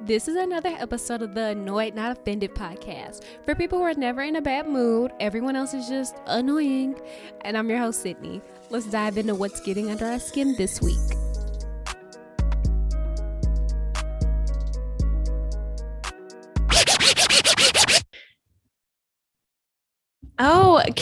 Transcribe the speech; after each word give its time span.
This 0.00 0.28
is 0.28 0.36
another 0.36 0.68
episode 0.78 1.22
of 1.22 1.34
the 1.34 1.48
Annoyed 1.48 1.94
Not 1.94 2.12
Offended 2.12 2.54
podcast 2.54 3.24
for 3.44 3.54
people 3.54 3.78
who 3.78 3.84
are 3.84 3.94
never 3.94 4.22
in 4.22 4.36
a 4.36 4.40
bad 4.40 4.68
mood. 4.68 5.12
Everyone 5.18 5.56
else 5.56 5.74
is 5.74 5.88
just 5.88 6.16
annoying. 6.26 6.98
And 7.40 7.58
I'm 7.58 7.68
your 7.68 7.78
host, 7.78 8.02
Sydney. 8.02 8.40
Let's 8.70 8.86
dive 8.86 9.18
into 9.18 9.34
what's 9.34 9.60
getting 9.60 9.90
under 9.90 10.06
our 10.06 10.20
skin 10.20 10.54
this 10.56 10.80
week. 10.80 11.17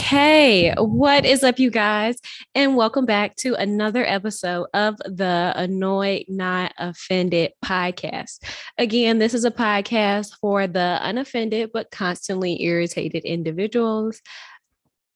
Okay, 0.07 0.73
what 0.79 1.25
is 1.25 1.43
up, 1.43 1.59
you 1.59 1.69
guys? 1.69 2.21
And 2.55 2.77
welcome 2.77 3.07
back 3.07 3.35
to 3.39 3.57
another 3.57 4.07
episode 4.07 4.69
of 4.73 4.97
the 4.99 5.53
Annoyed 5.57 6.27
Not 6.29 6.73
Offended 6.79 7.51
podcast. 7.65 8.39
Again, 8.79 9.19
this 9.19 9.35
is 9.35 9.45
a 9.45 9.51
podcast 9.51 10.37
for 10.41 10.69
the 10.69 11.01
unoffended 11.03 11.71
but 11.73 11.91
constantly 11.91 12.63
irritated 12.63 13.25
individuals 13.25 14.23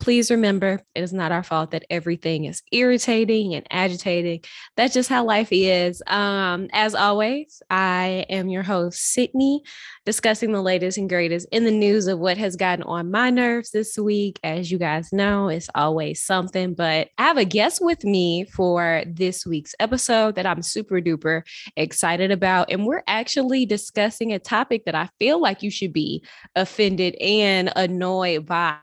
please 0.01 0.31
remember 0.31 0.81
it 0.95 1.01
is 1.01 1.13
not 1.13 1.31
our 1.31 1.43
fault 1.43 1.71
that 1.71 1.85
everything 1.91 2.47
is 2.47 2.63
irritating 2.73 3.55
and 3.55 3.67
agitating. 3.71 4.41
That's 4.77 4.95
just 4.95 5.09
how 5.09 5.25
life 5.25 5.49
is. 5.53 6.03
Um, 6.07 6.69
as 6.73 6.95
always, 6.95 7.63
I 7.71 8.25
am 8.29 8.49
your 8.49 8.63
host, 8.63 9.13
Sydney, 9.13 9.63
discussing 10.07 10.53
the 10.53 10.63
latest 10.63 10.99
and 10.99 11.09
greatest 11.09 11.47
in 11.53 11.65
the 11.65 11.71
news 11.71 12.07
of 12.07 12.19
what 12.19 12.39
has 12.39 12.57
gotten 12.57 12.83
on 12.85 13.11
my 13.11 13.31
nerves 13.31 13.71
this 13.71 13.99
week. 13.99 14.41
As 14.43 14.71
you 14.71 14.79
guys 14.79 15.13
know, 15.13 15.49
it's 15.49 15.69
always 15.75 16.23
something, 16.23 16.75
but 16.75 17.09
I 17.19 17.25
have 17.25 17.37
a 17.37 17.45
guest 17.45 17.80
with 17.83 18.03
me 18.03 18.47
for 18.47 19.05
this 19.07 19.47
week's 19.47 19.75
episode 19.79 20.35
that 20.37 20.47
I'm 20.47 20.63
super 20.63 21.01
duper 21.01 21.43
excited 21.77 22.30
about. 22.30 22.73
And 22.73 22.87
we're 22.87 23.05
actually 23.07 23.67
discussing 23.67 24.33
a 24.33 24.39
topic 24.39 24.87
that 24.87 24.95
I 24.95 25.11
feel 25.19 25.41
like 25.41 25.63
you 25.63 25.71
should 25.71 25.93
be 25.93 26.24
offended 26.57 27.15
and 27.21 27.71
annoyed 27.77 28.46
by 28.46 28.77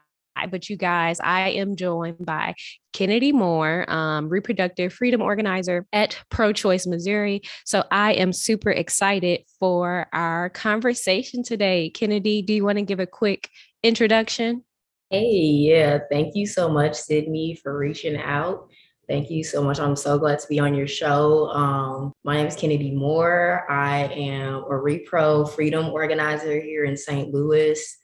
but 0.45 0.69
you 0.69 0.77
guys, 0.77 1.19
I 1.19 1.49
am 1.49 1.75
joined 1.75 2.25
by 2.25 2.53
Kennedy 2.93 3.31
Moore, 3.31 3.89
um, 3.91 4.30
reproductive 4.30 4.94
freedom 4.94 5.21
organizer 5.21 5.85
at 5.91 6.17
Pro 6.29 6.53
Choice 6.53 6.85
Missouri. 6.85 7.41
So 7.66 7.83
I 7.91 8.13
am 8.13 8.31
super 8.31 8.69
excited 8.69 9.41
for 9.59 10.07
our 10.13 10.49
conversation 10.49 11.44
today. 11.44 11.89
Kennedy, 11.89 12.41
do 12.41 12.53
you 12.53 12.63
want 12.63 12.77
to 12.77 12.83
give 12.83 12.99
a 12.99 13.07
quick 13.07 13.49
introduction? 13.83 14.63
Hey, 15.09 15.31
yeah. 15.31 15.99
Thank 16.11 16.35
you 16.35 16.45
so 16.45 16.69
much, 16.69 16.95
Sydney, 16.95 17.55
for 17.55 17.77
reaching 17.77 18.17
out. 18.17 18.69
Thank 19.07 19.29
you 19.29 19.41
so 19.41 19.63
much. 19.63 19.79
I'm 19.79 19.95
so 19.95 20.19
glad 20.19 20.39
to 20.39 20.47
be 20.49 20.59
on 20.59 20.75
your 20.75 20.88
show. 20.88 21.49
Um, 21.51 22.11
my 22.25 22.35
name 22.35 22.47
is 22.47 22.57
Kennedy 22.57 22.91
Moore. 22.91 23.66
I 23.69 24.03
am 24.07 24.55
a 24.63 24.72
Repro 24.72 25.49
Freedom 25.49 25.85
organizer 25.85 26.59
here 26.59 26.83
in 26.83 26.97
St. 26.97 27.33
Louis. 27.33 27.97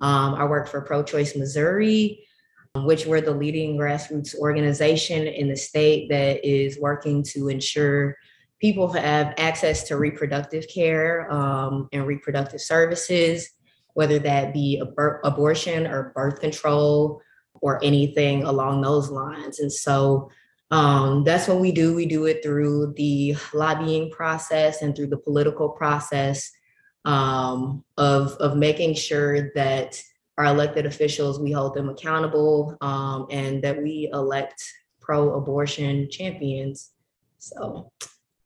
Um, 0.00 0.34
I 0.34 0.44
work 0.44 0.68
for 0.68 0.80
Pro 0.80 1.02
Choice 1.02 1.36
Missouri, 1.36 2.26
which 2.74 3.06
we're 3.06 3.20
the 3.20 3.30
leading 3.30 3.76
grassroots 3.76 4.34
organization 4.34 5.26
in 5.26 5.48
the 5.48 5.56
state 5.56 6.08
that 6.10 6.44
is 6.46 6.78
working 6.78 7.22
to 7.22 7.48
ensure 7.48 8.16
people 8.60 8.92
have 8.92 9.34
access 9.38 9.84
to 9.84 9.96
reproductive 9.96 10.66
care 10.68 11.30
um, 11.32 11.88
and 11.92 12.06
reproductive 12.06 12.60
services, 12.60 13.50
whether 13.94 14.18
that 14.18 14.52
be 14.52 14.82
abor- 14.82 15.20
abortion 15.24 15.86
or 15.86 16.12
birth 16.14 16.40
control 16.40 17.20
or 17.62 17.82
anything 17.82 18.44
along 18.44 18.82
those 18.82 19.10
lines. 19.10 19.60
And 19.60 19.72
so 19.72 20.30
um, 20.70 21.24
that's 21.24 21.48
what 21.48 21.60
we 21.60 21.72
do. 21.72 21.94
We 21.94 22.06
do 22.06 22.26
it 22.26 22.42
through 22.42 22.94
the 22.96 23.36
lobbying 23.54 24.10
process 24.10 24.82
and 24.82 24.94
through 24.94 25.08
the 25.08 25.16
political 25.16 25.68
process 25.68 26.50
um, 27.06 27.84
of, 27.96 28.32
of 28.32 28.56
making 28.56 28.94
sure 28.94 29.50
that 29.54 30.02
our 30.36 30.46
elected 30.46 30.84
officials, 30.84 31.40
we 31.40 31.52
hold 31.52 31.74
them 31.74 31.88
accountable 31.88 32.76
um, 32.82 33.26
and 33.30 33.62
that 33.62 33.80
we 33.82 34.10
elect 34.12 34.62
pro 35.00 35.34
abortion 35.34 36.10
champions. 36.10 36.90
So 37.38 37.90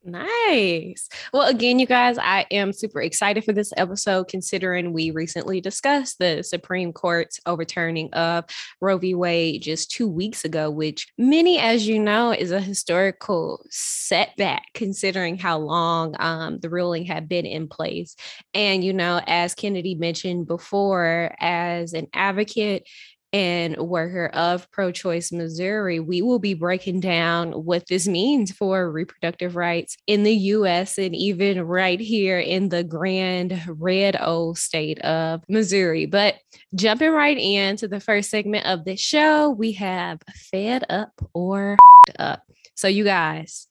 Nice. 0.03 1.11
Well, 1.31 1.47
again, 1.47 1.79
you 1.79 1.85
guys, 1.87 2.17
I 2.17 2.47
am 2.51 2.73
super 2.73 3.03
excited 3.03 3.45
for 3.45 3.53
this 3.53 3.71
episode 3.77 4.29
considering 4.29 4.95
we 4.95 5.11
recently 5.11 5.61
discussed 5.61 6.19
the 6.19 6.43
Supreme 6.43 6.95
Court's 6.95 7.39
overturning 7.45 8.11
of 8.15 8.47
Roe 8.81 8.97
v. 8.97 9.15
Wade 9.15 9.61
just 9.61 9.91
two 9.91 10.09
weeks 10.09 10.43
ago, 10.43 10.71
which 10.71 11.07
many, 11.19 11.59
as 11.59 11.87
you 11.87 11.99
know, 11.99 12.33
is 12.33 12.51
a 12.51 12.63
historical 12.63 13.63
setback 13.69 14.69
considering 14.73 15.37
how 15.37 15.59
long 15.59 16.15
um, 16.19 16.61
the 16.61 16.71
ruling 16.71 17.05
had 17.05 17.29
been 17.29 17.45
in 17.45 17.69
place. 17.69 18.17
And, 18.55 18.83
you 18.83 18.95
know, 18.95 19.21
as 19.27 19.55
Kennedy 19.55 19.97
mentioned 19.97 20.47
before, 20.47 21.35
as 21.39 21.93
an 21.93 22.07
advocate, 22.15 22.89
and 23.33 23.77
worker 23.77 24.27
of 24.29 24.71
Pro 24.73 24.91
Choice 24.91 25.31
Missouri, 25.33 26.01
we 26.01 26.23
will 26.23 26.39
be 26.39 26.55
breaking 26.55 27.01
down 27.01 27.53
what 27.53 27.87
this 27.87 28.09
means 28.09 28.51
for 28.53 28.91
reproductive 28.91 29.57
rights 29.57 29.97
in 30.07 30.23
the 30.23 30.35
US 30.35 30.99
and 30.99 31.15
even 31.15 31.63
right 31.63 32.01
here 32.01 32.39
in 32.39 32.69
the 32.69 32.83
grand 32.83 33.61
red 33.67 34.17
old 34.21 34.59
state 34.59 34.99
of 35.01 35.43
Missouri. 35.49 36.07
But 36.07 36.37
jumping 36.75 37.13
right 37.13 37.39
into 37.39 37.89
the 37.89 38.01
first 38.01 38.31
segment 38.31 38.67
of 38.67 38.85
this 38.85 39.01
show, 39.01 39.51
we 39.51 39.73
have 39.73 40.21
Fed 40.51 40.85
Up 40.89 41.13
or 41.33 41.77
Up. 42.19 42.43
So, 42.75 42.89
you 42.89 43.05
guys, 43.05 43.69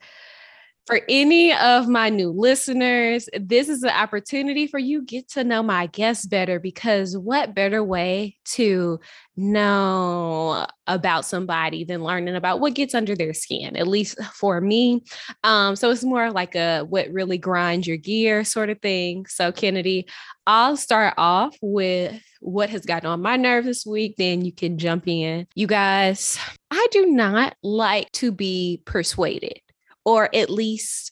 for 0.90 1.02
any 1.08 1.54
of 1.54 1.88
my 1.88 2.10
new 2.10 2.32
listeners, 2.32 3.30
this 3.40 3.70
is 3.70 3.84
an 3.84 3.92
opportunity 3.92 4.66
for 4.66 4.80
you 4.80 5.04
get 5.04 5.30
to 5.30 5.44
know 5.44 5.62
my 5.62 5.86
guests 5.86 6.26
better 6.26 6.60
because 6.60 7.16
what 7.16 7.54
better 7.54 7.84
way 7.84 8.36
to 8.44 9.00
know 9.38 10.66
about 10.88 11.26
somebody 11.26 11.84
than 11.84 12.04
learning 12.04 12.36
about 12.36 12.60
what 12.60 12.74
gets 12.74 12.96
under 12.96 13.16
their 13.16 13.36
skin, 13.36 13.78
at 13.78 13.88
least 13.88 14.18
for 14.34 14.62
me. 14.62 15.04
Um, 15.44 15.76
so 15.76 15.92
it's 15.92 16.04
more 16.04 16.32
like 16.32 16.56
a 16.56 16.82
what 16.82 17.08
really 17.12 17.38
grinds 17.38 17.86
your 17.86 17.98
gear 17.98 18.44
sort 18.44 18.72
of 18.72 18.82
thing. 18.82 19.28
So, 19.28 19.52
Kennedy, 19.52 20.08
I'll 20.48 20.76
start 20.76 21.14
off 21.20 21.56
with 21.62 22.20
what 22.40 22.72
has 22.72 22.84
gotten 22.88 23.08
on 23.08 23.22
my 23.22 23.36
nerves 23.36 23.68
this 23.68 23.86
week, 23.86 24.16
then 24.18 24.44
you 24.44 24.52
can 24.52 24.80
jump 24.80 25.08
in. 25.08 25.46
You 25.54 25.68
guys, 25.68 26.40
I 26.72 26.88
do 26.90 27.06
not 27.06 27.56
like 27.62 28.12
to 28.14 28.32
be 28.32 28.82
persuaded 28.86 29.62
or 30.10 30.28
at 30.34 30.50
least 30.50 31.12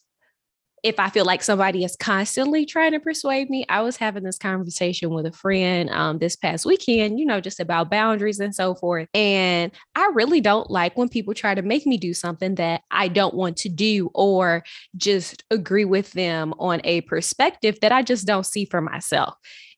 if 0.82 1.00
I 1.00 1.10
feel 1.10 1.26
like 1.26 1.44
somebody 1.44 1.84
is 1.84 1.96
constantly 1.96 2.66
trying 2.66 2.94
to 2.94 3.00
persuade 3.00 3.48
me, 3.50 3.64
I 3.70 3.82
was 3.82 3.98
having 3.98 4.24
this 4.24 4.40
conversation 4.40 5.12
with 5.12 5.28
a 5.28 5.32
friend 5.32 5.90
um, 5.92 6.18
this 6.18 6.36
past 6.36 6.66
weekend, 6.66 7.20
you 7.20 7.26
know, 7.26 7.40
just 7.40 7.60
about 7.60 7.92
boundaries 7.92 8.40
and 8.40 8.56
so 8.56 8.74
forth. 8.74 9.08
And 9.14 9.72
I 9.94 10.10
really 10.16 10.42
don't 10.42 10.72
like 10.72 10.98
when 10.98 11.10
people 11.10 11.36
try 11.36 11.54
to 11.54 11.62
make 11.62 11.86
me 11.86 11.98
do 11.98 12.12
something 12.12 12.56
that 12.56 12.82
I 12.90 13.08
don't 13.08 13.36
want 13.36 13.58
to 13.58 13.70
do 13.70 14.10
or 14.16 14.64
just 14.96 15.44
agree 15.52 15.86
with 15.86 16.14
them 16.14 16.56
on 16.58 16.82
a 16.84 17.02
perspective 17.02 17.78
that 17.82 17.92
I 17.92 18.02
just 18.02 18.26
don't 18.26 18.46
see 18.46 18.66
for 18.66 18.82
myself. 18.82 19.36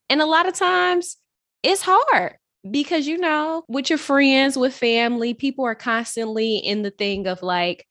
And 0.09 0.22
a 0.22 0.25
lot 0.25 0.47
of 0.47 0.53
times 0.53 1.18
it's 1.62 1.81
hard 1.81 2.36
because, 2.69 3.06
you 3.06 3.18
know, 3.18 3.63
with 3.68 3.90
your 3.90 4.00
friends, 4.00 4.57
with 4.57 4.75
family, 4.75 5.34
people 5.34 5.66
are 5.66 5.75
constantly 5.75 6.57
in 6.57 6.84
the 6.84 6.91
thing 6.91 7.28
of 7.28 7.41
like, 7.41 7.86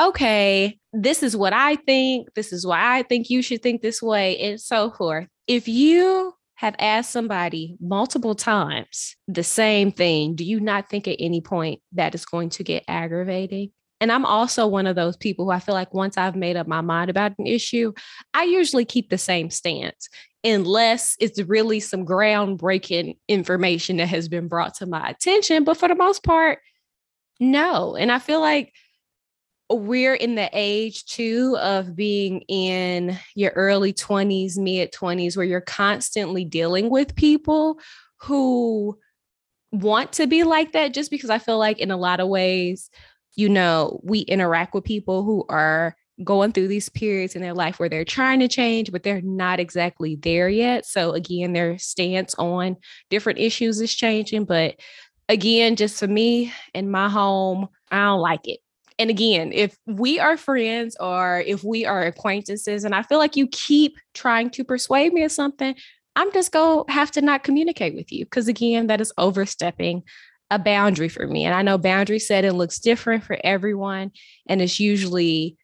okay, 0.00 0.78
this 0.92 1.22
is 1.22 1.36
what 1.36 1.52
I 1.52 1.76
think. 1.76 2.28
This 2.34 2.52
is 2.52 2.66
why 2.66 2.98
I 2.98 3.02
think 3.02 3.30
you 3.30 3.42
should 3.42 3.62
think 3.62 3.82
this 3.82 4.02
way, 4.02 4.38
and 4.38 4.60
so 4.60 4.90
forth. 4.90 5.26
If 5.46 5.68
you 5.68 6.34
have 6.56 6.74
asked 6.78 7.10
somebody 7.10 7.76
multiple 7.80 8.34
times 8.34 9.14
the 9.28 9.42
same 9.42 9.92
thing, 9.92 10.34
do 10.34 10.44
you 10.44 10.58
not 10.58 10.88
think 10.88 11.06
at 11.06 11.16
any 11.18 11.40
point 11.40 11.80
that 11.92 12.14
is 12.14 12.24
going 12.24 12.48
to 12.50 12.64
get 12.64 12.84
aggravating? 12.88 13.70
And 14.00 14.12
I'm 14.12 14.26
also 14.26 14.66
one 14.66 14.86
of 14.86 14.96
those 14.96 15.16
people 15.16 15.46
who 15.46 15.50
I 15.50 15.58
feel 15.58 15.74
like 15.74 15.94
once 15.94 16.18
I've 16.18 16.36
made 16.36 16.56
up 16.56 16.66
my 16.66 16.82
mind 16.82 17.08
about 17.08 17.32
an 17.38 17.46
issue, 17.46 17.92
I 18.34 18.44
usually 18.44 18.84
keep 18.84 19.08
the 19.08 19.18
same 19.18 19.50
stance 19.50 20.08
unless 20.44 21.16
it's 21.18 21.42
really 21.42 21.80
some 21.80 22.04
groundbreaking 22.04 23.16
information 23.28 23.96
that 23.96 24.08
has 24.08 24.28
been 24.28 24.48
brought 24.48 24.74
to 24.76 24.86
my 24.86 25.08
attention. 25.08 25.64
But 25.64 25.78
for 25.78 25.88
the 25.88 25.94
most 25.94 26.22
part, 26.22 26.58
no. 27.40 27.96
And 27.96 28.12
I 28.12 28.18
feel 28.18 28.40
like 28.40 28.72
we're 29.70 30.14
in 30.14 30.36
the 30.36 30.48
age 30.52 31.04
too 31.06 31.56
of 31.60 31.96
being 31.96 32.42
in 32.42 33.18
your 33.34 33.52
early 33.52 33.92
20s, 33.92 34.56
mid 34.58 34.92
20s, 34.92 35.36
where 35.36 35.46
you're 35.46 35.60
constantly 35.60 36.44
dealing 36.44 36.88
with 36.90 37.16
people 37.16 37.78
who 38.20 38.96
want 39.72 40.12
to 40.12 40.26
be 40.26 40.44
like 40.44 40.72
that, 40.72 40.94
just 40.94 41.10
because 41.10 41.30
I 41.30 41.38
feel 41.38 41.58
like 41.58 41.78
in 41.78 41.90
a 41.90 41.96
lot 41.96 42.20
of 42.20 42.28
ways, 42.28 42.90
you 43.34 43.48
know, 43.48 44.00
we 44.04 44.20
interact 44.20 44.74
with 44.74 44.84
people 44.84 45.24
who 45.24 45.44
are 45.48 45.96
going 46.24 46.52
through 46.52 46.68
these 46.68 46.88
periods 46.88 47.34
in 47.34 47.42
their 47.42 47.52
life 47.52 47.78
where 47.78 47.88
they're 47.88 48.04
trying 48.04 48.40
to 48.40 48.48
change, 48.48 48.90
but 48.90 49.02
they're 49.02 49.20
not 49.20 49.60
exactly 49.60 50.16
there 50.16 50.48
yet. 50.48 50.86
So, 50.86 51.12
again, 51.12 51.52
their 51.52 51.76
stance 51.76 52.34
on 52.36 52.76
different 53.10 53.38
issues 53.38 53.80
is 53.80 53.94
changing. 53.94 54.44
But 54.44 54.76
again, 55.28 55.76
just 55.76 55.98
for 55.98 56.06
me 56.06 56.52
in 56.72 56.90
my 56.90 57.08
home, 57.08 57.68
I 57.90 58.04
don't 58.04 58.20
like 58.20 58.46
it 58.46 58.60
and 58.98 59.10
again, 59.10 59.52
if 59.52 59.76
we 59.86 60.18
are 60.18 60.36
friends 60.36 60.96
or 60.98 61.42
if 61.46 61.62
we 61.62 61.84
are 61.84 62.04
acquaintances, 62.04 62.84
and 62.84 62.94
I 62.94 63.02
feel 63.02 63.18
like 63.18 63.36
you 63.36 63.46
keep 63.48 63.98
trying 64.14 64.50
to 64.50 64.64
persuade 64.64 65.12
me 65.12 65.22
of 65.22 65.32
something, 65.32 65.74
I'm 66.14 66.32
just 66.32 66.50
going 66.50 66.86
to 66.86 66.92
have 66.92 67.10
to 67.12 67.20
not 67.20 67.42
communicate 67.44 67.94
with 67.94 68.10
you. 68.10 68.24
Because 68.24 68.48
again, 68.48 68.86
that 68.86 69.02
is 69.02 69.12
overstepping 69.18 70.02
a 70.50 70.58
boundary 70.58 71.10
for 71.10 71.26
me. 71.26 71.44
And 71.44 71.54
I 71.54 71.60
know 71.62 71.76
boundary 71.76 72.18
setting 72.18 72.52
looks 72.52 72.78
different 72.78 73.24
for 73.24 73.36
everyone. 73.44 74.12
And 74.48 74.62
it's 74.62 74.80
usually 74.80 75.58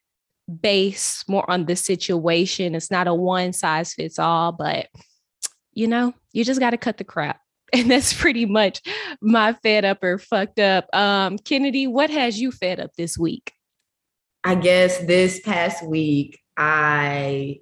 based 0.61 1.27
more 1.29 1.49
on 1.51 1.65
the 1.65 1.77
situation. 1.77 2.75
It's 2.75 2.91
not 2.91 3.09
a 3.09 3.15
one 3.15 3.55
size 3.55 3.95
fits 3.95 4.19
all, 4.19 4.53
but 4.53 4.89
you 5.73 5.87
know, 5.87 6.13
you 6.33 6.45
just 6.45 6.61
got 6.61 6.71
to 6.71 6.77
cut 6.77 6.99
the 6.99 7.05
crap. 7.05 7.41
And 7.73 7.91
that's 7.91 8.13
pretty 8.13 8.45
much 8.45 8.83
my 9.23 9.55
fed 9.55 9.85
up 9.85 10.03
or 10.05 10.19
fucked 10.19 10.59
up. 10.59 10.89
Um, 10.93 11.39
Kennedy, 11.39 11.87
what 11.87 12.11
has 12.11 12.39
you 12.39 12.53
fed 12.53 12.79
up 12.79 12.95
this 12.97 13.17
week? 13.17 13.55
I 14.45 14.57
guess 14.57 14.99
this 15.07 15.41
past 15.41 15.87
week, 15.87 16.41
I 16.57 17.61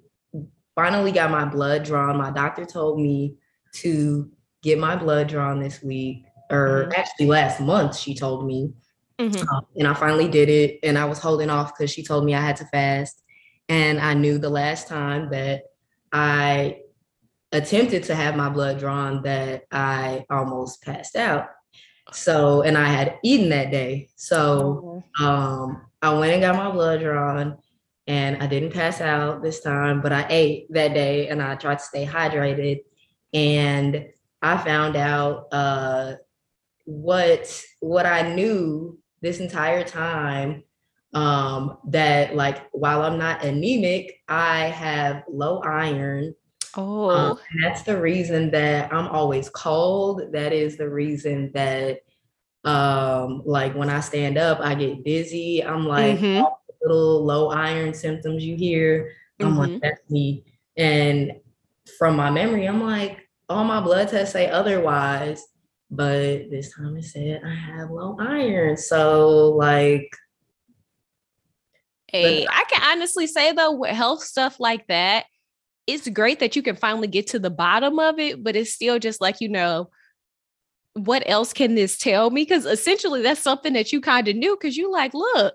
finally 0.75 1.11
got 1.11 1.31
my 1.31 1.45
blood 1.45 1.83
drawn. 1.83 2.17
My 2.17 2.31
doctor 2.31 2.65
told 2.65 2.99
me 2.99 3.35
to 3.75 4.29
get 4.63 4.79
my 4.79 4.95
blood 4.95 5.27
drawn 5.27 5.61
this 5.61 5.81
week, 5.81 6.25
or 6.49 6.83
mm-hmm. 6.83 6.91
actually 6.99 7.27
last 7.27 7.61
month, 7.61 7.97
she 7.97 8.13
told 8.15 8.45
me. 8.45 8.73
Mm-hmm. 9.19 9.47
Um, 9.47 9.65
and 9.75 9.87
I 9.87 9.93
finally 9.93 10.27
did 10.27 10.49
it. 10.49 10.79
And 10.83 10.97
I 10.97 11.05
was 11.05 11.19
holding 11.19 11.49
off 11.49 11.73
because 11.77 11.91
she 11.91 12.03
told 12.03 12.25
me 12.25 12.33
I 12.33 12.41
had 12.41 12.55
to 12.57 12.65
fast. 12.65 13.23
And 13.69 13.99
I 13.99 14.13
knew 14.13 14.39
the 14.39 14.49
last 14.49 14.87
time 14.87 15.29
that 15.29 15.63
I 16.11 16.79
attempted 17.51 18.03
to 18.03 18.15
have 18.15 18.35
my 18.35 18.49
blood 18.49 18.79
drawn 18.79 19.23
that 19.23 19.63
I 19.71 20.25
almost 20.29 20.81
passed 20.83 21.15
out. 21.15 21.47
So, 22.13 22.61
and 22.61 22.77
I 22.77 22.87
had 22.87 23.19
eaten 23.23 23.49
that 23.49 23.71
day. 23.71 24.09
So, 24.15 25.03
mm-hmm. 25.17 25.25
um, 25.25 25.81
I 26.01 26.13
went 26.13 26.33
and 26.33 26.41
got 26.41 26.55
my 26.55 26.71
blood 26.71 27.01
drawn 27.01 27.57
and 28.07 28.41
I 28.41 28.47
didn't 28.47 28.73
pass 28.73 28.99
out 28.99 29.43
this 29.43 29.61
time, 29.61 30.01
but 30.01 30.11
I 30.11 30.25
ate 30.29 30.71
that 30.73 30.93
day 30.93 31.27
and 31.27 31.41
I 31.41 31.55
tried 31.55 31.79
to 31.79 31.85
stay 31.85 32.05
hydrated. 32.05 32.81
And 33.33 34.07
I 34.41 34.57
found 34.57 34.95
out 34.95 35.47
uh, 35.51 36.15
what 36.85 37.63
what 37.79 38.05
I 38.05 38.33
knew 38.33 38.99
this 39.21 39.39
entire 39.39 39.83
time 39.83 40.63
um, 41.13 41.77
that 41.89 42.35
like 42.35 42.67
while 42.71 43.03
I'm 43.03 43.17
not 43.17 43.43
anemic, 43.43 44.19
I 44.27 44.65
have 44.65 45.23
low 45.29 45.59
iron. 45.59 46.33
Oh, 46.75 47.09
um, 47.09 47.39
that's 47.61 47.83
the 47.83 47.99
reason 47.99 48.51
that 48.51 48.93
I'm 48.93 49.07
always 49.07 49.49
cold. 49.49 50.31
That 50.31 50.53
is 50.53 50.77
the 50.77 50.89
reason 50.89 51.51
that 51.53 51.99
um 52.63 53.41
like 53.45 53.73
when 53.75 53.89
I 53.89 53.99
stand 53.99 54.37
up, 54.37 54.59
I 54.59 54.75
get 54.75 55.03
dizzy. 55.03 55.63
I'm 55.63 55.85
like 55.85 56.19
mm-hmm. 56.19 56.43
little 56.81 57.25
low 57.25 57.49
iron 57.49 57.93
symptoms 57.93 58.43
you 58.43 58.55
hear. 58.55 59.13
I'm 59.39 59.47
mm-hmm. 59.47 59.57
like, 59.57 59.81
that's 59.81 60.09
me. 60.09 60.43
And 60.77 61.33
from 61.97 62.15
my 62.15 62.29
memory, 62.29 62.67
I'm 62.67 62.83
like, 62.83 63.27
all 63.49 63.63
my 63.63 63.81
blood 63.81 64.07
tests 64.09 64.33
say 64.33 64.49
otherwise 64.49 65.45
but 65.91 66.49
this 66.49 66.73
time 66.73 66.95
it 66.95 67.03
said 67.03 67.41
I 67.45 67.53
have 67.53 67.91
low 67.91 68.15
iron. 68.19 68.77
So 68.77 69.49
like 69.49 70.09
Hey, 72.07 72.45
I 72.45 72.65
can 72.69 72.81
honestly 72.83 73.27
say 73.27 73.53
though, 73.53 73.71
with 73.71 73.91
health 73.91 74.21
stuff 74.23 74.59
like 74.59 74.85
that, 74.87 75.25
it's 75.93 76.09
great 76.09 76.39
that 76.39 76.55
you 76.55 76.61
can 76.61 76.75
finally 76.75 77.07
get 77.07 77.27
to 77.27 77.39
the 77.39 77.49
bottom 77.49 77.99
of 77.99 78.19
it, 78.19 78.43
but 78.43 78.55
it's 78.55 78.73
still 78.73 78.99
just 78.99 79.21
like, 79.21 79.41
you 79.41 79.49
know, 79.49 79.89
what 80.93 81.23
else 81.25 81.53
can 81.53 81.75
this 81.75 81.97
tell 81.97 82.29
me? 82.29 82.43
Because 82.43 82.65
essentially 82.65 83.21
that's 83.21 83.41
something 83.41 83.73
that 83.73 83.91
you 83.91 84.01
kind 84.01 84.27
of 84.27 84.35
knew 84.35 84.57
because 84.59 84.77
you 84.77 84.91
like, 84.91 85.13
look, 85.13 85.53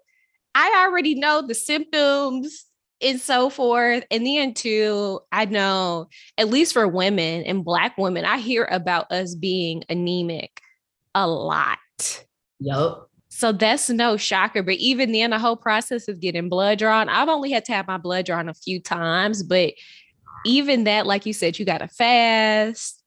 I 0.55 0.85
already 0.87 1.15
know 1.15 1.43
the 1.43 1.55
symptoms 1.55 2.65
and 3.03 3.21
so 3.21 3.51
forth. 3.51 4.05
And 4.11 4.27
then 4.27 4.55
too, 4.55 5.21
I 5.33 5.45
know 5.45 6.09
at 6.39 6.49
least 6.49 6.73
for 6.73 6.89
women 6.89 7.43
and 7.45 7.65
black 7.65 7.99
women, 7.99 8.25
I 8.25 8.39
hear 8.39 8.67
about 8.71 9.13
us 9.13 9.35
being 9.35 9.85
anemic 9.91 10.63
a 11.15 11.27
lot. 11.27 11.79
Yep. 12.61 13.03
So 13.29 13.53
that's 13.53 13.91
no 13.91 14.17
shocker. 14.17 14.63
But 14.63 14.77
even 14.77 15.13
then, 15.13 15.29
the 15.29 15.39
whole 15.39 15.57
process 15.57 16.09
of 16.09 16.21
getting 16.21 16.49
blood 16.49 16.79
drawn, 16.79 17.11
I've 17.11 17.29
only 17.29 17.51
had 17.51 17.67
to 17.67 17.73
have 17.73 17.87
my 17.87 17.99
blood 17.99 18.25
drawn 18.25 18.49
a 18.49 18.55
few 18.55 18.81
times. 18.81 19.43
But 19.43 19.75
even 20.47 20.85
that, 20.85 21.07
like 21.07 21.27
you 21.27 21.33
said, 21.33 21.59
you 21.59 21.65
got 21.65 21.79
to 21.79 21.89
fast 21.89 23.03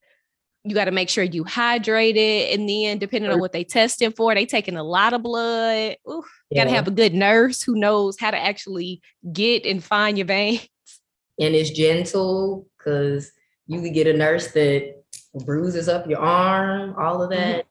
you 0.64 0.76
got 0.76 0.86
to 0.86 0.92
make 0.92 1.10
sure 1.10 1.24
you 1.24 1.44
hydrate 1.44 2.18
it. 2.18 2.58
And 2.58 2.68
then 2.68 2.98
depending 2.98 3.32
on 3.32 3.40
what 3.40 3.54
they 3.54 3.64
testing 3.64 4.12
for, 4.12 4.34
they 4.34 4.46
taking 4.46 4.76
a 4.76 4.84
lot 4.84 5.14
of 5.14 5.24
blood. 5.24 5.96
Ooh, 6.08 6.24
you 6.50 6.56
got 6.56 6.66
to 6.66 6.70
have 6.76 6.88
a 6.88 6.92
good 6.92 7.14
nurse 7.14 7.62
who 7.62 7.76
knows 7.76 8.20
how 8.20 8.32
to 8.32 8.38
actually 8.38 9.02
get 9.32 9.66
and 9.66 9.84
find 9.84 10.18
your 10.18 10.28
veins. 10.28 10.68
And 11.40 11.56
it's 11.56 11.70
gentle 11.70 12.68
because 12.78 13.32
you 13.68 13.82
could 13.82 13.94
get 13.94 14.08
a 14.08 14.14
nurse 14.14 14.52
that 14.52 15.02
bruises 15.46 15.88
up 15.88 16.10
your 16.10 16.20
arm, 16.20 16.96
all 17.00 17.22
of 17.22 17.32
mm-hmm. 17.32 17.40
that. 17.40 17.66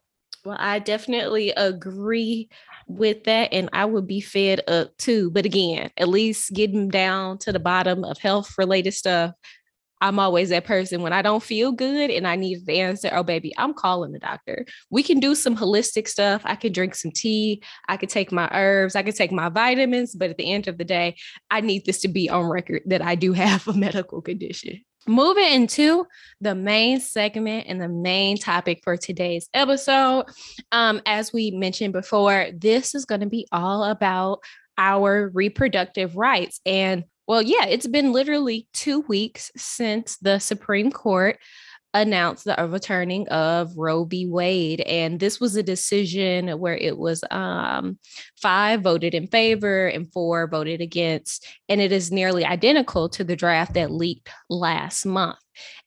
Well, 0.44 0.56
I 0.58 0.78
definitely 0.78 1.50
agree 1.50 2.48
with 2.86 3.24
that. 3.24 3.52
And 3.52 3.68
I 3.74 3.84
would 3.84 4.06
be 4.06 4.22
fed 4.22 4.62
up 4.66 4.96
too. 4.96 5.30
But 5.30 5.44
again, 5.44 5.90
at 5.98 6.08
least 6.08 6.54
getting 6.54 6.88
down 6.88 7.36
to 7.38 7.52
the 7.52 7.58
bottom 7.58 8.04
of 8.04 8.16
health 8.16 8.54
related 8.56 8.92
stuff 8.92 9.34
I'm 10.00 10.18
always 10.18 10.50
that 10.50 10.64
person 10.64 11.02
when 11.02 11.12
I 11.12 11.22
don't 11.22 11.42
feel 11.42 11.72
good 11.72 12.10
and 12.10 12.26
I 12.26 12.36
need 12.36 12.66
the 12.66 12.80
answer. 12.80 13.10
Oh, 13.12 13.22
baby, 13.22 13.52
I'm 13.58 13.74
calling 13.74 14.12
the 14.12 14.18
doctor. 14.18 14.66
We 14.90 15.02
can 15.02 15.20
do 15.20 15.34
some 15.34 15.56
holistic 15.56 16.08
stuff. 16.08 16.42
I 16.44 16.54
can 16.54 16.72
drink 16.72 16.94
some 16.94 17.10
tea. 17.10 17.62
I 17.88 17.96
could 17.96 18.08
take 18.08 18.32
my 18.32 18.48
herbs. 18.52 18.96
I 18.96 19.02
could 19.02 19.16
take 19.16 19.32
my 19.32 19.48
vitamins. 19.48 20.14
But 20.14 20.30
at 20.30 20.36
the 20.36 20.50
end 20.52 20.68
of 20.68 20.78
the 20.78 20.84
day, 20.84 21.16
I 21.50 21.60
need 21.60 21.84
this 21.84 22.00
to 22.00 22.08
be 22.08 22.30
on 22.30 22.46
record 22.46 22.82
that 22.86 23.02
I 23.02 23.14
do 23.14 23.32
have 23.38 23.66
a 23.68 23.72
medical 23.72 24.20
condition. 24.20 24.80
Moving 25.06 25.50
into 25.50 26.06
the 26.40 26.54
main 26.54 27.00
segment 27.00 27.66
and 27.66 27.80
the 27.80 27.88
main 27.88 28.36
topic 28.36 28.80
for 28.84 28.96
today's 28.96 29.48
episode. 29.54 30.26
Um, 30.70 31.00
as 31.06 31.32
we 31.32 31.50
mentioned 31.50 31.94
before, 31.94 32.48
this 32.54 32.94
is 32.94 33.06
going 33.06 33.22
to 33.22 33.26
be 33.26 33.46
all 33.50 33.84
about 33.84 34.40
our 34.76 35.30
reproductive 35.32 36.16
rights. 36.16 36.60
And 36.66 37.04
well, 37.28 37.42
yeah, 37.42 37.66
it's 37.66 37.86
been 37.86 38.12
literally 38.12 38.66
two 38.72 39.00
weeks 39.02 39.52
since 39.54 40.16
the 40.16 40.38
Supreme 40.38 40.90
Court 40.90 41.38
announced 41.94 42.44
the 42.44 42.58
overturning 42.60 43.28
of 43.28 43.76
Roe 43.76 44.04
v. 44.04 44.26
Wade. 44.26 44.80
And 44.82 45.18
this 45.18 45.40
was 45.40 45.56
a 45.56 45.62
decision 45.62 46.48
where 46.58 46.76
it 46.76 46.98
was 46.98 47.24
um, 47.30 47.98
five 48.40 48.82
voted 48.82 49.14
in 49.14 49.26
favor 49.26 49.86
and 49.88 50.12
four 50.12 50.46
voted 50.46 50.80
against. 50.80 51.46
And 51.68 51.80
it 51.80 51.92
is 51.92 52.12
nearly 52.12 52.44
identical 52.44 53.08
to 53.10 53.24
the 53.24 53.36
draft 53.36 53.74
that 53.74 53.90
leaked 53.90 54.30
last 54.48 55.06
month. 55.06 55.38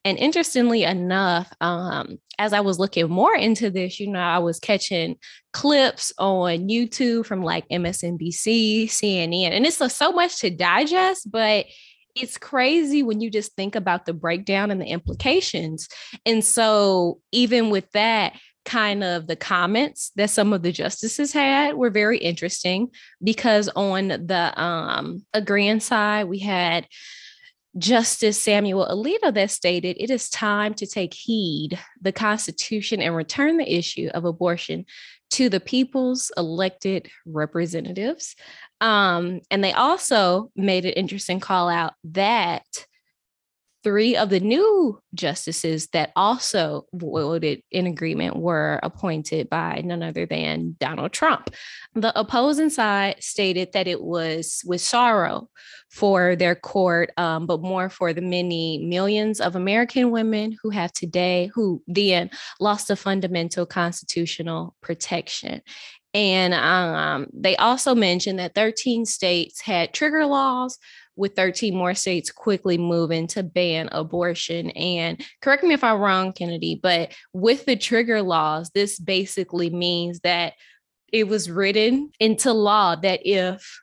And 0.03 0.17
interestingly 0.17 0.83
enough, 0.83 1.51
um, 1.61 2.17
as 2.39 2.53
I 2.53 2.61
was 2.61 2.79
looking 2.79 3.09
more 3.09 3.35
into 3.35 3.69
this, 3.69 3.99
you 3.99 4.07
know, 4.07 4.19
I 4.19 4.39
was 4.39 4.59
catching 4.59 5.15
clips 5.53 6.11
on 6.17 6.67
YouTube 6.67 7.25
from 7.25 7.43
like 7.43 7.69
MSNBC, 7.69 8.85
CNN, 8.85 9.51
and 9.51 9.65
it's 9.65 9.77
so 9.95 10.11
much 10.11 10.39
to 10.39 10.49
digest, 10.49 11.29
but 11.31 11.67
it's 12.15 12.37
crazy 12.37 13.03
when 13.03 13.21
you 13.21 13.29
just 13.29 13.55
think 13.55 13.75
about 13.75 14.05
the 14.05 14.13
breakdown 14.13 14.71
and 14.71 14.81
the 14.81 14.85
implications. 14.85 15.87
And 16.25 16.43
so, 16.43 17.19
even 17.31 17.69
with 17.69 17.89
that, 17.91 18.33
kind 18.63 19.03
of 19.03 19.27
the 19.27 19.35
comments 19.35 20.11
that 20.15 20.29
some 20.29 20.53
of 20.53 20.61
the 20.61 20.71
justices 20.71 21.33
had 21.33 21.75
were 21.75 21.89
very 21.89 22.17
interesting 22.19 22.89
because 23.23 23.69
on 23.75 24.09
the 24.09 24.53
um 24.61 25.25
agreeing 25.33 25.79
side 25.79 26.25
we 26.25 26.39
had 26.39 26.87
Justice 27.77 28.41
Samuel 28.41 28.85
Alito 28.85 29.33
that 29.33 29.49
stated 29.49 29.95
it 29.99 30.11
is 30.11 30.29
time 30.29 30.73
to 30.75 30.85
take 30.85 31.13
heed 31.13 31.79
the 32.01 32.11
Constitution 32.11 33.01
and 33.01 33.15
return 33.15 33.57
the 33.57 33.73
issue 33.73 34.09
of 34.13 34.25
abortion 34.25 34.85
to 35.31 35.49
the 35.49 35.59
people's 35.59 36.31
elected 36.37 37.09
representatives. 37.25 38.35
Um, 38.79 39.41
and 39.49 39.63
they 39.63 39.73
also 39.73 40.51
made 40.55 40.85
an 40.85 40.93
interesting 40.93 41.39
call 41.39 41.69
out 41.69 41.93
that 42.03 42.65
three 43.83 44.15
of 44.15 44.29
the 44.29 44.39
new 44.39 44.99
justices 45.13 45.87
that 45.87 46.11
also 46.15 46.85
voted 46.93 47.63
in 47.71 47.87
agreement 47.87 48.35
were 48.35 48.79
appointed 48.83 49.49
by 49.49 49.81
none 49.83 50.03
other 50.03 50.25
than 50.25 50.75
Donald 50.79 51.11
Trump. 51.11 51.49
The 51.95 52.17
opposing 52.17 52.69
side 52.69 53.15
stated 53.19 53.73
that 53.73 53.87
it 53.87 54.01
was 54.01 54.61
with 54.65 54.81
sorrow 54.81 55.49
for 55.89 56.35
their 56.35 56.55
court, 56.55 57.11
um, 57.17 57.47
but 57.47 57.61
more 57.61 57.89
for 57.89 58.13
the 58.13 58.21
many 58.21 58.85
millions 58.85 59.41
of 59.41 59.55
American 59.55 60.11
women 60.11 60.57
who 60.61 60.69
have 60.69 60.93
today, 60.93 61.49
who 61.53 61.81
then 61.87 62.29
lost 62.59 62.89
a 62.89 62.95
fundamental 62.95 63.65
constitutional 63.65 64.75
protection. 64.81 65.61
And 66.13 66.53
um, 66.53 67.27
they 67.33 67.55
also 67.55 67.95
mentioned 67.95 68.39
that 68.39 68.53
13 68.53 69.05
states 69.05 69.61
had 69.61 69.93
trigger 69.93 70.25
laws 70.25 70.77
with 71.21 71.35
13 71.35 71.73
more 71.75 71.93
states 71.93 72.31
quickly 72.31 72.77
moving 72.77 73.27
to 73.27 73.43
ban 73.43 73.87
abortion. 73.91 74.71
And 74.71 75.23
correct 75.41 75.63
me 75.63 75.73
if 75.73 75.83
I'm 75.83 75.99
wrong, 75.99 76.33
Kennedy, 76.33 76.79
but 76.81 77.13
with 77.31 77.65
the 77.65 77.77
trigger 77.77 78.21
laws, 78.21 78.71
this 78.73 78.99
basically 78.99 79.69
means 79.69 80.19
that 80.21 80.53
it 81.13 81.27
was 81.27 81.49
written 81.49 82.11
into 82.19 82.51
law 82.51 82.95
that 82.95 83.21
if 83.23 83.81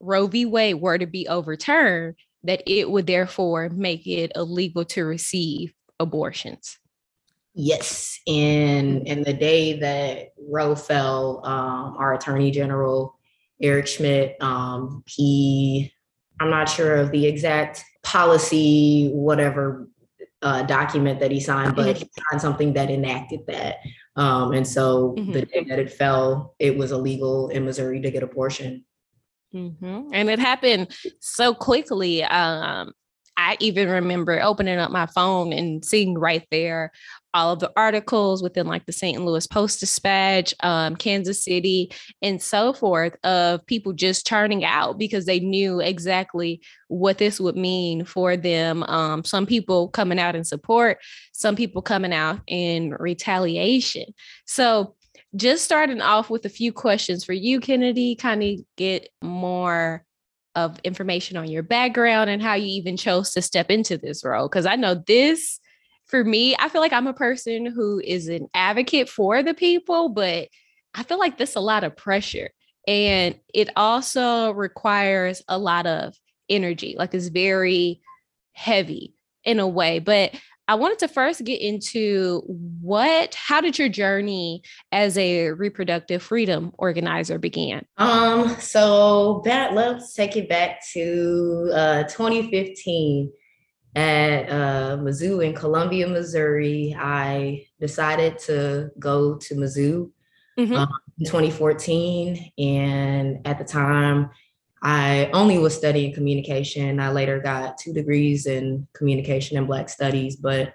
Roe 0.00 0.28
v. 0.28 0.46
Wade 0.46 0.80
were 0.80 0.96
to 0.96 1.06
be 1.06 1.26
overturned, 1.28 2.14
that 2.44 2.62
it 2.66 2.88
would 2.88 3.06
therefore 3.06 3.68
make 3.70 4.06
it 4.06 4.32
illegal 4.36 4.84
to 4.86 5.04
receive 5.04 5.72
abortions. 5.98 6.78
Yes, 7.54 8.20
and 8.28 9.08
and 9.08 9.24
the 9.24 9.32
day 9.32 9.80
that 9.80 10.28
Roe 10.38 10.76
fell, 10.76 11.44
um, 11.44 11.96
our 11.98 12.14
Attorney 12.14 12.52
General 12.52 13.18
Eric 13.60 13.88
Schmitt, 13.88 14.36
um, 14.40 15.02
he, 15.06 15.92
I'm 16.40 16.50
not 16.50 16.68
sure 16.68 16.96
of 16.96 17.10
the 17.10 17.26
exact 17.26 17.84
policy, 18.02 19.10
whatever 19.12 19.88
uh, 20.42 20.62
document 20.62 21.20
that 21.20 21.30
he 21.30 21.40
signed, 21.40 21.74
but 21.74 21.86
mm-hmm. 21.86 21.98
he 21.98 22.10
signed 22.30 22.40
something 22.40 22.72
that 22.74 22.90
enacted 22.90 23.40
that. 23.46 23.78
Um, 24.16 24.52
and 24.52 24.66
so 24.66 25.14
mm-hmm. 25.18 25.32
the 25.32 25.46
day 25.46 25.64
that 25.68 25.78
it 25.78 25.92
fell, 25.92 26.54
it 26.58 26.76
was 26.76 26.92
illegal 26.92 27.48
in 27.48 27.64
Missouri 27.64 28.00
to 28.00 28.10
get 28.10 28.22
abortion. 28.22 28.84
Mm-hmm. 29.54 30.10
And 30.12 30.30
it 30.30 30.38
happened 30.38 30.92
so 31.20 31.54
quickly. 31.54 32.22
Um, 32.22 32.92
I 33.36 33.56
even 33.60 33.88
remember 33.88 34.40
opening 34.42 34.78
up 34.78 34.90
my 34.90 35.06
phone 35.06 35.52
and 35.52 35.84
seeing 35.84 36.18
right 36.18 36.46
there 36.50 36.90
all 37.34 37.52
of 37.52 37.60
the 37.60 37.72
articles 37.76 38.42
within 38.42 38.66
like 38.66 38.86
the 38.86 38.92
St. 38.92 39.22
Louis 39.24 39.46
Post 39.46 39.80
Dispatch, 39.80 40.54
um, 40.62 40.96
Kansas 40.96 41.44
City, 41.44 41.92
and 42.22 42.40
so 42.42 42.72
forth 42.72 43.16
of 43.24 43.64
people 43.66 43.92
just 43.92 44.26
turning 44.26 44.64
out 44.64 44.98
because 44.98 45.26
they 45.26 45.40
knew 45.40 45.80
exactly 45.80 46.60
what 46.88 47.18
this 47.18 47.38
would 47.38 47.56
mean 47.56 48.04
for 48.04 48.36
them. 48.36 48.82
Um, 48.84 49.24
some 49.24 49.46
people 49.46 49.88
coming 49.88 50.18
out 50.18 50.36
in 50.36 50.44
support, 50.44 50.98
some 51.32 51.56
people 51.56 51.82
coming 51.82 52.12
out 52.12 52.40
in 52.46 52.94
retaliation. 52.98 54.14
So, 54.46 54.94
just 55.36 55.62
starting 55.62 56.00
off 56.00 56.30
with 56.30 56.46
a 56.46 56.50
few 56.50 56.72
questions 56.72 57.22
for 57.22 57.34
you, 57.34 57.60
Kennedy, 57.60 58.16
kind 58.16 58.42
of 58.42 58.60
get 58.76 59.10
more 59.22 60.02
of 60.54 60.80
information 60.84 61.36
on 61.36 61.50
your 61.50 61.62
background 61.62 62.30
and 62.30 62.42
how 62.42 62.54
you 62.54 62.66
even 62.66 62.96
chose 62.96 63.32
to 63.32 63.42
step 63.42 63.70
into 63.70 63.98
this 63.98 64.24
role. 64.24 64.48
Because 64.48 64.64
I 64.64 64.76
know 64.76 64.94
this 65.06 65.60
for 66.08 66.24
me, 66.24 66.56
I 66.58 66.68
feel 66.68 66.80
like 66.80 66.92
I'm 66.92 67.06
a 67.06 67.12
person 67.12 67.66
who 67.66 68.00
is 68.00 68.28
an 68.28 68.48
advocate 68.54 69.08
for 69.08 69.42
the 69.42 69.54
people, 69.54 70.08
but 70.08 70.48
I 70.94 71.02
feel 71.02 71.18
like 71.18 71.38
this 71.38 71.54
a 71.54 71.60
lot 71.60 71.84
of 71.84 71.96
pressure. 71.96 72.50
And 72.86 73.38
it 73.52 73.68
also 73.76 74.52
requires 74.52 75.42
a 75.46 75.58
lot 75.58 75.86
of 75.86 76.14
energy, 76.48 76.96
like 76.98 77.12
it's 77.12 77.28
very 77.28 78.00
heavy 78.52 79.14
in 79.44 79.60
a 79.60 79.68
way. 79.68 79.98
But 79.98 80.34
I 80.66 80.74
wanted 80.74 80.98
to 81.00 81.08
first 81.08 81.44
get 81.44 81.60
into 81.60 82.42
what, 82.46 83.34
how 83.34 83.60
did 83.60 83.78
your 83.78 83.88
journey 83.88 84.62
as 84.92 85.16
a 85.16 85.50
reproductive 85.52 86.22
freedom 86.22 86.72
organizer 86.78 87.38
begin? 87.38 87.86
Um, 87.96 88.50
so 88.60 89.42
that 89.46 89.74
let's 89.74 90.14
take 90.14 90.36
it 90.36 90.48
back 90.48 90.86
to 90.92 91.70
uh, 91.74 92.02
2015 92.04 93.32
at 93.98 94.48
uh, 94.48 94.96
Mizzou 94.98 95.44
in 95.44 95.54
Columbia, 95.54 96.06
Missouri. 96.06 96.94
I 96.96 97.66
decided 97.80 98.38
to 98.40 98.92
go 99.00 99.36
to 99.38 99.54
Mizzou 99.56 100.10
mm-hmm. 100.56 100.72
um, 100.72 100.88
in 101.18 101.26
2014. 101.26 102.52
And 102.58 103.44
at 103.44 103.58
the 103.58 103.64
time, 103.64 104.30
I 104.82 105.28
only 105.32 105.58
was 105.58 105.76
studying 105.76 106.14
communication. 106.14 107.00
I 107.00 107.10
later 107.10 107.40
got 107.40 107.76
two 107.76 107.92
degrees 107.92 108.46
in 108.46 108.86
communication 108.92 109.58
and 109.58 109.66
Black 109.66 109.88
studies, 109.88 110.36
but 110.36 110.74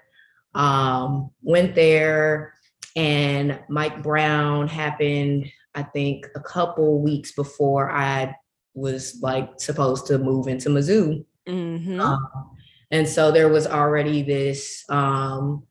um, 0.54 1.30
went 1.40 1.74
there 1.74 2.52
and 2.94 3.58
Mike 3.70 4.02
Brown 4.02 4.68
happened, 4.68 5.50
I 5.74 5.82
think, 5.82 6.26
a 6.36 6.40
couple 6.40 7.00
weeks 7.00 7.32
before 7.32 7.90
I 7.90 8.36
was 8.74 9.18
like 9.22 9.48
supposed 9.56 10.06
to 10.08 10.18
move 10.18 10.46
into 10.46 10.68
Mizzou. 10.68 11.24
Mm-hmm. 11.48 12.00
Um, 12.00 12.53
and 12.94 13.08
so 13.08 13.32
there 13.32 13.48
was 13.48 13.66
already 13.66 14.22
this 14.22 14.84
um, 14.88 15.64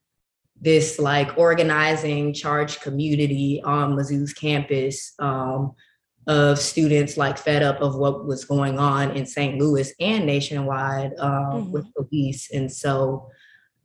this 0.60 1.00
like 1.00 1.38
organizing 1.38 2.34
charged 2.34 2.82
community 2.82 3.62
on 3.64 3.96
Mizzou's 3.96 4.34
campus 4.34 5.14
um, 5.20 5.72
of 6.28 6.60
students 6.60 7.16
like 7.16 7.38
fed 7.38 7.64
up 7.64 7.80
of 7.80 7.96
what 7.96 8.26
was 8.26 8.44
going 8.44 8.78
on 8.78 9.12
in 9.12 9.26
St. 9.26 9.58
Louis 9.58 9.94
and 10.02 10.26
nationwide 10.26 11.14
um, 11.18 11.32
mm-hmm. 11.32 11.72
with 11.72 11.94
police. 11.94 12.52
And 12.52 12.70
so 12.70 13.30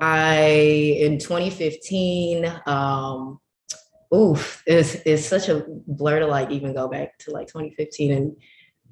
I 0.01 0.97
in 0.99 1.21
2015, 1.21 2.61
um, 2.67 3.39
oof, 4.13 4.65
it's 4.67 4.97
it's 5.07 5.25
such 5.25 5.49
a 5.49 5.65
blur 5.87 6.19
to 6.19 6.27
like 6.27 6.51
even 6.51 6.75
go 6.75 6.89
back 6.89 7.17
to 7.19 7.31
like 7.31 7.47
2015 7.47 8.13
and 8.13 8.37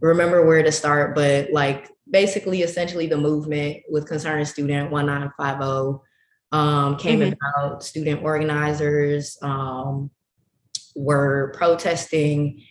remember 0.00 0.44
where 0.46 0.62
to 0.62 0.72
start, 0.72 1.14
but 1.14 1.52
like 1.52 1.90
basically 2.10 2.62
essentially 2.62 3.06
the 3.06 3.16
movement 3.16 3.82
with 3.88 4.06
Concerned 4.06 4.46
Student 4.48 4.90
1950 4.90 6.04
um, 6.52 6.96
came 6.96 7.20
mm-hmm. 7.20 7.32
about. 7.32 7.82
Student 7.82 8.22
organizers 8.22 9.38
um, 9.42 10.10
were 10.94 11.52
protesting 11.56 12.62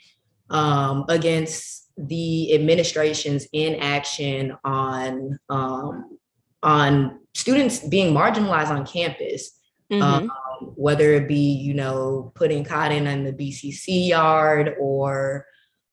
um, 0.49 1.05
against 1.09 1.89
the 1.97 2.53
administration's 2.53 3.47
inaction 3.53 4.55
on 4.63 5.39
um, 5.49 6.17
on 6.61 7.19
students 7.33 7.79
being 7.87 8.13
marginalized 8.13 8.69
on 8.69 8.85
campus. 8.85 9.51
Mm-hmm. 9.91 10.01
Um, 10.01 10.31
whether 10.75 11.13
it 11.13 11.27
be 11.27 11.53
you 11.53 11.73
know 11.73 12.31
putting 12.35 12.63
cotton 12.63 13.07
in 13.07 13.23
the 13.23 13.33
BCC 13.33 14.07
yard 14.07 14.75
or 14.79 15.45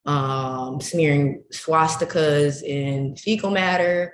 um, 0.05 0.81
smearing 0.81 1.43
swastikas 1.53 2.63
in 2.63 3.17
fecal 3.17 3.51
matter, 3.51 4.13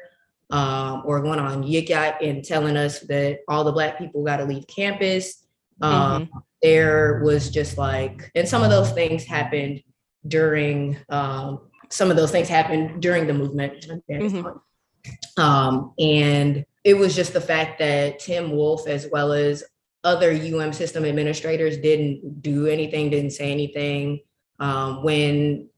um, 0.50 1.02
or 1.04 1.20
going 1.20 1.38
on 1.38 1.62
Yik 1.62 1.88
Yak 1.88 2.22
and 2.22 2.44
telling 2.44 2.76
us 2.76 3.00
that 3.00 3.40
all 3.48 3.64
the 3.64 3.72
Black 3.72 3.98
people 3.98 4.24
got 4.24 4.38
to 4.38 4.44
leave 4.44 4.66
campus. 4.66 5.44
Um, 5.80 6.26
mm-hmm. 6.26 6.38
There 6.62 7.22
was 7.24 7.50
just 7.50 7.78
like, 7.78 8.30
and 8.34 8.48
some 8.48 8.62
of 8.62 8.70
those 8.70 8.90
things 8.92 9.24
happened 9.24 9.82
during, 10.26 10.96
um, 11.08 11.60
some 11.90 12.10
of 12.10 12.16
those 12.16 12.30
things 12.30 12.48
happened 12.48 13.00
during 13.00 13.26
the 13.26 13.34
movement. 13.34 13.86
Mm-hmm. 14.10 15.40
Um, 15.40 15.94
and 15.98 16.64
it 16.84 16.94
was 16.94 17.14
just 17.14 17.32
the 17.32 17.40
fact 17.40 17.78
that 17.78 18.18
Tim 18.18 18.50
Wolfe, 18.50 18.88
as 18.88 19.06
well 19.12 19.32
as 19.32 19.62
other 20.04 20.32
UM 20.32 20.72
system 20.72 21.04
administrators, 21.04 21.76
didn't 21.78 22.42
do 22.42 22.66
anything, 22.66 23.10
didn't 23.10 23.32
say 23.32 23.52
anything. 23.52 24.20
Um, 24.58 25.04
when 25.04 25.68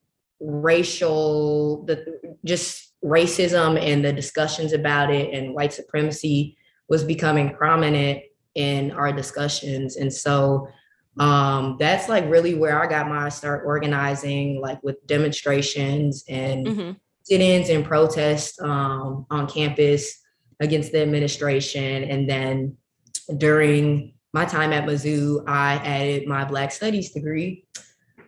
racial, 0.40 1.85
the 1.85 2.37
just 2.44 2.92
racism 3.04 3.80
and 3.80 4.04
the 4.04 4.12
discussions 4.12 4.73
about 4.73 5.12
it 5.12 5.32
and 5.32 5.54
white 5.54 5.73
supremacy 5.73 6.56
was 6.88 7.04
becoming 7.04 7.54
prominent 7.54 8.23
in 8.54 8.90
our 8.92 9.12
discussions. 9.12 9.97
And 9.97 10.12
so 10.12 10.68
um, 11.18 11.76
that's 11.78 12.09
like 12.09 12.28
really 12.28 12.54
where 12.54 12.82
I 12.82 12.87
got 12.87 13.09
my 13.09 13.28
start 13.28 13.64
organizing, 13.64 14.61
like 14.61 14.82
with 14.82 15.06
demonstrations 15.06 16.25
and 16.28 16.66
mm-hmm. 16.66 16.90
sit-ins 17.23 17.68
and 17.68 17.85
protests 17.85 18.61
um, 18.61 19.26
on 19.30 19.49
campus 19.49 20.18
against 20.61 20.92
the 20.92 21.00
administration. 21.02 22.04
And 22.04 22.28
then 22.28 22.76
during 23.38 24.14
my 24.32 24.44
time 24.44 24.73
at 24.73 24.87
Mizzou, 24.87 25.44
I 25.47 25.75
added 25.76 26.26
my 26.26 26.44
Black 26.44 26.73
Studies 26.73 27.12
degree 27.12 27.64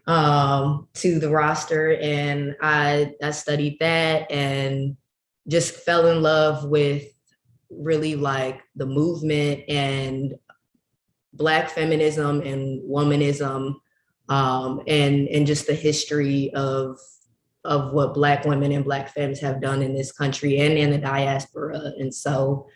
um, 0.06 0.88
to 0.94 1.18
the 1.18 1.30
roster, 1.30 1.94
and 1.94 2.56
I 2.60 3.14
I 3.22 3.30
studied 3.30 3.78
that 3.80 4.30
and 4.30 4.96
just 5.48 5.74
fell 5.74 6.06
in 6.06 6.22
love 6.22 6.64
with 6.64 7.04
really 7.70 8.14
like 8.14 8.60
the 8.76 8.86
movement 8.86 9.62
and 9.68 10.34
black 11.32 11.70
feminism 11.70 12.40
and 12.42 12.82
womanism 12.88 13.74
um, 14.28 14.82
and 14.86 15.28
and 15.28 15.46
just 15.46 15.66
the 15.66 15.74
history 15.74 16.52
of 16.54 16.98
of 17.64 17.92
what 17.92 18.14
black 18.14 18.44
women 18.44 18.72
and 18.72 18.84
black 18.84 19.08
femmes 19.08 19.40
have 19.40 19.60
done 19.60 19.82
in 19.82 19.94
this 19.94 20.12
country 20.12 20.58
and 20.58 20.76
in 20.76 20.90
the 20.90 20.98
diaspora 20.98 21.92
and 21.98 22.14
so 22.14 22.66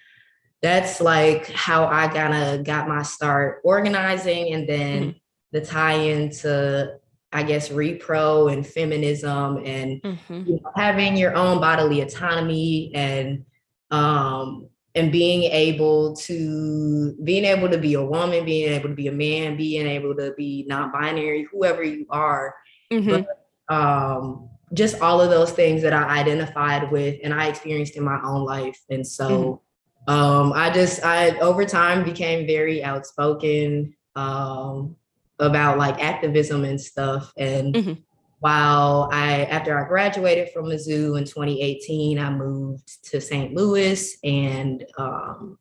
that's 0.63 1.01
like 1.01 1.49
how 1.49 1.87
i 1.87 2.07
kind 2.09 2.35
of 2.35 2.65
got 2.65 2.89
my 2.89 3.03
start 3.03 3.61
organizing 3.65 4.55
and 4.55 4.69
then 4.69 5.03
mm-hmm. 5.03 5.19
the 5.53 5.61
tie 5.61 5.95
into 5.95 6.89
I 7.33 7.43
guess, 7.43 7.69
repro 7.69 8.53
and 8.53 8.67
feminism 8.67 9.59
and 9.65 10.01
mm-hmm. 10.03 10.45
you 10.47 10.55
know, 10.55 10.71
having 10.77 11.17
your 11.17 11.35
own 11.35 11.61
bodily 11.61 12.01
autonomy 12.01 12.93
and 12.95 13.45
um, 13.91 14.69
and 14.95 15.13
being 15.13 15.45
able 15.45 16.17
to 16.17 17.15
being 17.23 17.45
able 17.45 17.69
to 17.69 17.79
be 17.79 17.95
a 17.95 18.05
woman, 18.05 18.45
being 18.45 18.73
able 18.73 18.89
to 18.89 18.95
be 18.95 19.09
a 19.09 19.13
man, 19.13 19.57
being 19.57 19.87
able 19.87 20.15
to 20.17 20.33
be 20.37 20.65
non-binary, 20.69 21.47
whoever 21.53 21.83
you 21.83 22.07
are. 22.11 22.55
Mm-hmm. 22.93 23.25
But, 23.69 23.75
um, 23.75 24.49
just 24.73 25.01
all 25.01 25.21
of 25.21 25.31
those 25.31 25.53
things 25.53 25.83
that 25.83 25.93
I 25.93 26.19
identified 26.19 26.91
with 26.91 27.21
and 27.23 27.33
I 27.33 27.47
experienced 27.47 27.97
in 27.97 28.05
my 28.05 28.21
own 28.25 28.45
life. 28.45 28.81
And 28.91 29.07
so 29.07 29.63
mm-hmm. 30.09 30.13
um, 30.13 30.53
I 30.55 30.71
just 30.71 31.05
I 31.05 31.39
over 31.39 31.65
time 31.65 32.05
became 32.05 32.47
very 32.47 32.83
outspoken. 32.83 33.95
Um, 34.15 34.97
about 35.39 35.79
like 35.79 36.03
activism 36.03 36.65
and 36.65 36.81
stuff. 36.81 37.33
And 37.37 37.75
mm-hmm. 37.75 37.93
while 38.41 39.09
I, 39.13 39.45
after 39.45 39.79
I 39.79 39.87
graduated 39.87 40.51
from 40.51 40.67
Mizzou 40.67 41.19
in 41.19 41.25
2018, 41.25 42.19
I 42.19 42.31
moved 42.31 43.11
to 43.11 43.21
St. 43.21 43.55
Louis 43.55 44.17
and 44.25 44.85
um, 44.99 45.59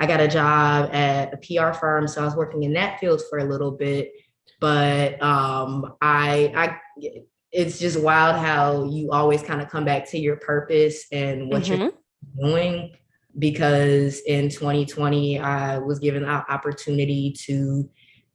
I 0.00 0.06
got 0.06 0.20
a 0.20 0.28
job 0.28 0.90
at 0.92 1.32
a 1.32 1.36
PR 1.36 1.72
firm. 1.72 2.08
So 2.08 2.22
I 2.22 2.24
was 2.24 2.36
working 2.36 2.64
in 2.64 2.72
that 2.74 2.98
field 2.98 3.22
for 3.28 3.38
a 3.38 3.44
little 3.44 3.70
bit. 3.70 4.12
But 4.60 5.20
um, 5.22 5.94
I, 6.00 6.52
I, 6.56 7.20
it's 7.50 7.78
just 7.78 8.00
wild 8.00 8.36
how 8.36 8.84
you 8.84 9.10
always 9.12 9.42
kind 9.42 9.60
of 9.60 9.68
come 9.68 9.84
back 9.84 10.08
to 10.10 10.18
your 10.18 10.36
purpose 10.36 11.04
and 11.12 11.50
what 11.50 11.64
mm-hmm. 11.64 11.82
you're 11.82 11.92
doing. 12.40 12.96
Because 13.38 14.20
in 14.26 14.48
2020, 14.48 15.38
I 15.38 15.78
was 15.78 15.98
given 15.98 16.22
the 16.22 16.28
opportunity 16.28 17.34
to 17.46 17.88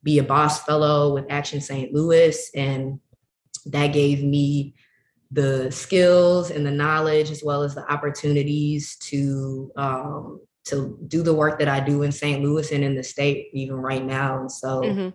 be 0.07 0.19
a 0.19 0.23
boss 0.23 0.63
fellow 0.63 1.13
with 1.13 1.25
Action 1.29 1.59
St. 1.59 1.93
Louis. 1.93 2.49
And 2.55 3.01
that 3.65 3.87
gave 3.87 4.23
me 4.23 4.73
the 5.31 5.69
skills 5.69 6.49
and 6.49 6.65
the 6.65 6.71
knowledge 6.71 7.29
as 7.29 7.43
well 7.43 7.61
as 7.61 7.75
the 7.75 7.85
opportunities 7.91 8.95
to 9.09 9.69
um, 9.75 10.39
to 10.63 10.97
do 11.09 11.23
the 11.23 11.33
work 11.33 11.59
that 11.59 11.67
I 11.67 11.81
do 11.81 12.03
in 12.03 12.13
St. 12.13 12.41
Louis 12.41 12.71
and 12.71 12.85
in 12.85 12.95
the 12.95 13.03
state 13.03 13.49
even 13.51 13.75
right 13.75 14.03
now. 14.03 14.39
And 14.39 14.49
so 14.49 14.81
mm-hmm. 14.81 15.09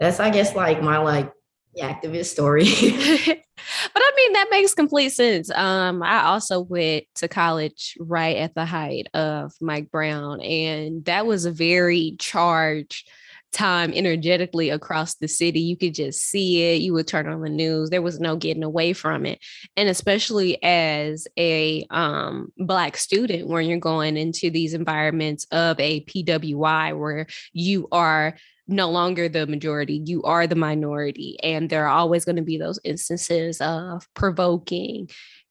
that's 0.00 0.18
I 0.18 0.30
guess 0.30 0.56
like 0.56 0.82
my 0.82 0.98
like 0.98 1.32
activist 1.80 2.26
story. 2.26 2.64
but 3.26 4.02
I 4.02 4.12
mean 4.16 4.32
that 4.32 4.48
makes 4.50 4.74
complete 4.74 5.10
sense. 5.10 5.48
Um, 5.52 6.02
I 6.02 6.24
also 6.24 6.60
went 6.60 7.04
to 7.16 7.28
college 7.28 7.96
right 8.00 8.38
at 8.38 8.56
the 8.56 8.64
height 8.64 9.06
of 9.14 9.52
Mike 9.60 9.92
Brown, 9.92 10.40
and 10.40 11.04
that 11.04 11.24
was 11.24 11.44
a 11.44 11.52
very 11.52 12.16
charged 12.18 13.08
time 13.54 13.92
energetically 13.94 14.70
across 14.70 15.14
the 15.14 15.28
city. 15.28 15.60
You 15.60 15.76
could 15.76 15.94
just 15.94 16.20
see 16.22 16.62
it. 16.62 16.82
You 16.82 16.92
would 16.94 17.06
turn 17.06 17.28
on 17.28 17.40
the 17.40 17.48
news. 17.48 17.88
There 17.88 18.02
was 18.02 18.20
no 18.20 18.36
getting 18.36 18.64
away 18.64 18.92
from 18.92 19.24
it. 19.24 19.38
And 19.76 19.88
especially 19.88 20.62
as 20.62 21.26
a 21.38 21.86
um, 21.90 22.52
Black 22.58 22.96
student, 22.96 23.48
when 23.48 23.66
you're 23.66 23.78
going 23.78 24.16
into 24.16 24.50
these 24.50 24.74
environments 24.74 25.46
of 25.50 25.78
a 25.80 26.04
PWI 26.04 26.98
where 26.98 27.26
you 27.52 27.88
are 27.92 28.36
no 28.66 28.90
longer 28.90 29.28
the 29.28 29.46
majority, 29.46 30.02
you 30.04 30.22
are 30.24 30.46
the 30.46 30.54
minority. 30.54 31.38
And 31.42 31.70
there 31.70 31.86
are 31.86 31.96
always 31.96 32.24
going 32.24 32.36
to 32.36 32.42
be 32.42 32.58
those 32.58 32.80
instances 32.84 33.60
of 33.60 34.06
provoking 34.14 35.08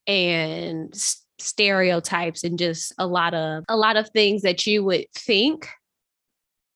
and 0.07 0.93
stereotypes 1.39 2.43
and 2.43 2.59
just 2.59 2.93
a 2.97 3.07
lot 3.07 3.33
of 3.33 3.63
a 3.67 3.75
lot 3.75 3.97
of 3.97 4.09
things 4.09 4.43
that 4.43 4.65
you 4.65 4.83
would 4.83 5.05
think 5.13 5.67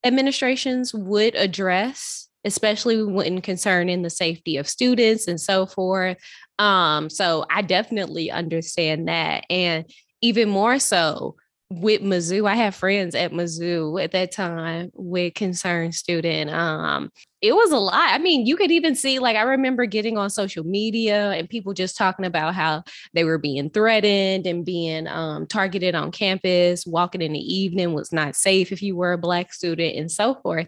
administrations 0.03 0.93
would 0.93 1.35
address, 1.35 2.29
especially 2.45 3.03
when 3.03 3.41
concerning 3.41 4.01
the 4.01 4.09
safety 4.09 4.57
of 4.57 4.67
students 4.67 5.27
and 5.27 5.39
so 5.39 5.65
forth. 5.65 6.17
Um, 6.59 7.09
so 7.09 7.45
I 7.49 7.61
definitely 7.61 8.31
understand 8.31 9.07
that. 9.07 9.45
And 9.49 9.85
even 10.21 10.49
more 10.49 10.79
so, 10.79 11.35
with 11.69 12.01
Mizzou, 12.01 12.49
I 12.49 12.55
had 12.55 12.73
friends 12.73 13.13
at 13.13 13.33
Mizzou 13.33 14.01
at 14.01 14.11
that 14.11 14.31
time 14.31 14.89
with 14.93 15.33
concerned 15.33 15.95
student. 15.95 16.49
Um, 16.49 17.11
it 17.41 17.53
was 17.53 17.71
a 17.71 17.77
lot. 17.77 18.09
I 18.09 18.19
mean, 18.19 18.45
you 18.45 18.55
could 18.55 18.71
even 18.71 18.95
see, 18.95 19.19
like, 19.19 19.35
I 19.35 19.41
remember 19.41 19.85
getting 19.85 20.17
on 20.17 20.29
social 20.29 20.63
media 20.63 21.31
and 21.31 21.49
people 21.49 21.73
just 21.73 21.97
talking 21.97 22.25
about 22.25 22.55
how 22.55 22.83
they 23.13 23.25
were 23.25 23.37
being 23.37 23.69
threatened 23.69 24.47
and 24.47 24.63
being 24.63 25.07
um, 25.07 25.45
targeted 25.45 25.93
on 25.93 26.11
campus. 26.11 26.87
Walking 26.87 27.21
in 27.21 27.33
the 27.33 27.39
evening 27.39 27.93
was 27.93 28.13
not 28.13 28.37
safe 28.37 28.71
if 28.71 28.81
you 28.81 28.95
were 28.95 29.13
a 29.13 29.17
Black 29.17 29.53
student 29.53 29.97
and 29.97 30.09
so 30.09 30.35
forth. 30.35 30.67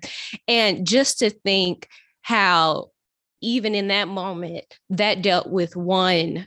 And 0.50 0.86
just 0.86 1.20
to 1.20 1.30
think 1.30 1.88
how, 2.24 2.92
even 3.42 3.74
in 3.74 3.88
that 3.88 4.10
moment, 4.10 4.66
that 4.90 5.22
dealt 5.22 5.50
with 5.50 5.78
one, 5.78 6.46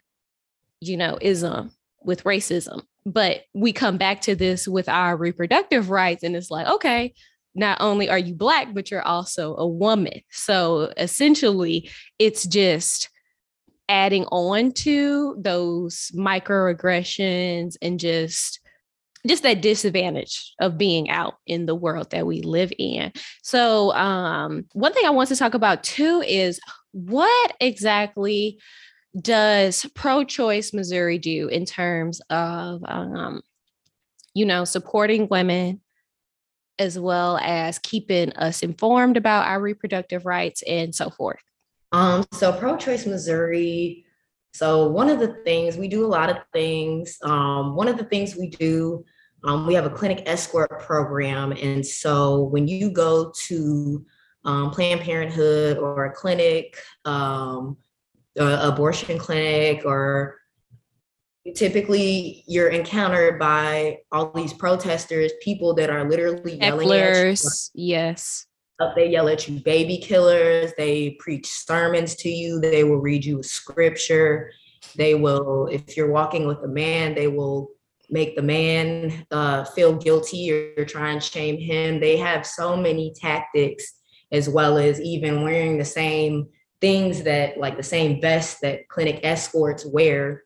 you 0.80 0.98
know, 0.98 1.16
ism 1.22 1.72
with 2.04 2.24
racism 2.24 2.82
but 3.04 3.42
we 3.54 3.72
come 3.72 3.96
back 3.96 4.20
to 4.22 4.34
this 4.34 4.68
with 4.68 4.88
our 4.88 5.16
reproductive 5.16 5.90
rights, 5.90 6.22
and 6.22 6.36
it's 6.36 6.50
like, 6.50 6.66
okay, 6.66 7.14
not 7.54 7.80
only 7.80 8.08
are 8.08 8.18
you 8.18 8.34
Black, 8.34 8.72
but 8.72 8.90
you're 8.90 9.02
also 9.02 9.56
a 9.56 9.66
woman. 9.66 10.20
So 10.30 10.92
essentially, 10.96 11.90
it's 12.18 12.46
just 12.46 13.10
adding 13.88 14.24
on 14.26 14.72
to 14.72 15.36
those 15.38 16.10
microaggressions 16.14 17.76
and 17.82 18.00
just 18.00 18.60
just 19.26 19.44
that 19.44 19.62
disadvantage 19.62 20.52
of 20.60 20.76
being 20.76 21.08
out 21.08 21.34
in 21.46 21.66
the 21.66 21.76
world 21.76 22.10
that 22.10 22.26
we 22.26 22.42
live 22.42 22.72
in. 22.76 23.12
So, 23.42 23.92
um, 23.92 24.64
one 24.72 24.92
thing 24.92 25.06
I 25.06 25.10
want 25.10 25.28
to 25.28 25.36
talk 25.36 25.54
about 25.54 25.84
too 25.84 26.24
is 26.26 26.58
what 26.90 27.54
exactly 27.60 28.58
does 29.20 29.86
pro 29.94 30.24
choice 30.24 30.72
Missouri 30.72 31.18
do 31.18 31.48
in 31.48 31.64
terms 31.64 32.20
of, 32.30 32.82
um, 32.84 33.42
you 34.34 34.46
know, 34.46 34.64
supporting 34.64 35.28
women 35.28 35.80
as 36.78 36.98
well 36.98 37.38
as 37.38 37.78
keeping 37.78 38.32
us 38.32 38.62
informed 38.62 39.16
about 39.16 39.46
our 39.46 39.60
reproductive 39.60 40.24
rights 40.24 40.62
and 40.62 40.94
so 40.94 41.10
forth? 41.10 41.42
Um, 41.92 42.24
so, 42.32 42.52
pro 42.52 42.76
choice 42.76 43.06
Missouri. 43.06 44.04
So, 44.54 44.88
one 44.88 45.10
of 45.10 45.18
the 45.18 45.34
things 45.44 45.76
we 45.76 45.88
do 45.88 46.04
a 46.04 46.08
lot 46.08 46.30
of 46.30 46.38
things. 46.52 47.18
Um, 47.22 47.76
one 47.76 47.88
of 47.88 47.98
the 47.98 48.04
things 48.04 48.36
we 48.36 48.48
do, 48.48 49.04
um, 49.44 49.66
we 49.66 49.74
have 49.74 49.84
a 49.84 49.90
clinic 49.90 50.22
escort 50.26 50.80
program. 50.80 51.52
And 51.52 51.86
so, 51.86 52.44
when 52.44 52.66
you 52.66 52.90
go 52.90 53.32
to 53.46 54.06
um, 54.44 54.70
Planned 54.70 55.02
Parenthood 55.02 55.76
or 55.76 56.06
a 56.06 56.12
clinic, 56.12 56.78
um, 57.04 57.76
uh, 58.38 58.70
abortion 58.72 59.18
clinic 59.18 59.84
or 59.84 60.38
typically 61.54 62.44
you're 62.46 62.68
encountered 62.68 63.38
by 63.38 63.98
all 64.12 64.30
these 64.32 64.52
protesters, 64.52 65.32
people 65.42 65.74
that 65.74 65.90
are 65.90 66.08
literally 66.08 66.58
yelling 66.58 66.88
Hecklers, 66.88 67.44
at 67.44 67.70
you. 67.74 67.88
Yes. 67.88 68.46
They 68.96 69.10
yell 69.10 69.28
at 69.28 69.46
you, 69.48 69.60
baby 69.60 69.98
killers. 69.98 70.72
They 70.76 71.16
preach 71.20 71.46
sermons 71.46 72.16
to 72.16 72.28
you. 72.28 72.60
They 72.60 72.82
will 72.82 72.98
read 72.98 73.24
you 73.24 73.40
a 73.40 73.44
scripture. 73.44 74.50
They 74.96 75.14
will, 75.14 75.68
if 75.70 75.96
you're 75.96 76.10
walking 76.10 76.46
with 76.48 76.58
a 76.64 76.68
man, 76.68 77.14
they 77.14 77.28
will 77.28 77.68
make 78.10 78.34
the 78.34 78.42
man 78.42 79.24
uh, 79.30 79.64
feel 79.64 79.94
guilty 79.94 80.52
or 80.76 80.84
try 80.84 81.10
and 81.10 81.22
shame 81.22 81.58
him. 81.58 82.00
They 82.00 82.16
have 82.16 82.44
so 82.44 82.76
many 82.76 83.14
tactics, 83.14 83.84
as 84.32 84.48
well 84.48 84.78
as 84.78 85.00
even 85.00 85.44
wearing 85.44 85.78
the 85.78 85.84
same 85.84 86.48
things 86.82 87.22
that 87.22 87.56
like 87.58 87.78
the 87.78 87.82
same 87.82 88.20
vest 88.20 88.60
that 88.60 88.88
clinic 88.88 89.20
escorts 89.22 89.86
wear, 89.86 90.42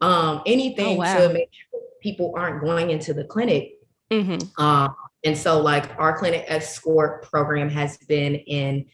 um, 0.00 0.42
anything 0.46 0.98
oh, 0.98 1.00
wow. 1.00 1.18
to 1.18 1.32
make 1.32 1.48
sure 1.50 1.80
people 2.00 2.32
aren't 2.36 2.62
going 2.62 2.90
into 2.90 3.12
the 3.12 3.24
clinic. 3.24 3.72
Mm-hmm. 4.12 4.62
Um, 4.62 4.94
and 5.24 5.36
so, 5.36 5.60
like, 5.60 5.98
our 5.98 6.16
clinic 6.16 6.44
escort 6.46 7.28
program 7.28 7.68
has 7.70 7.96
been 7.96 8.36
in 8.36 8.86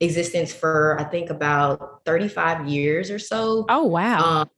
existence 0.00 0.52
for 0.52 0.96
I 1.00 1.04
think 1.04 1.30
about 1.30 2.02
35 2.04 2.68
years 2.68 3.10
or 3.10 3.18
so. 3.18 3.64
Oh, 3.68 3.86
wow. 3.86 4.42
Um, 4.42 4.50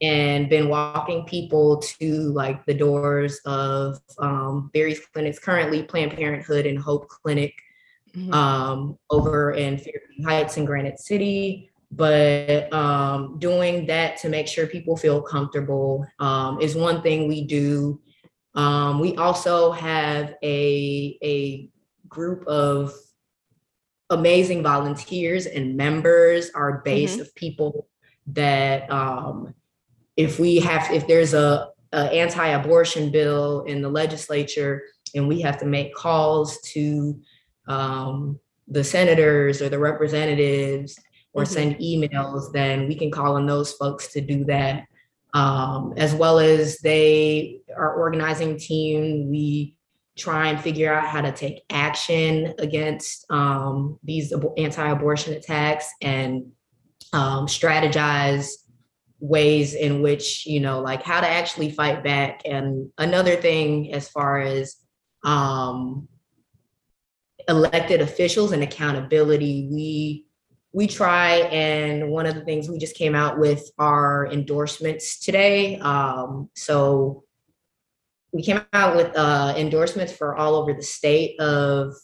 and 0.00 0.48
been 0.48 0.68
walking 0.68 1.24
people 1.24 1.78
to 1.78 2.32
like 2.32 2.64
the 2.66 2.74
doors 2.74 3.40
of 3.44 3.98
um, 4.18 4.70
various 4.72 5.04
clinics, 5.06 5.40
currently 5.40 5.82
Planned 5.82 6.12
Parenthood 6.12 6.66
and 6.66 6.78
Hope 6.78 7.08
Clinic 7.08 7.52
mm-hmm. 8.18 8.34
um, 8.34 8.98
over 9.10 9.52
in 9.52 9.78
Fairview 9.78 10.24
Heights 10.24 10.56
and 10.56 10.66
Granite 10.66 11.00
City. 11.00 11.70
But 11.90 12.72
um, 12.72 13.38
doing 13.38 13.86
that 13.86 14.18
to 14.18 14.28
make 14.28 14.46
sure 14.46 14.66
people 14.66 14.96
feel 14.96 15.22
comfortable 15.22 16.06
um, 16.18 16.60
is 16.60 16.74
one 16.74 17.00
thing 17.02 17.28
we 17.28 17.44
do. 17.44 18.00
Um, 18.54 18.98
we 18.98 19.16
also 19.16 19.72
have 19.72 20.34
a, 20.42 21.18
a 21.22 21.70
group 22.08 22.46
of 22.46 22.92
amazing 24.10 24.62
volunteers 24.62 25.46
and 25.46 25.76
members, 25.76 26.50
our 26.54 26.82
base 26.84 27.12
mm-hmm. 27.12 27.22
of 27.22 27.34
people 27.34 27.88
that 28.26 28.90
um, 28.90 29.54
if 30.16 30.38
we 30.38 30.56
have, 30.56 30.90
if 30.90 31.06
there's 31.06 31.34
a, 31.34 31.68
a 31.92 32.12
anti-abortion 32.12 33.10
bill 33.10 33.62
in 33.62 33.80
the 33.80 33.88
legislature 33.88 34.82
and 35.14 35.26
we 35.26 35.40
have 35.40 35.58
to 35.58 35.66
make 35.66 35.94
calls 35.94 36.60
to 36.62 37.18
um, 37.68 38.38
the 38.66 38.84
senators 38.84 39.62
or 39.62 39.68
the 39.68 39.78
representatives 39.78 40.98
or 41.32 41.44
mm-hmm. 41.44 41.52
send 41.52 41.76
emails, 41.76 42.52
then 42.52 42.88
we 42.88 42.94
can 42.94 43.10
call 43.10 43.36
on 43.36 43.46
those 43.46 43.72
folks 43.74 44.12
to 44.12 44.20
do 44.20 44.44
that. 44.46 44.84
Um, 45.34 45.92
as 45.96 46.14
well 46.14 46.38
as 46.38 46.78
they 46.78 47.60
are 47.76 47.94
organizing 47.94 48.58
team, 48.58 49.30
we 49.30 49.76
try 50.16 50.48
and 50.48 50.60
figure 50.60 50.92
out 50.92 51.06
how 51.06 51.20
to 51.20 51.30
take 51.30 51.62
action 51.70 52.54
against 52.58 53.24
um, 53.30 53.98
these 54.02 54.32
anti-abortion 54.56 55.34
attacks 55.34 55.88
and 56.02 56.50
um, 57.12 57.46
strategize 57.46 58.50
ways 59.20 59.74
in 59.74 60.00
which 60.00 60.46
you 60.46 60.60
know 60.60 60.80
like 60.80 61.02
how 61.02 61.20
to 61.20 61.28
actually 61.28 61.70
fight 61.70 62.04
back 62.04 62.42
and 62.44 62.88
another 62.98 63.34
thing 63.34 63.92
as 63.92 64.08
far 64.08 64.38
as 64.38 64.76
um 65.24 66.06
elected 67.48 68.00
officials 68.00 68.52
and 68.52 68.62
accountability, 68.62 69.68
we 69.70 70.24
we 70.72 70.86
try 70.86 71.36
and 71.50 72.10
one 72.10 72.26
of 72.26 72.34
the 72.34 72.44
things 72.44 72.68
we 72.68 72.78
just 72.78 72.94
came 72.94 73.14
out 73.14 73.38
with 73.38 73.70
our 73.78 74.28
endorsements 74.30 75.18
today. 75.18 75.78
Um, 75.78 76.50
so 76.54 77.24
we 78.32 78.42
came 78.42 78.60
out 78.74 78.94
with 78.94 79.16
uh, 79.16 79.54
endorsements 79.56 80.12
for 80.12 80.36
all 80.36 80.54
over 80.56 80.74
the 80.74 80.82
state 80.82 81.40
of 81.40 81.94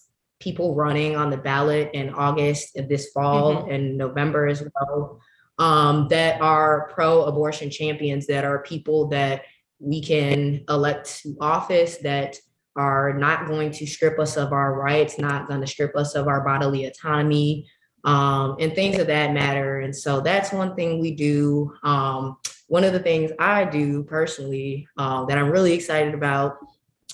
people 0.41 0.75
running 0.75 1.15
on 1.15 1.31
the 1.31 1.37
ballot 1.37 1.91
in 1.93 2.11
August 2.15 2.77
of 2.77 2.89
this 2.89 3.11
fall 3.13 3.57
mm-hmm. 3.57 3.71
and 3.71 3.99
November 3.99 4.47
as 4.47 4.63
well 4.75 5.21
um, 5.59 6.09
that 6.09 6.41
are 6.41 6.91
pro-abortion 6.95 7.71
champions 7.71 8.27
that 8.27 8.45
are 8.45 8.63
people 8.63 9.09
that 9.09 9.43
we 9.79 10.03
can 10.03 10.65
elect 10.69 11.23
to 11.23 11.37
office 11.41 11.99
that 11.99 12.37
are 12.77 13.13
not 13.13 13.47
going 13.47 13.71
to 13.71 13.87
strip 13.87 14.19
us 14.19 14.37
of 14.37 14.53
our 14.53 14.75
rights, 14.75 15.19
not 15.19 15.49
going 15.49 15.61
to 15.61 15.67
strip 15.67 15.95
us 15.97 16.15
of 16.15 16.27
our 16.27 16.45
bodily 16.45 16.87
autonomy, 16.87 17.69
um, 18.05 18.57
and 18.61 18.75
things 18.75 18.99
of 18.99 19.07
that 19.07 19.33
matter. 19.33 19.81
And 19.81 19.95
so 19.95 20.21
that's 20.21 20.53
one 20.53 20.75
thing 20.75 21.01
we 21.01 21.13
do. 21.13 21.73
Um, 21.83 22.37
one 22.69 22.85
of 22.85 22.93
the 22.93 23.01
things 23.01 23.31
I 23.39 23.65
do 23.65 24.03
personally 24.05 24.89
uh, 24.97 25.25
that 25.27 25.39
I'm 25.39 25.51
really 25.51 25.73
excited 25.73 26.15
about 26.15 26.57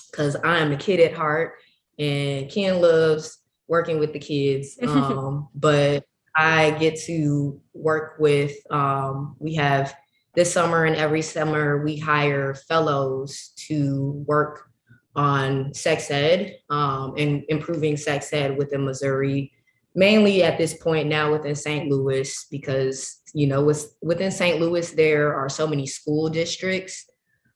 because 0.09 0.35
I 0.35 0.59
am 0.59 0.71
a 0.71 0.77
kid 0.77 0.99
at 0.99 1.13
heart 1.13 1.55
and 1.97 2.49
Ken 2.49 2.81
loves 2.81 3.37
working 3.67 3.99
with 3.99 4.13
the 4.13 4.19
kids. 4.19 4.77
Um, 4.83 5.47
but 5.55 6.03
I 6.35 6.71
get 6.71 6.99
to 7.05 7.61
work 7.73 8.15
with, 8.19 8.53
um, 8.71 9.35
we 9.39 9.55
have 9.55 9.95
this 10.33 10.51
summer 10.51 10.85
and 10.85 10.95
every 10.95 11.21
summer 11.21 11.83
we 11.83 11.97
hire 11.97 12.53
fellows 12.53 13.51
to 13.67 14.23
work 14.27 14.70
on 15.15 15.73
sex 15.73 16.09
ed 16.09 16.57
um, 16.69 17.13
and 17.17 17.43
improving 17.49 17.97
sex 17.97 18.31
ed 18.33 18.57
within 18.57 18.85
Missouri, 18.85 19.51
mainly 19.95 20.43
at 20.43 20.57
this 20.57 20.73
point 20.75 21.07
now 21.07 21.31
within 21.31 21.55
St. 21.55 21.89
Louis, 21.89 22.47
because, 22.49 23.21
you 23.33 23.47
know, 23.47 23.63
with, 23.63 23.95
within 24.01 24.31
St. 24.31 24.59
Louis, 24.59 24.91
there 24.91 25.35
are 25.35 25.49
so 25.49 25.67
many 25.67 25.85
school 25.85 26.29
districts. 26.29 27.05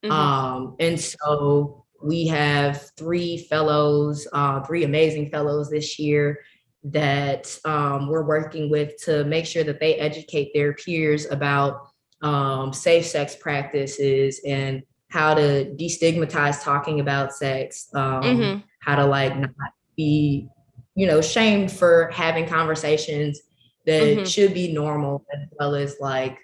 Mm-hmm. 0.04 0.12
Um, 0.12 0.76
and 0.80 1.00
so 1.00 1.86
we 2.04 2.28
have 2.28 2.92
three 2.98 3.38
fellows, 3.38 4.28
uh, 4.34 4.62
three 4.62 4.84
amazing 4.84 5.30
fellows 5.30 5.70
this 5.70 5.98
year 5.98 6.40
that 6.84 7.58
um, 7.66 8.08
we're 8.08 8.26
working 8.26 8.70
with 8.70 8.96
to 9.04 9.24
make 9.26 9.46
sure 9.46 9.64
that 9.64 9.80
they 9.80 9.96
educate 9.96 10.52
their 10.54 10.74
peers 10.74 11.26
about 11.32 11.88
um, 12.22 12.74
safe 12.74 13.06
sex 13.06 13.36
practices 13.36 14.40
and 14.46 14.84
how 15.10 15.34
to 15.34 15.74
destigmatize 15.80 16.64
talking 16.64 17.00
about 17.00 17.34
sex, 17.34 17.90
um, 17.94 18.24
mm-hmm. 18.24 18.60
how 18.80 18.96
to 18.96 19.06
like 19.06 19.38
not 19.38 19.52
be, 19.96 20.48
you 20.96 21.08
know, 21.08 21.22
shamed 21.22 21.72
for 21.72 22.10
having 22.14 22.48
conversations 22.48 23.40
that 23.86 24.02
mm-hmm. 24.02 24.26
should 24.26 24.54
be 24.54 24.74
normal, 24.74 25.26
as 25.34 25.48
well 25.60 25.76
as 25.76 25.96
like 26.00 26.38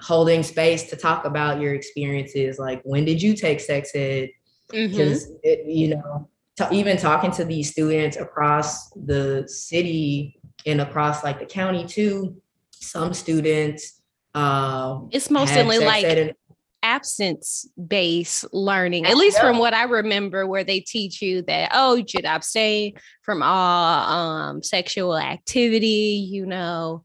holding 0.00 0.42
space 0.42 0.88
to 0.90 0.96
talk 0.96 1.24
about 1.24 1.60
your 1.60 1.74
experiences. 1.74 2.58
Like, 2.58 2.80
when 2.84 3.04
did 3.04 3.20
you 3.20 3.34
take 3.34 3.60
sex 3.60 3.90
ed? 3.94 4.30
Because 4.70 5.28
mm-hmm. 5.28 5.70
you 5.70 5.88
know, 5.96 6.28
to 6.56 6.72
even 6.72 6.96
talking 6.96 7.30
to 7.32 7.44
these 7.44 7.70
students 7.70 8.16
across 8.16 8.90
the 8.90 9.44
city 9.46 10.40
and 10.64 10.80
across 10.80 11.22
like 11.22 11.38
the 11.38 11.46
county 11.46 11.86
too, 11.86 12.40
some 12.70 13.12
students 13.14 13.96
um, 14.36 15.08
it's 15.12 15.30
mostly 15.30 15.78
like 15.78 16.36
absence 16.82 17.68
based 17.88 18.44
learning, 18.52 19.06
at 19.06 19.16
least 19.16 19.40
from 19.40 19.58
what 19.58 19.74
I 19.74 19.84
remember, 19.84 20.46
where 20.46 20.64
they 20.64 20.80
teach 20.80 21.20
you 21.20 21.42
that, 21.42 21.70
oh, 21.74 21.94
you 21.96 22.04
should 22.08 22.24
abstain 22.24 22.94
from 23.22 23.42
all 23.42 24.12
um, 24.12 24.62
sexual 24.62 25.16
activity, 25.16 26.26
you 26.30 26.46
know. 26.46 27.02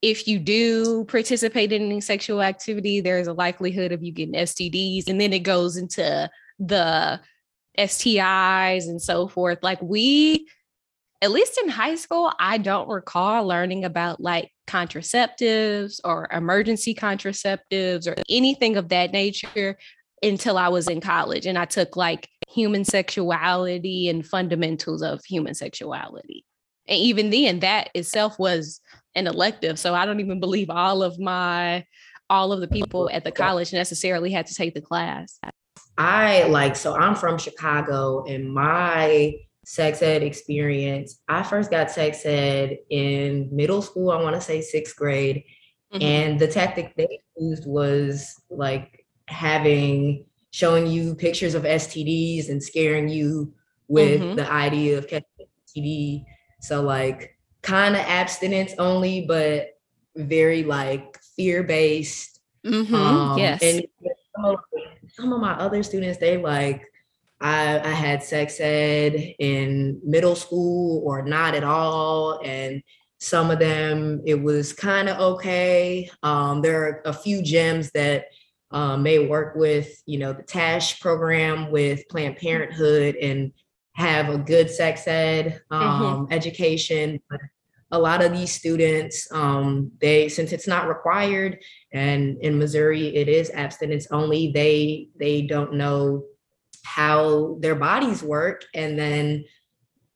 If 0.00 0.26
you 0.26 0.40
do 0.40 1.04
participate 1.04 1.72
in 1.72 1.82
any 1.82 2.00
sexual 2.00 2.42
activity, 2.42 3.00
there's 3.00 3.28
a 3.28 3.32
likelihood 3.32 3.92
of 3.92 4.02
you 4.02 4.12
getting 4.12 4.34
STDs. 4.34 5.08
And 5.08 5.20
then 5.20 5.32
it 5.32 5.40
goes 5.40 5.76
into 5.76 6.28
the 6.58 7.20
STIs 7.78 8.84
and 8.84 9.00
so 9.00 9.28
forth. 9.28 9.58
Like 9.62 9.80
we, 9.80 10.48
at 11.22 11.30
least 11.30 11.58
in 11.62 11.68
high 11.68 11.94
school, 11.94 12.32
I 12.40 12.58
don't 12.58 12.88
recall 12.88 13.46
learning 13.46 13.84
about 13.84 14.20
like 14.20 14.50
contraceptives 14.66 16.00
or 16.02 16.28
emergency 16.32 16.96
contraceptives 16.96 18.08
or 18.08 18.16
anything 18.28 18.76
of 18.76 18.88
that 18.88 19.12
nature 19.12 19.78
until 20.20 20.58
I 20.58 20.68
was 20.68 20.88
in 20.88 21.00
college 21.00 21.46
and 21.46 21.56
I 21.56 21.64
took 21.64 21.96
like 21.96 22.28
human 22.48 22.84
sexuality 22.84 24.08
and 24.08 24.26
fundamentals 24.26 25.00
of 25.00 25.24
human 25.24 25.54
sexuality. 25.54 26.44
And 26.88 26.98
even 26.98 27.30
then, 27.30 27.60
that 27.60 27.90
itself 27.94 28.36
was 28.40 28.80
an 29.14 29.28
elective. 29.28 29.78
So 29.78 29.94
I 29.94 30.04
don't 30.04 30.20
even 30.20 30.40
believe 30.40 30.70
all 30.70 31.04
of 31.04 31.20
my 31.20 31.86
all 32.28 32.52
of 32.52 32.60
the 32.60 32.68
people 32.68 33.10
at 33.12 33.24
the 33.24 33.30
college 33.30 33.72
necessarily 33.72 34.32
had 34.32 34.46
to 34.46 34.54
take 34.54 34.74
the 34.74 34.80
class. 34.80 35.38
I 35.98 36.44
like, 36.44 36.74
so 36.74 36.96
I'm 36.96 37.14
from 37.14 37.36
Chicago 37.36 38.24
and 38.24 38.52
my 38.52 39.34
sex 39.72 40.02
ed 40.02 40.22
experience, 40.22 41.22
I 41.28 41.42
first 41.42 41.70
got 41.70 41.90
sex 41.90 42.26
ed 42.26 42.76
in 42.90 43.48
middle 43.50 43.80
school, 43.80 44.10
I 44.10 44.20
want 44.20 44.34
to 44.34 44.40
say 44.42 44.60
sixth 44.60 44.94
grade. 44.94 45.44
Mm-hmm. 45.94 46.02
And 46.02 46.38
the 46.38 46.46
tactic 46.46 46.94
they 46.94 47.20
used 47.38 47.66
was 47.66 48.38
like 48.50 49.06
having, 49.28 50.26
showing 50.50 50.88
you 50.88 51.14
pictures 51.14 51.54
of 51.54 51.62
STDs 51.62 52.50
and 52.50 52.62
scaring 52.62 53.08
you 53.08 53.54
with 53.88 54.20
mm-hmm. 54.20 54.36
the 54.36 54.52
idea 54.52 54.98
of 54.98 55.08
catching 55.08 55.46
STD. 55.74 56.26
So, 56.60 56.82
like, 56.82 57.38
kind 57.62 57.96
of 57.96 58.02
abstinence 58.02 58.74
only, 58.78 59.24
but 59.26 59.68
very 60.14 60.64
like 60.64 61.18
fear 61.34 61.62
based. 61.62 62.40
Mm-hmm. 62.66 62.94
Um, 62.94 63.38
yes. 63.38 63.62
And 63.62 63.86
some 65.08 65.32
of 65.32 65.40
my 65.40 65.54
other 65.54 65.82
students, 65.82 66.18
they 66.18 66.36
like, 66.36 66.91
I, 67.42 67.80
I 67.80 67.90
had 67.90 68.22
sex 68.22 68.60
ed 68.60 69.14
in 69.38 70.00
middle 70.04 70.36
school 70.36 71.02
or 71.04 71.22
not 71.22 71.54
at 71.54 71.64
all. 71.64 72.40
And 72.44 72.82
some 73.18 73.50
of 73.50 73.58
them, 73.58 74.22
it 74.24 74.40
was 74.40 74.72
kind 74.72 75.08
of 75.08 75.18
okay. 75.34 76.08
Um, 76.22 76.62
there 76.62 76.82
are 76.82 77.02
a 77.04 77.12
few 77.12 77.42
gyms 77.42 77.90
that 77.92 78.26
um, 78.70 79.02
may 79.02 79.18
work 79.18 79.56
with, 79.56 80.02
you 80.06 80.18
know, 80.18 80.32
the 80.32 80.42
TASH 80.42 81.00
program 81.00 81.70
with 81.70 82.08
Planned 82.08 82.36
Parenthood 82.36 83.16
and 83.16 83.52
have 83.94 84.28
a 84.28 84.38
good 84.38 84.70
sex 84.70 85.06
ed 85.06 85.60
mm-hmm. 85.70 85.74
um, 85.74 86.02
mm-hmm. 86.02 86.32
education. 86.32 87.20
But 87.28 87.40
a 87.90 87.98
lot 87.98 88.24
of 88.24 88.32
these 88.32 88.52
students, 88.52 89.28
um, 89.32 89.90
they 90.00 90.28
since 90.28 90.52
it's 90.52 90.66
not 90.66 90.88
required, 90.88 91.58
and 91.92 92.38
in 92.38 92.58
Missouri 92.58 93.14
it 93.14 93.28
is 93.28 93.50
abstinence 93.50 94.06
only. 94.10 94.50
They 94.52 95.08
they 95.18 95.42
don't 95.42 95.74
know 95.74 96.24
how 96.84 97.56
their 97.60 97.74
bodies 97.74 98.22
work, 98.22 98.64
and 98.74 98.98
then 98.98 99.44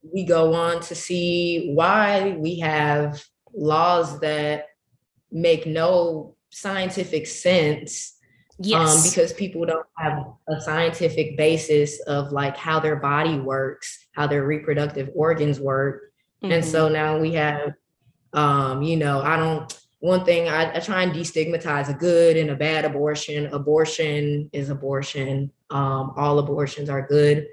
we 0.03 0.25
go 0.25 0.55
on 0.55 0.81
to 0.81 0.95
see 0.95 1.73
why 1.75 2.37
we 2.39 2.61
have 2.61 3.23
laws 3.53 4.21
that 4.21 4.67
make 5.33 5.67
no 5.67 6.35
scientific 6.51 7.27
sense 7.27 8.17
um, 8.59 8.65
yes. 8.65 8.97
Um, 8.97 9.11
because 9.11 9.33
people 9.35 9.67
don't 9.67 9.87
have 9.99 10.25
a 10.49 10.61
scientific 10.61 11.37
basis 11.37 12.01
of 12.01 12.33
like 12.33 12.57
how 12.57 12.81
their 12.81 12.97
body 12.97 13.39
works, 13.39 14.07
how 14.13 14.27
their 14.27 14.47
reproductive 14.47 15.11
organs 15.15 15.61
work. 15.61 16.13
Mm-hmm. 16.43 16.53
And 16.53 16.65
so 16.65 16.85
mm-hmm. 16.85 16.95
now 16.95 17.19
we 17.19 17.35
have, 17.35 17.75
um, 18.33 18.83
you 18.83 18.97
know, 18.97 19.21
I 19.21 19.37
don't, 19.37 19.86
one 20.07 20.25
thing 20.25 20.49
I, 20.49 20.77
I, 20.77 20.79
try 20.79 21.03
and 21.03 21.13
destigmatize 21.13 21.89
a 21.89 21.95
good 21.95 22.37
and 22.37 22.51
a 22.51 22.55
bad 22.55 22.85
abortion. 22.85 23.47
Abortion 23.47 24.49
is 24.53 24.71
abortion. 24.71 25.51
Um, 25.71 26.13
all 26.17 26.39
abortions 26.39 26.89
are 26.89 27.05
good. 27.05 27.49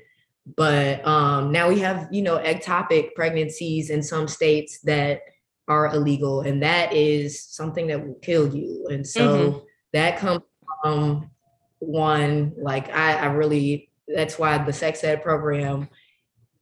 But 0.56 1.06
um, 1.08 1.52
now 1.52 1.68
we 1.68 1.80
have, 1.80 2.10
you 2.12 2.22
know, 2.22 2.38
ectopic 2.38 3.16
pregnancies 3.16 3.90
in 3.90 4.04
some 4.04 4.28
states 4.28 4.82
that 4.82 5.22
are 5.68 5.88
illegal, 5.96 6.42
and 6.42 6.62
that 6.62 6.94
is 6.94 7.44
something 7.44 7.88
that 7.88 8.06
will 8.06 8.20
kill 8.22 8.54
you. 8.54 8.86
And 8.92 9.08
so 9.08 9.38
mm-hmm. 9.38 9.58
that 9.94 10.20
comes 10.20 10.44
from 10.84 11.32
one, 11.80 12.54
like 12.56 12.94
I, 12.94 13.16
I 13.16 13.26
really, 13.28 13.90
that's 14.08 14.38
why 14.38 14.60
the 14.60 14.74
sex 14.74 15.04
ed 15.04 15.24
program 15.24 15.90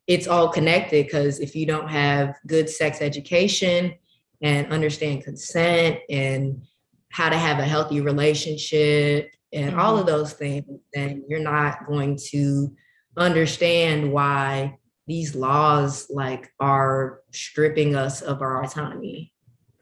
it's 0.08 0.28
all 0.28 0.50
connected 0.50 1.06
because 1.06 1.40
if 1.40 1.56
you 1.56 1.66
don't 1.66 1.88
have 1.88 2.36
good 2.48 2.70
sex 2.70 3.02
education 3.02 3.94
and 4.42 4.72
understand 4.72 5.24
consent 5.24 6.00
and 6.10 6.62
how 7.10 7.30
to 7.30 7.38
have 7.38 7.60
a 7.60 7.66
healthy 7.66 8.02
relationship 8.02 9.32
and 9.54 9.72
mm-hmm. 9.72 9.80
all 9.80 9.98
of 9.98 10.06
those 10.06 10.34
things, 10.34 10.66
then 10.94 11.24
you're 11.28 11.40
not 11.40 11.86
going 11.86 12.18
to 12.32 12.74
understand 13.18 14.12
why 14.12 14.78
these 15.08 15.36
laws 15.36 16.08
like 16.10 16.50
are 16.60 17.20
stripping 17.34 17.96
us 17.96 18.22
of 18.22 18.42
our 18.42 18.64
autonomy. 18.64 19.32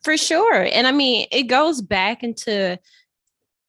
For 0.04 0.18
sure. 0.18 0.64
And 0.64 0.88
I 0.88 0.92
mean, 0.92 1.28
it 1.32 1.44
goes 1.44 1.82
back 1.82 2.24
into 2.24 2.80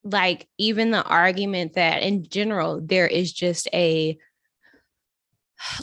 like 0.03 0.47
even 0.57 0.91
the 0.91 1.03
argument 1.03 1.73
that 1.73 2.01
in 2.01 2.27
general 2.27 2.81
there 2.81 3.07
is 3.07 3.31
just 3.31 3.67
a 3.73 4.17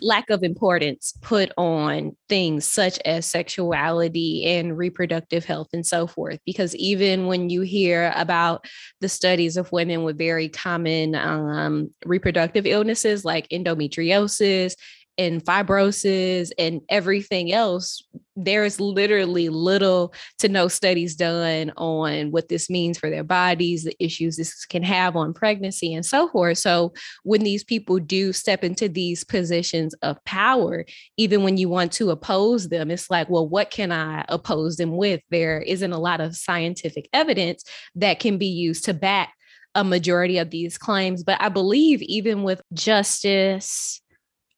lack 0.00 0.30
of 0.30 0.42
importance 0.42 1.14
put 1.22 1.50
on 1.56 2.16
things 2.28 2.64
such 2.64 2.98
as 3.04 3.26
sexuality 3.26 4.44
and 4.44 4.76
reproductive 4.76 5.44
health 5.44 5.68
and 5.72 5.86
so 5.86 6.06
forth. 6.06 6.38
Because 6.44 6.74
even 6.76 7.26
when 7.26 7.50
you 7.50 7.62
hear 7.62 8.12
about 8.16 8.64
the 9.00 9.08
studies 9.08 9.56
of 9.56 9.72
women 9.72 10.04
with 10.04 10.18
very 10.18 10.48
common 10.48 11.14
um, 11.14 11.90
reproductive 12.04 12.66
illnesses 12.66 13.24
like 13.24 13.48
endometriosis 13.48 14.74
and 15.18 15.44
fibrosis 15.44 16.50
and 16.58 16.80
everything 16.88 17.52
else, 17.52 18.02
there 18.36 18.64
is 18.64 18.78
literally 18.78 19.48
little 19.48 20.14
to 20.38 20.48
no 20.48 20.68
studies 20.68 21.16
done 21.16 21.72
on 21.76 22.30
what 22.30 22.48
this 22.48 22.70
means 22.70 22.96
for 22.96 23.10
their 23.10 23.24
bodies, 23.24 23.82
the 23.82 23.96
issues 23.98 24.36
this 24.36 24.64
can 24.64 24.84
have 24.84 25.16
on 25.16 25.34
pregnancy, 25.34 25.92
and 25.92 26.06
so 26.06 26.28
forth. 26.28 26.58
So, 26.58 26.92
when 27.24 27.42
these 27.42 27.64
people 27.64 27.98
do 27.98 28.32
step 28.32 28.62
into 28.62 28.88
these 28.88 29.24
positions 29.24 29.94
of 30.02 30.22
power, 30.24 30.84
even 31.16 31.42
when 31.42 31.56
you 31.56 31.68
want 31.68 31.92
to 31.92 32.10
oppose 32.10 32.68
them, 32.68 32.90
it's 32.90 33.10
like, 33.10 33.28
well, 33.28 33.48
what 33.48 33.70
can 33.70 33.90
I 33.90 34.24
oppose 34.28 34.76
them 34.76 34.96
with? 34.96 35.20
There 35.30 35.60
isn't 35.60 35.92
a 35.92 35.98
lot 35.98 36.20
of 36.20 36.36
scientific 36.36 37.08
evidence 37.12 37.64
that 37.96 38.20
can 38.20 38.38
be 38.38 38.46
used 38.46 38.84
to 38.84 38.94
back 38.94 39.34
a 39.74 39.84
majority 39.84 40.38
of 40.38 40.50
these 40.50 40.78
claims. 40.78 41.22
But 41.22 41.40
I 41.40 41.48
believe 41.48 42.02
even 42.02 42.42
with 42.42 42.60
justice, 42.72 44.00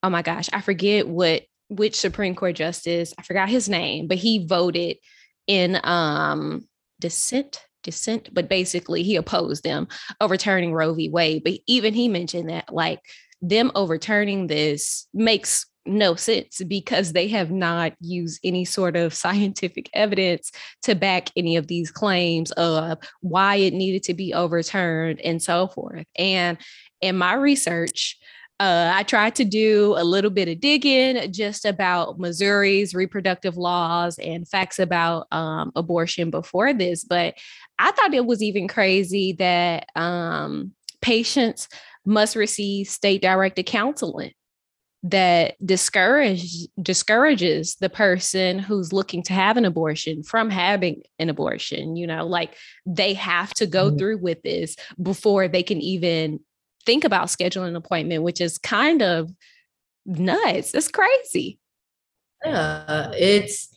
oh 0.03 0.11
my 0.11 0.23
gosh, 0.23 0.49
I 0.53 0.61
forget 0.61 1.09
what 1.09 1.43
which 1.69 1.95
Supreme 1.95 2.35
Court 2.35 2.57
justice, 2.57 3.15
I 3.17 3.23
forgot 3.23 3.49
his 3.49 3.69
name, 3.69 4.09
but 4.09 4.19
he 4.19 4.47
voted 4.47 4.97
in 5.47 5.81
um 5.85 6.67
dissent 7.01 7.65
dissent 7.83 8.29
but 8.35 8.47
basically 8.47 9.03
he 9.03 9.17
opposed 9.17 9.65
them 9.65 9.89
overturning 10.21 10.73
roe 10.73 10.95
v. 10.95 11.09
Wade. 11.09 11.43
But 11.45 11.55
even 11.67 11.95
he 11.95 12.09
mentioned 12.09 12.51
that 12.51 12.73
like 12.73 13.01
them 13.41 13.73
overturning 13.75 14.49
this 14.49 15.09
makes 15.15 15.67
no 15.87 16.15
sense 16.15 16.63
because 16.69 17.13
they 17.13 17.29
have 17.29 17.51
not 17.51 17.95
used 18.01 18.41
any 18.45 18.65
sort 18.65 18.97
of 18.97 19.15
scientific 19.15 19.89
evidence 19.95 20.53
to 20.83 20.95
back 20.95 21.31
any 21.37 21.57
of 21.57 21.67
these 21.67 21.91
claims 21.91 22.51
of 22.53 22.99
why 23.21 23.57
it 23.57 23.73
needed 23.73 24.03
to 24.05 24.15
be 24.15 24.35
overturned 24.35 25.21
and 25.21 25.43
so 25.43 25.69
forth. 25.69 26.07
And 26.17 26.59
in 27.01 27.17
my 27.17 27.35
research 27.35 28.19
uh, 28.61 28.93
I 28.95 29.05
tried 29.05 29.37
to 29.37 29.45
do 29.45 29.95
a 29.97 30.05
little 30.05 30.31
bit 30.31 30.47
of 30.47 30.61
digging 30.61 31.33
just 31.33 31.65
about 31.65 32.19
Missouri's 32.19 32.95
reproductive 32.95 33.57
laws 33.57 34.19
and 34.19 34.47
facts 34.47 34.79
about 34.79 35.27
um, 35.33 35.73
abortion 35.75 36.31
before 36.31 36.75
this, 36.75 37.03
but 37.03 37.37
I 37.79 37.91
thought 37.93 38.13
it 38.13 38.27
was 38.27 38.43
even 38.43 38.69
crazy 38.69 39.33
that 39.39 39.87
um, 39.97 40.73
patients 41.01 41.69
must 42.05 42.37
receive 42.37 42.87
state 42.87 43.23
directed 43.23 43.65
counseling 43.65 44.33
that 45.03 45.55
discourage 45.65 46.67
discourages 46.83 47.77
the 47.77 47.89
person 47.89 48.59
who's 48.59 48.93
looking 48.93 49.23
to 49.23 49.33
have 49.33 49.57
an 49.57 49.65
abortion 49.65 50.23
from 50.23 50.51
having 50.51 51.03
an 51.19 51.31
abortion 51.31 51.97
you 51.97 52.07
know 52.07 52.27
like 52.27 52.55
they 52.85 53.15
have 53.15 53.55
to 53.55 53.67
go 53.67 53.89
mm-hmm. 53.89 53.97
through 53.97 54.19
with 54.19 54.43
this 54.43 54.77
before 55.03 55.49
they 55.49 55.63
can 55.63 55.81
even 55.81 56.39
think 56.87 57.05
about 57.05 57.29
scheduling 57.29 57.69
an 57.69 57.77
appointment, 57.77 58.23
which 58.23 58.41
is 58.41 58.59
kind 58.59 59.03
of 59.03 59.31
nuts. 60.07 60.75
It's 60.75 60.89
crazy. 60.89 61.59
Yeah, 62.45 63.13
it's 63.15 63.71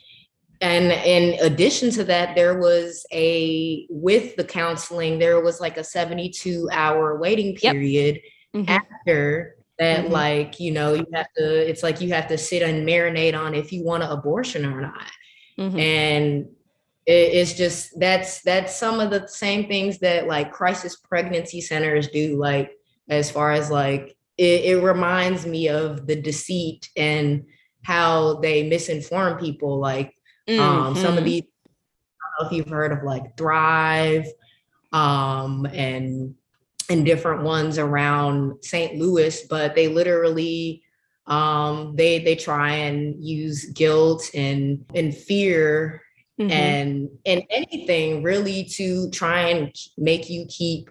and 0.64 0.94
in 0.94 1.38
addition 1.42 1.92
to 1.92 2.06
that, 2.06 2.36
there 2.36 2.58
was 2.58 3.06
a 3.12 3.86
with 3.90 4.38
the 4.38 4.46
counseling, 4.46 5.20
there 5.20 5.42
was 5.42 5.60
like 5.60 5.76
a 5.76 5.84
72 5.84 6.70
hour 6.72 7.20
waiting 7.20 7.56
period 7.56 8.22
yep. 8.54 8.64
mm-hmm. 8.64 8.70
after 8.70 9.58
that, 9.78 10.06
mm-hmm. 10.06 10.14
like, 10.14 10.62
you 10.62 10.72
know, 10.72 10.94
you 10.94 11.06
have 11.14 11.28
to, 11.36 11.70
it's 11.70 11.84
like 11.84 12.00
you 12.00 12.14
have 12.14 12.28
to 12.28 12.38
sit 12.38 12.62
and 12.62 12.88
marinate 12.88 13.38
on 13.38 13.54
if 13.54 13.74
you 13.74 13.84
want 13.84 14.04
an 14.04 14.12
abortion 14.12 14.66
or 14.66 14.80
not. 14.80 15.12
Mm-hmm. 15.60 15.80
And 15.80 16.46
it's 17.06 17.54
just 17.54 18.00
that's 18.00 18.42
that's 18.44 18.74
some 18.74 19.02
of 19.02 19.10
the 19.12 19.28
same 19.28 19.68
things 19.68 20.00
that 20.00 20.28
like 20.28 20.54
crisis 20.54 20.96
pregnancy 20.96 21.60
centers 21.60 22.08
do 22.08 22.38
like 22.38 22.72
as 23.10 23.30
far 23.32 23.52
as 23.52 23.70
like 23.70 24.16
it, 24.38 24.66
it 24.66 24.82
reminds 24.82 25.46
me 25.46 25.70
of 25.70 26.08
the 26.08 26.16
deceit 26.16 26.90
and 26.96 27.46
how 27.84 28.36
they 28.36 28.70
misinform 28.70 29.40
people. 29.40 29.80
Like 29.80 30.16
mm-hmm. 30.48 30.62
um, 30.62 30.96
some 30.96 31.14
of 31.14 31.16
mm-hmm. 31.16 31.26
these, 31.26 31.44
I 31.44 31.46
don't 31.46 32.44
know 32.44 32.48
if 32.48 32.54
you've 32.54 32.74
heard 32.74 32.92
of 32.92 33.04
like 33.04 33.38
Thrive 33.38 34.28
um, 34.92 35.66
and 35.66 36.36
and 36.90 37.06
different 37.06 37.44
ones 37.44 37.78
around 37.78 38.64
St. 38.64 39.00
Louis, 39.00 39.46
but 39.50 39.76
they 39.76 39.88
literally 39.88 40.84
um, 41.28 41.96
they 41.96 42.20
they 42.20 42.36
try 42.36 42.74
and 42.74 43.24
use 43.24 43.66
guilt 43.66 44.30
and 44.34 44.86
and 44.94 45.16
fear 45.16 46.02
mm-hmm. 46.40 46.52
and 46.52 47.10
and 47.26 47.44
anything 47.50 48.24
really 48.24 48.66
to 48.66 49.10
try 49.12 49.50
and 49.50 49.74
make 49.98 50.30
you 50.30 50.46
keep 50.50 50.90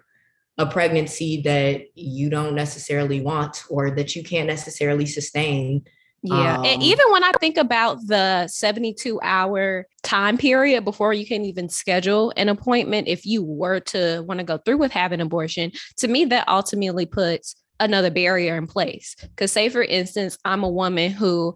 a 0.57 0.65
pregnancy 0.65 1.41
that 1.41 1.85
you 1.95 2.29
don't 2.29 2.55
necessarily 2.55 3.21
want 3.21 3.63
or 3.69 3.91
that 3.91 4.15
you 4.15 4.23
can't 4.23 4.47
necessarily 4.47 5.05
sustain. 5.05 5.83
Yeah. 6.21 6.57
Um, 6.57 6.65
and 6.65 6.83
even 6.83 7.05
when 7.11 7.23
I 7.23 7.31
think 7.39 7.57
about 7.57 7.97
the 8.07 8.47
72 8.47 9.19
hour 9.21 9.87
time 10.03 10.37
period 10.37 10.85
before 10.85 11.13
you 11.13 11.25
can 11.25 11.43
even 11.43 11.69
schedule 11.69 12.31
an 12.37 12.49
appointment, 12.49 13.07
if 13.07 13.25
you 13.25 13.43
were 13.43 13.81
to 13.81 14.21
want 14.21 14.39
to 14.39 14.45
go 14.45 14.57
through 14.57 14.77
with 14.77 14.91
having 14.91 15.21
abortion, 15.21 15.71
to 15.97 16.07
me, 16.07 16.25
that 16.25 16.47
ultimately 16.47 17.05
puts 17.05 17.55
another 17.79 18.09
barrier 18.11 18.55
in 18.55 18.67
place. 18.67 19.15
Because, 19.19 19.51
say, 19.51 19.69
for 19.69 19.83
instance, 19.83 20.37
I'm 20.45 20.63
a 20.63 20.69
woman 20.69 21.11
who 21.11 21.55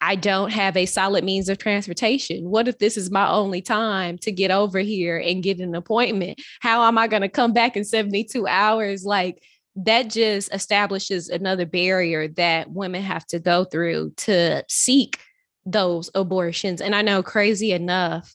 I 0.00 0.16
don't 0.16 0.50
have 0.50 0.76
a 0.76 0.86
solid 0.86 1.24
means 1.24 1.48
of 1.48 1.58
transportation. 1.58 2.48
What 2.48 2.68
if 2.68 2.78
this 2.78 2.96
is 2.96 3.10
my 3.10 3.28
only 3.28 3.60
time 3.60 4.16
to 4.18 4.32
get 4.32 4.50
over 4.50 4.78
here 4.78 5.18
and 5.18 5.42
get 5.42 5.60
an 5.60 5.74
appointment? 5.74 6.40
How 6.60 6.84
am 6.84 6.96
I 6.96 7.06
going 7.06 7.22
to 7.22 7.28
come 7.28 7.52
back 7.52 7.76
in 7.76 7.84
72 7.84 8.46
hours? 8.46 9.04
Like 9.04 9.42
that 9.76 10.10
just 10.10 10.52
establishes 10.54 11.28
another 11.28 11.66
barrier 11.66 12.28
that 12.28 12.70
women 12.70 13.02
have 13.02 13.26
to 13.26 13.38
go 13.38 13.64
through 13.64 14.12
to 14.18 14.64
seek 14.68 15.18
those 15.66 16.10
abortions. 16.14 16.80
And 16.80 16.94
I 16.94 17.02
know 17.02 17.22
crazy 17.22 17.72
enough, 17.72 18.34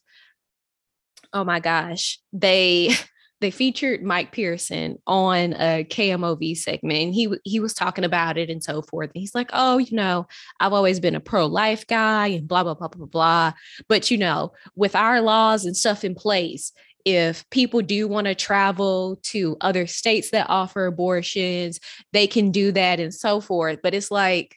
oh 1.32 1.44
my 1.44 1.60
gosh, 1.60 2.20
they 2.32 2.90
they 3.40 3.50
featured 3.50 4.02
Mike 4.02 4.34
Parson 4.34 4.98
on 5.06 5.52
a 5.54 5.84
KMOV 5.84 6.56
segment 6.56 6.98
and 6.98 7.14
he 7.14 7.34
he 7.44 7.60
was 7.60 7.74
talking 7.74 8.04
about 8.04 8.38
it 8.38 8.48
and 8.48 8.62
so 8.62 8.82
forth. 8.82 9.10
And 9.14 9.20
he's 9.20 9.34
like, 9.34 9.50
"Oh, 9.52 9.78
you 9.78 9.94
know, 9.96 10.26
I've 10.60 10.72
always 10.72 11.00
been 11.00 11.14
a 11.14 11.20
pro-life 11.20 11.86
guy 11.86 12.28
and 12.28 12.48
blah 12.48 12.64
blah 12.64 12.74
blah 12.74 12.88
blah 12.88 13.06
blah, 13.06 13.52
but 13.88 14.10
you 14.10 14.18
know, 14.18 14.52
with 14.74 14.96
our 14.96 15.20
laws 15.20 15.64
and 15.66 15.76
stuff 15.76 16.04
in 16.04 16.14
place, 16.14 16.72
if 17.04 17.48
people 17.50 17.82
do 17.82 18.08
want 18.08 18.26
to 18.26 18.34
travel 18.34 19.16
to 19.24 19.56
other 19.60 19.86
states 19.86 20.30
that 20.30 20.46
offer 20.48 20.86
abortions, 20.86 21.78
they 22.12 22.26
can 22.26 22.50
do 22.50 22.72
that 22.72 23.00
and 23.00 23.14
so 23.14 23.40
forth. 23.40 23.80
But 23.82 23.94
it's 23.94 24.10
like 24.10 24.56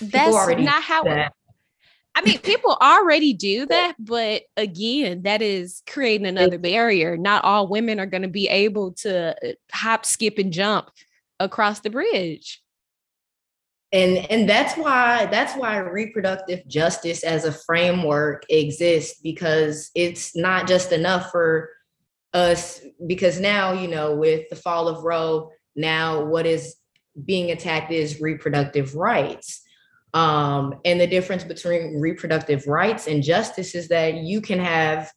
that's 0.00 0.58
not 0.58 0.82
how 0.82 1.04
that. 1.04 1.32
I 2.14 2.22
mean, 2.22 2.38
people 2.38 2.76
already 2.80 3.32
do 3.32 3.66
that, 3.66 3.94
but 3.98 4.42
again, 4.56 5.22
that 5.22 5.40
is 5.40 5.82
creating 5.88 6.26
another 6.26 6.58
barrier. 6.58 7.16
Not 7.16 7.44
all 7.44 7.68
women 7.68 7.98
are 7.98 8.06
going 8.06 8.22
to 8.22 8.28
be 8.28 8.48
able 8.48 8.92
to 8.92 9.34
uh, 9.42 9.52
hop, 9.72 10.04
skip, 10.04 10.38
and 10.38 10.52
jump 10.52 10.90
across 11.40 11.80
the 11.80 11.90
bridge. 11.90 12.60
And 13.92 14.18
and 14.30 14.48
that's 14.48 14.74
why 14.74 15.26
that's 15.26 15.54
why 15.54 15.76
reproductive 15.76 16.66
justice 16.66 17.24
as 17.24 17.44
a 17.44 17.52
framework 17.52 18.44
exists 18.48 19.20
because 19.22 19.90
it's 19.94 20.34
not 20.34 20.66
just 20.66 20.92
enough 20.92 21.30
for 21.30 21.68
us 22.32 22.80
because 23.06 23.38
now 23.38 23.72
you 23.72 23.88
know 23.88 24.16
with 24.16 24.48
the 24.48 24.56
fall 24.56 24.88
of 24.88 25.04
Roe, 25.04 25.50
now 25.76 26.24
what 26.24 26.46
is 26.46 26.76
being 27.24 27.50
attacked 27.50 27.92
is 27.92 28.20
reproductive 28.20 28.94
rights 28.94 29.62
um, 30.14 30.74
and 30.84 31.00
the 31.00 31.06
difference 31.06 31.44
between 31.44 31.98
reproductive 31.98 32.66
rights 32.66 33.06
and 33.06 33.22
justice 33.22 33.74
is 33.74 33.88
that 33.88 34.14
you 34.14 34.40
can 34.40 34.58
have 34.58 35.10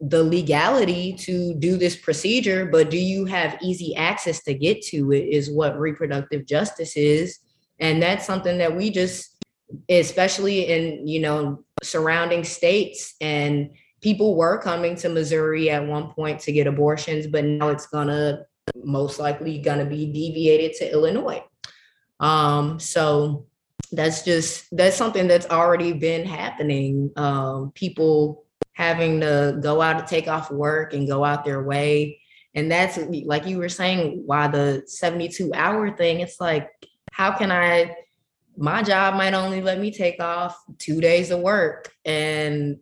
the 0.00 0.24
legality 0.24 1.12
to 1.12 1.54
do 1.54 1.76
this 1.76 1.94
procedure, 1.94 2.64
but 2.64 2.90
do 2.90 2.96
you 2.96 3.26
have 3.26 3.58
easy 3.62 3.94
access 3.96 4.42
to 4.44 4.54
get 4.54 4.82
to 4.82 5.12
it? 5.12 5.28
Is 5.28 5.50
what 5.50 5.78
reproductive 5.78 6.46
justice 6.46 6.96
is. 6.96 7.38
And 7.78 8.02
that's 8.02 8.26
something 8.26 8.58
that 8.58 8.74
we 8.74 8.90
just, 8.90 9.36
especially 9.90 10.66
in, 10.68 11.06
you 11.06 11.20
know, 11.20 11.64
surrounding 11.82 12.44
states 12.44 13.14
and 13.20 13.70
people 14.00 14.36
were 14.36 14.58
coming 14.58 14.96
to 14.96 15.10
Missouri 15.10 15.68
at 15.68 15.86
one 15.86 16.08
point 16.12 16.40
to 16.40 16.52
get 16.52 16.66
abortions, 16.66 17.26
but 17.26 17.44
now 17.44 17.68
it's 17.68 17.86
gonna 17.86 18.46
most 18.82 19.18
likely 19.18 19.58
gonna 19.58 19.84
be 19.84 20.06
deviated 20.06 20.72
to 20.78 20.90
Illinois. 20.90 21.42
Um, 22.20 22.80
so 22.80 23.46
that's 23.92 24.22
just 24.22 24.66
that's 24.76 24.96
something 24.96 25.26
that's 25.26 25.46
already 25.46 25.92
been 25.92 26.24
happening. 26.26 27.10
Um, 27.16 27.72
people 27.74 28.44
having 28.72 29.20
to 29.20 29.58
go 29.62 29.82
out 29.82 29.98
to 29.98 30.06
take 30.06 30.28
off 30.28 30.50
work 30.50 30.94
and 30.94 31.08
go 31.08 31.24
out 31.24 31.44
their 31.44 31.62
way. 31.62 32.20
And 32.54 32.70
that's 32.70 32.98
like 33.24 33.46
you 33.46 33.58
were 33.58 33.68
saying 33.68 34.22
why 34.26 34.48
the 34.48 34.82
72 34.86 35.52
hour 35.54 35.94
thing 35.96 36.20
it's 36.20 36.40
like 36.40 36.68
how 37.12 37.30
can 37.32 37.52
i 37.52 37.94
my 38.56 38.82
job 38.82 39.14
might 39.14 39.34
only 39.34 39.62
let 39.62 39.78
me 39.78 39.90
take 39.90 40.20
off 40.20 40.58
two 40.78 41.00
days 41.00 41.30
of 41.30 41.40
work. 41.40 41.92
And 42.04 42.78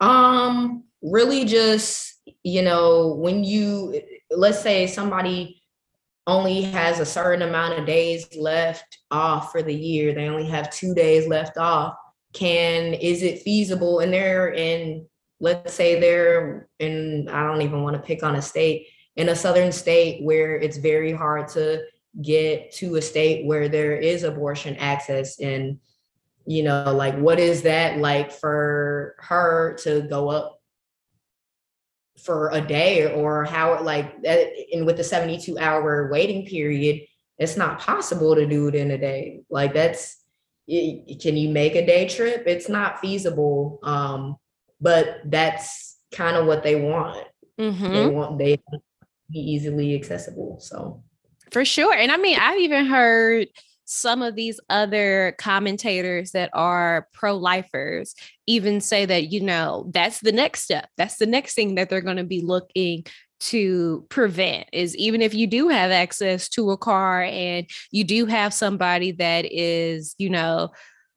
um 0.00 0.84
really 1.02 1.44
just 1.44 2.14
you 2.42 2.62
know 2.62 3.14
when 3.14 3.44
you 3.44 4.00
let's 4.30 4.60
say 4.60 4.86
somebody 4.86 5.57
only 6.28 6.62
has 6.62 7.00
a 7.00 7.06
certain 7.06 7.42
amount 7.42 7.78
of 7.78 7.86
days 7.86 8.28
left 8.36 8.98
off 9.10 9.50
for 9.50 9.62
the 9.62 9.74
year. 9.74 10.14
They 10.14 10.28
only 10.28 10.46
have 10.46 10.70
two 10.70 10.94
days 10.94 11.26
left 11.26 11.56
off. 11.56 11.94
Can 12.32 12.94
is 12.94 13.22
it 13.22 13.42
feasible? 13.42 14.00
And 14.00 14.12
they're 14.12 14.52
in 14.52 15.06
let's 15.40 15.74
say 15.74 16.00
they're 16.00 16.68
in 16.78 17.28
i 17.28 17.44
don't 17.44 17.62
even 17.62 17.82
want 17.82 17.94
to 17.94 18.02
pick 18.02 18.22
on 18.22 18.36
a 18.36 18.42
state 18.42 18.88
in 19.16 19.28
a 19.28 19.36
southern 19.36 19.72
state 19.72 20.22
where 20.24 20.56
it's 20.56 20.76
very 20.76 21.12
hard 21.12 21.48
to 21.48 21.82
get 22.22 22.72
to 22.72 22.96
a 22.96 23.02
state 23.02 23.46
where 23.46 23.68
there 23.68 23.96
is 23.96 24.24
abortion 24.24 24.76
access 24.76 25.38
and 25.40 25.78
you 26.46 26.62
know 26.62 26.92
like 26.94 27.16
what 27.18 27.38
is 27.38 27.62
that 27.62 27.98
like 27.98 28.32
for 28.32 29.14
her 29.18 29.76
to 29.80 30.02
go 30.02 30.28
up 30.28 30.57
for 32.24 32.50
a 32.52 32.60
day 32.60 33.12
or 33.12 33.44
how 33.44 33.82
like 33.82 34.22
that 34.22 34.48
and 34.72 34.86
with 34.86 34.96
the 34.96 35.04
72 35.04 35.58
hour 35.58 36.10
waiting 36.10 36.46
period 36.46 37.02
it's 37.38 37.56
not 37.56 37.80
possible 37.80 38.34
to 38.34 38.46
do 38.46 38.68
it 38.68 38.74
in 38.74 38.90
a 38.90 38.98
day 38.98 39.40
like 39.50 39.72
that's 39.72 40.22
can 40.68 41.36
you 41.36 41.48
make 41.48 41.74
a 41.74 41.86
day 41.86 42.08
trip 42.08 42.44
it's 42.46 42.68
not 42.68 43.00
feasible 43.00 43.78
um 43.82 44.36
but 44.80 45.20
that's 45.24 45.98
kind 46.12 46.36
of 46.36 46.46
what 46.46 46.62
they 46.62 46.74
want 46.74 47.26
mm-hmm. 47.58 47.92
they 47.92 48.06
want 48.06 48.38
they 48.38 48.60
be 49.30 49.38
easily 49.38 49.94
accessible 49.94 50.58
so 50.60 51.02
for 51.50 51.64
sure. 51.64 51.94
And 51.94 52.12
I 52.12 52.16
mean, 52.16 52.38
I've 52.38 52.58
even 52.58 52.86
heard 52.86 53.48
some 53.90 54.20
of 54.20 54.34
these 54.34 54.60
other 54.68 55.34
commentators 55.38 56.32
that 56.32 56.50
are 56.52 57.08
pro 57.14 57.34
lifers 57.34 58.14
even 58.46 58.82
say 58.82 59.06
that, 59.06 59.32
you 59.32 59.40
know, 59.40 59.90
that's 59.94 60.20
the 60.20 60.30
next 60.30 60.62
step. 60.62 60.90
That's 60.98 61.16
the 61.16 61.26
next 61.26 61.54
thing 61.54 61.76
that 61.76 61.88
they're 61.88 62.02
going 62.02 62.18
to 62.18 62.24
be 62.24 62.42
looking 62.42 63.04
to 63.40 64.04
prevent 64.10 64.68
is 64.74 64.94
even 64.96 65.22
if 65.22 65.32
you 65.32 65.46
do 65.46 65.68
have 65.68 65.90
access 65.90 66.50
to 66.50 66.70
a 66.70 66.76
car 66.76 67.22
and 67.22 67.66
you 67.90 68.04
do 68.04 68.26
have 68.26 68.52
somebody 68.52 69.12
that 69.12 69.46
is, 69.50 70.14
you 70.18 70.28
know, 70.28 70.68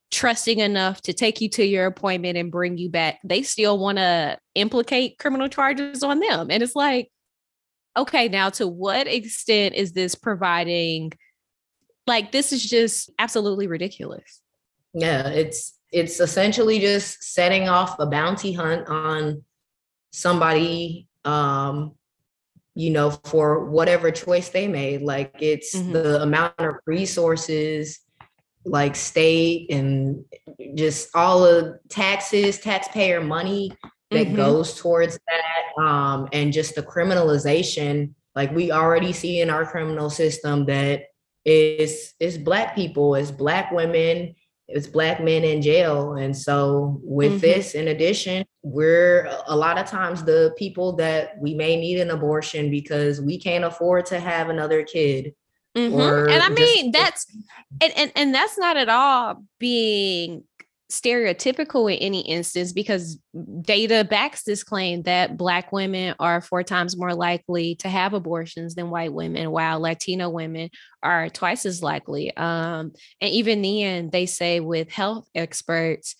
trusting 0.09 0.59
enough 0.59 1.01
to 1.01 1.13
take 1.13 1.41
you 1.41 1.49
to 1.49 1.65
your 1.65 1.87
appointment 1.87 2.37
and 2.37 2.51
bring 2.53 2.77
you 2.77 2.89
back, 2.89 3.19
they 3.25 3.41
still 3.41 3.79
want 3.79 3.97
to 3.97 4.37
implicate 4.55 5.17
criminal 5.19 5.49
charges 5.49 6.03
on 6.03 6.21
them. 6.21 6.47
And 6.49 6.63
it's 6.63 6.75
like, 6.75 7.09
okay, 7.97 8.29
now 8.29 8.49
to 8.51 8.65
what 8.65 9.07
extent 9.07 9.75
is 9.75 9.91
this 9.91 10.15
providing 10.15 11.11
like 12.07 12.31
this 12.31 12.51
is 12.51 12.63
just 12.63 13.09
absolutely 13.19 13.67
ridiculous. 13.67 14.41
Yeah, 14.93 15.27
it's 15.27 15.73
it's 15.91 16.19
essentially 16.19 16.79
just 16.79 17.23
setting 17.23 17.69
off 17.69 17.99
a 17.99 18.05
bounty 18.05 18.53
hunt 18.53 18.87
on 18.87 19.43
somebody 20.11 21.07
um 21.25 21.93
you 22.75 22.89
know 22.89 23.11
for 23.25 23.65
whatever 23.65 24.11
choice 24.11 24.49
they 24.49 24.67
made 24.67 25.01
like 25.01 25.33
it's 25.39 25.75
mm-hmm. 25.75 25.93
the 25.93 26.21
amount 26.21 26.53
of 26.57 26.75
resources 26.85 27.99
like 28.65 28.95
state 28.95 29.71
and 29.71 30.23
just 30.75 31.09
all 31.15 31.45
of 31.45 31.75
taxes 31.89 32.59
taxpayer 32.59 33.21
money 33.21 33.71
that 34.11 34.27
mm-hmm. 34.27 34.35
goes 34.35 34.75
towards 34.75 35.17
that 35.27 35.83
um, 35.83 36.27
and 36.33 36.53
just 36.53 36.75
the 36.75 36.83
criminalization 36.83 38.13
like 38.35 38.51
we 38.53 38.71
already 38.71 39.11
see 39.11 39.41
in 39.41 39.49
our 39.49 39.65
criminal 39.65 40.09
system 40.09 40.65
that 40.65 41.03
is 41.45 42.13
is 42.19 42.37
black 42.37 42.75
people 42.75 43.15
it's 43.15 43.31
black 43.31 43.71
women 43.71 44.35
it's 44.67 44.87
black 44.87 45.21
men 45.21 45.43
in 45.43 45.61
jail 45.61 46.13
and 46.13 46.35
so 46.35 46.99
with 47.03 47.31
mm-hmm. 47.31 47.39
this 47.39 47.73
in 47.73 47.89
addition 47.89 48.45
we're 48.63 49.27
a 49.47 49.55
lot 49.55 49.77
of 49.77 49.85
times 49.85 50.23
the 50.23 50.53
people 50.57 50.95
that 50.95 51.31
we 51.39 51.53
may 51.53 51.75
need 51.75 51.99
an 51.99 52.11
abortion 52.11 52.69
because 52.69 53.21
we 53.21 53.39
can't 53.39 53.63
afford 53.63 54.05
to 54.05 54.19
have 54.19 54.49
another 54.49 54.83
kid 54.83 55.33
mm-hmm. 55.75 56.29
and 56.29 56.43
i 56.43 56.49
mean 56.49 56.91
that's 56.91 57.25
and, 57.81 57.93
and 57.97 58.11
and 58.15 58.35
that's 58.35 58.57
not 58.57 58.77
at 58.77 58.89
all 58.89 59.43
being 59.59 60.43
stereotypical 60.91 61.91
in 61.91 61.97
any 61.99 62.19
instance 62.19 62.73
because 62.73 63.17
data 63.61 64.05
backs 64.07 64.43
this 64.43 64.63
claim 64.63 65.03
that 65.03 65.37
black 65.37 65.71
women 65.71 66.13
are 66.19 66.41
four 66.41 66.63
times 66.63 66.97
more 66.97 67.15
likely 67.15 67.75
to 67.75 67.87
have 67.87 68.13
abortions 68.13 68.75
than 68.75 68.89
white 68.89 69.13
women 69.13 69.51
while 69.51 69.79
latino 69.79 70.29
women 70.29 70.69
are 71.01 71.29
twice 71.29 71.65
as 71.65 71.81
likely. 71.81 72.35
Um, 72.35 72.91
and 73.21 73.31
even 73.31 73.61
then 73.61 74.09
they 74.09 74.25
say 74.25 74.59
with 74.59 74.91
health 74.91 75.27
experts 75.33 76.15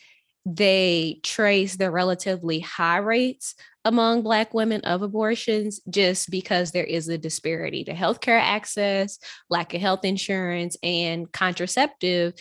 they 0.45 1.19
trace 1.21 1.75
the 1.75 1.91
relatively 1.91 2.61
high 2.61 2.97
rates 2.97 3.53
among 3.85 4.23
black 4.23 4.53
women 4.53 4.81
of 4.81 5.01
abortions 5.01 5.79
just 5.89 6.31
because 6.31 6.71
there 6.71 6.85
is 6.85 7.09
a 7.09 7.17
disparity 7.17 7.83
to 7.83 7.93
healthcare 7.93 8.39
access 8.39 9.19
lack 9.49 9.73
of 9.73 9.81
health 9.81 10.03
insurance 10.03 10.77
and 10.81 11.31
contraceptive 11.31 12.33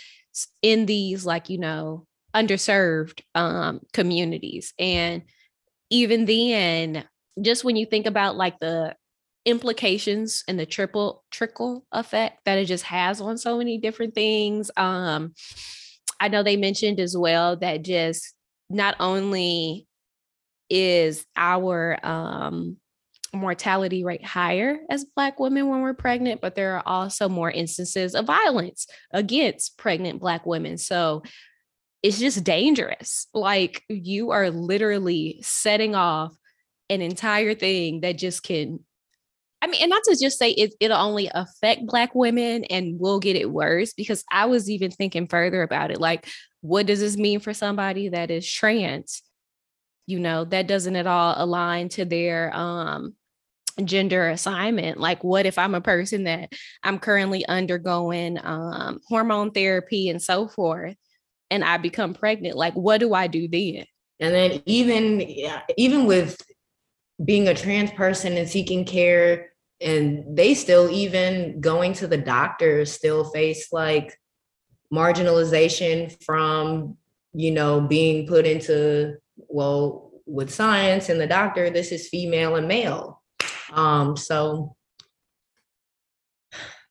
in 0.63 0.87
these 0.87 1.27
like 1.27 1.51
you 1.51 1.59
know 1.59 2.07
underserved 2.35 3.23
um, 3.35 3.81
communities. 3.93 4.73
And 4.79 5.23
even 5.91 6.25
then, 6.25 7.05
just 7.41 7.65
when 7.65 7.77
you 7.77 7.87
think 7.87 8.07
about 8.07 8.37
like 8.37 8.59
the 8.61 8.95
implications 9.45 10.45
and 10.47 10.59
the 10.59 10.67
triple 10.67 11.25
trickle 11.31 11.85
effect 11.93 12.41
that 12.45 12.59
it 12.59 12.67
just 12.67 12.85
has 12.85 13.21
on 13.21 13.39
so 13.39 13.57
many 13.57 13.79
different 13.79 14.15
things. 14.15 14.71
Um, 14.77 15.35
I 16.21 16.29
know 16.29 16.43
they 16.43 16.57
mentioned 16.57 17.01
as 17.01 17.17
well 17.17 17.57
that 17.57 17.83
just 17.83 18.35
not 18.69 18.97
only 19.01 19.87
is 20.69 21.25
our 21.37 21.99
um, 22.07 22.77
mortality 23.33 24.05
rate 24.05 24.25
higher 24.25 24.79
as 24.91 25.05
Black 25.05 25.41
women 25.41 25.69
when 25.69 25.81
we're 25.81 25.95
pregnant, 25.95 26.41
but 26.41 26.55
there 26.55 26.77
are 26.77 26.83
also 26.87 27.29
more 27.29 27.51
instances 27.51 28.15
of 28.15 28.27
violence 28.27 28.87
against 29.13 29.79
pregnant 29.79 30.21
Black 30.21 30.45
women. 30.47 30.77
So 30.77 31.23
it's 32.03 32.19
just 32.19 32.45
dangerous. 32.45 33.27
Like 33.35 33.83
you 33.89 34.31
are 34.31 34.51
literally 34.51 35.41
setting 35.43 35.95
off 35.95 36.35
an 36.89 37.03
entire 37.03 37.55
thing 37.55 38.01
that 38.01 38.19
just 38.19 38.43
can 38.43 38.81
I 39.63 39.67
mean, 39.67 39.83
and 39.83 39.91
not 39.91 40.03
to 40.05 40.17
just 40.19 40.39
say 40.39 40.53
it, 40.53 40.75
it'll 40.81 40.97
only 40.97 41.31
affect 41.35 41.87
Black 41.87 42.15
women 42.15 42.65
and 42.65 42.99
we'll 42.99 43.21
get 43.21 43.37
it 43.37 43.51
worse, 43.51 43.93
because 43.93 44.25
I 44.33 44.47
was 44.47 44.71
even 44.71 44.91
thinking 44.91 45.27
further 45.27 45.63
about 45.63 45.91
it. 45.91 46.01
Like, 46.01 46.27
what 46.63 46.87
does 46.87 47.01
this 47.01 47.17
mean 47.17 47.41
for 47.41 47.53
somebody 47.53 48.09
that 48.09 48.31
is 48.31 48.51
trans? 48.51 49.23
You 50.07 50.19
know, 50.19 50.45
that 50.47 50.67
doesn't 50.67 50.97
at 50.97 51.07
all 51.07 51.35
align 51.37 51.91
to 51.91 52.07
their 52.07 52.51
um, 52.57 53.15
gender 53.85 54.31
assignment. 54.31 54.99
Like, 54.99 55.23
what 55.23 55.45
if 55.45 55.59
I'm 55.59 55.75
a 55.75 55.83
person 55.83 56.25
that 56.25 56.51
I'm 56.83 56.99
currently 56.99 57.47
undergoing 57.47 58.39
um, 58.43 59.01
hormone 59.09 59.51
therapy 59.51 60.09
and 60.09 60.23
so 60.23 60.49
forth? 60.49 60.97
And 61.51 61.65
I 61.65 61.77
become 61.77 62.15
pregnant, 62.15 62.57
like 62.57 62.75
what 62.75 62.99
do 62.99 63.13
I 63.15 63.27
do 63.27 63.49
then? 63.49 63.85
And 64.21 64.35
then 64.35 64.63
even 64.67 65.23
even 65.77 66.07
with 66.07 66.41
being 67.23 67.49
a 67.49 67.55
trans 67.55 67.91
person 67.93 68.37
and 68.37 68.49
seeking 68.49 68.85
care 68.85 69.51
and 69.81 70.37
they 70.37 70.55
still 70.55 70.91
even 70.91 71.61
going 71.61 71.93
to 71.95 72.07
the 72.07 72.19
doctor 72.19 72.85
still 72.85 73.25
face 73.25 73.73
like 73.73 74.19
marginalization 74.93 76.15
from 76.23 76.97
you 77.33 77.51
know 77.51 77.81
being 77.81 78.27
put 78.27 78.47
into 78.47 79.15
well 79.37 80.11
with 80.27 80.53
science 80.53 81.09
and 81.09 81.21
the 81.21 81.27
doctor 81.27 81.71
this 81.71 81.93
is 81.93 82.09
female 82.09 82.57
and 82.57 82.69
male. 82.69 83.23
Um 83.73 84.17
so 84.17 84.77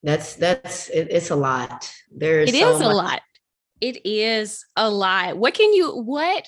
that's 0.02 0.34
that's 0.36 0.88
it, 0.88 1.08
it's 1.10 1.30
a 1.30 1.36
lot. 1.36 1.90
There's 2.10 2.48
it 2.48 2.56
so 2.56 2.74
is 2.74 2.80
a 2.80 2.88
lot 2.88 3.20
it 3.80 4.04
is 4.04 4.64
a 4.76 4.90
lot. 4.90 5.36
What 5.36 5.54
can 5.54 5.72
you 5.72 5.90
what 5.90 6.46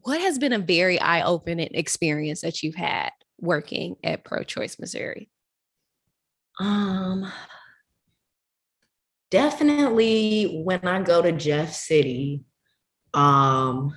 what 0.00 0.20
has 0.20 0.38
been 0.38 0.52
a 0.52 0.58
very 0.58 0.98
eye-opening 0.98 1.70
experience 1.74 2.40
that 2.40 2.62
you've 2.62 2.74
had 2.74 3.10
working 3.40 3.96
at 4.02 4.24
Pro-Choice 4.24 4.78
Missouri? 4.78 5.28
Um 6.58 7.30
definitely 9.30 10.62
when 10.64 10.86
I 10.86 11.02
go 11.02 11.22
to 11.22 11.32
Jeff 11.32 11.72
City, 11.72 12.44
um 13.14 13.96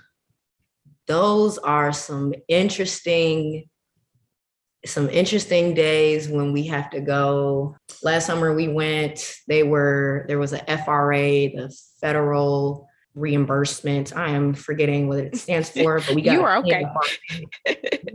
those 1.07 1.57
are 1.57 1.91
some 1.91 2.33
interesting 2.47 3.65
some 4.85 5.09
interesting 5.09 5.73
days 5.73 6.27
when 6.27 6.51
we 6.51 6.65
have 6.67 6.89
to 6.91 7.01
go. 7.01 7.75
Last 8.03 8.25
summer 8.25 8.53
we 8.53 8.67
went, 8.67 9.35
they 9.47 9.63
were 9.63 10.25
there 10.27 10.39
was 10.39 10.53
a 10.53 10.63
FRA, 10.85 11.49
the 11.49 11.75
federal 11.99 12.87
reimbursement. 13.13 14.15
I 14.15 14.29
am 14.29 14.53
forgetting 14.53 15.07
what 15.07 15.19
it 15.19 15.35
stands 15.35 15.69
for, 15.81 15.99
but 15.99 16.15
we 16.15 16.21
got 16.21 16.33
you 16.33 16.43
are 16.43 16.57
okay. 16.57 16.85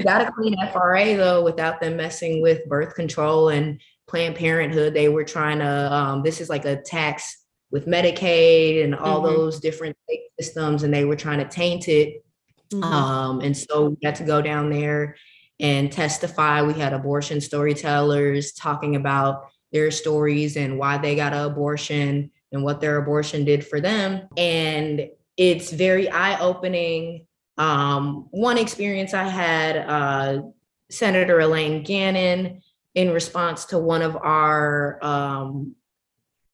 got 0.02 0.26
a 0.26 0.32
clean 0.32 0.56
FRA 0.72 1.16
though 1.16 1.44
without 1.44 1.80
them 1.80 1.96
messing 1.96 2.42
with 2.42 2.66
birth 2.66 2.94
control 2.94 3.50
and 3.50 3.80
Planned 4.08 4.36
Parenthood. 4.36 4.94
They 4.94 5.08
were 5.08 5.24
trying 5.24 5.60
to 5.60 5.92
um, 5.92 6.22
this 6.22 6.40
is 6.40 6.48
like 6.48 6.64
a 6.64 6.80
tax 6.82 7.44
with 7.70 7.86
Medicaid 7.86 8.82
and 8.82 8.94
all 8.94 9.22
mm-hmm. 9.22 9.34
those 9.34 9.60
different 9.60 9.96
systems, 10.40 10.82
and 10.82 10.92
they 10.92 11.04
were 11.04 11.16
trying 11.16 11.38
to 11.38 11.48
taint 11.48 11.88
it. 11.88 12.24
Mm-hmm. 12.72 12.82
Um, 12.82 13.40
and 13.40 13.56
so 13.56 13.90
we 13.90 13.96
had 14.02 14.16
to 14.16 14.24
go 14.24 14.42
down 14.42 14.70
there 14.70 15.16
and 15.60 15.90
testify. 15.90 16.62
We 16.62 16.74
had 16.74 16.92
abortion 16.92 17.40
storytellers 17.40 18.52
talking 18.52 18.96
about 18.96 19.48
their 19.72 19.90
stories 19.90 20.56
and 20.56 20.78
why 20.78 20.98
they 20.98 21.16
got 21.16 21.32
an 21.32 21.44
abortion 21.44 22.30
and 22.52 22.62
what 22.62 22.80
their 22.80 22.96
abortion 22.96 23.44
did 23.44 23.66
for 23.66 23.80
them. 23.80 24.28
And 24.36 25.08
it's 25.36 25.70
very 25.70 26.10
eye 26.10 26.38
opening. 26.40 27.26
Um, 27.58 28.28
one 28.30 28.58
experience 28.58 29.14
I 29.14 29.24
had, 29.24 29.76
uh, 29.76 30.42
Senator 30.90 31.40
Elaine 31.40 31.82
Gannon, 31.82 32.60
in 32.94 33.10
response 33.10 33.66
to 33.66 33.78
one 33.78 34.02
of 34.02 34.16
our 34.16 34.98
um, 35.02 35.74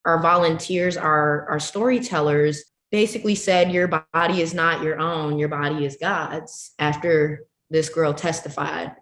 our 0.05 0.20
volunteers, 0.20 0.96
our 0.96 1.48
our 1.48 1.61
storytellers, 1.61 2.64
basically 2.90 3.34
said, 3.34 3.70
"Your 3.70 3.88
body 3.88 4.40
is 4.40 4.55
not 4.55 4.82
your 4.82 4.98
own. 4.98 5.38
Your 5.38 5.48
body 5.48 5.84
is 5.84 5.96
God's." 6.00 6.72
After 6.78 7.46
this 7.73 7.89
girl 7.89 8.14
testified 8.14 8.95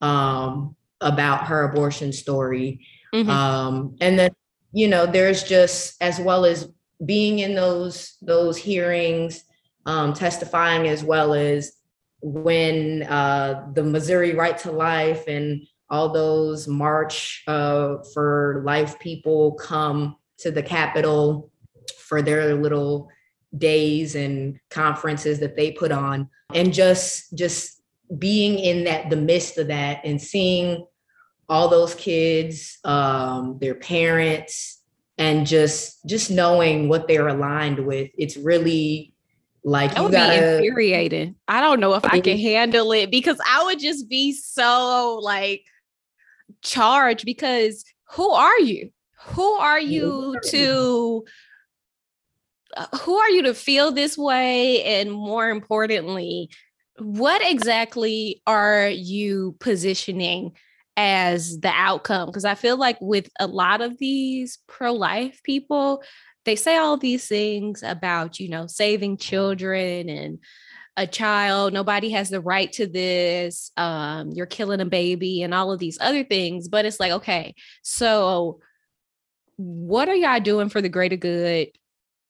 um, 0.00 0.76
about 1.00 1.46
her 1.46 1.64
abortion 1.64 2.12
story, 2.12 2.86
mm-hmm. 3.12 3.28
um, 3.28 3.96
and 4.00 4.18
then 4.18 4.30
you 4.72 4.88
know, 4.88 5.06
there's 5.06 5.44
just 5.44 6.02
as 6.02 6.18
well 6.18 6.44
as 6.44 6.68
being 7.04 7.40
in 7.40 7.54
those 7.54 8.16
those 8.22 8.56
hearings, 8.56 9.44
um, 9.86 10.12
testifying 10.14 10.88
as 10.88 11.04
well 11.04 11.34
as 11.34 11.72
when 12.22 13.02
uh, 13.04 13.66
the 13.74 13.82
Missouri 13.82 14.34
Right 14.34 14.56
to 14.58 14.72
Life 14.72 15.28
and 15.28 15.66
all 15.90 16.08
those 16.08 16.66
March 16.66 17.42
uh, 17.46 17.96
for 18.14 18.62
Life 18.64 18.98
people 18.98 19.52
come 19.54 20.16
to 20.38 20.50
the 20.50 20.62
Capitol 20.62 21.50
for 21.98 22.22
their 22.22 22.54
little 22.54 23.10
days 23.56 24.14
and 24.14 24.58
conferences 24.70 25.38
that 25.40 25.56
they 25.56 25.72
put 25.72 25.92
on, 25.92 26.30
and 26.54 26.72
just 26.72 27.34
just 27.34 27.81
being 28.18 28.58
in 28.58 28.84
that 28.84 29.10
the 29.10 29.16
midst 29.16 29.58
of 29.58 29.68
that 29.68 30.00
and 30.04 30.20
seeing 30.20 30.86
all 31.48 31.68
those 31.68 31.94
kids, 31.94 32.78
um, 32.84 33.58
their 33.60 33.74
parents, 33.74 34.82
and 35.18 35.46
just 35.46 36.04
just 36.06 36.30
knowing 36.30 36.88
what 36.88 37.08
they're 37.08 37.28
aligned 37.28 37.84
with. 37.84 38.10
It's 38.16 38.36
really 38.36 39.12
like 39.64 39.94
that 39.94 40.02
would 40.02 40.12
gotta, 40.12 40.32
be 40.32 40.66
infuriating. 40.66 41.36
I 41.48 41.60
don't 41.60 41.80
know 41.80 41.94
if 41.94 42.04
I 42.04 42.20
can 42.20 42.38
handle 42.38 42.92
it 42.92 43.10
because 43.10 43.38
I 43.46 43.64
would 43.64 43.78
just 43.78 44.08
be 44.08 44.32
so 44.32 45.18
like 45.22 45.62
charged 46.62 47.24
because 47.24 47.84
who 48.10 48.30
are 48.30 48.58
you? 48.60 48.90
Who 49.26 49.52
are 49.54 49.80
you 49.80 50.36
to 50.48 51.24
uh, 52.76 52.86
who 53.02 53.16
are 53.16 53.30
you 53.30 53.42
to 53.42 53.54
feel 53.54 53.92
this 53.92 54.16
way 54.16 54.82
and 54.82 55.12
more 55.12 55.50
importantly 55.50 56.48
what 56.98 57.42
exactly 57.44 58.42
are 58.46 58.88
you 58.88 59.56
positioning 59.60 60.52
as 60.96 61.58
the 61.60 61.72
outcome? 61.72 62.26
Because 62.26 62.44
i 62.44 62.54
feel 62.54 62.76
like 62.76 62.98
with 63.00 63.28
a 63.40 63.46
lot 63.46 63.80
of 63.80 63.98
these 63.98 64.58
pro-life 64.66 65.40
people 65.42 66.02
they 66.44 66.56
say 66.56 66.76
all 66.76 66.96
these 66.96 67.26
things 67.26 67.82
about 67.82 68.40
you 68.40 68.48
know 68.48 68.66
saving 68.66 69.16
children 69.16 70.08
and 70.08 70.38
a 70.96 71.06
child 71.06 71.72
nobody 71.72 72.10
has 72.10 72.28
the 72.28 72.40
right 72.40 72.72
to 72.72 72.86
this 72.86 73.70
um 73.76 74.30
you're 74.32 74.46
killing 74.46 74.80
a 74.80 74.84
baby 74.84 75.42
and 75.42 75.54
all 75.54 75.72
of 75.72 75.78
these 75.78 75.98
other 76.00 76.22
things 76.22 76.68
but 76.68 76.84
it's 76.84 77.00
like 77.00 77.12
okay 77.12 77.54
so 77.82 78.60
what 79.56 80.08
are 80.08 80.14
y'all 80.14 80.40
doing 80.40 80.68
for 80.68 80.82
the 80.82 80.88
greater 80.88 81.16
good 81.16 81.68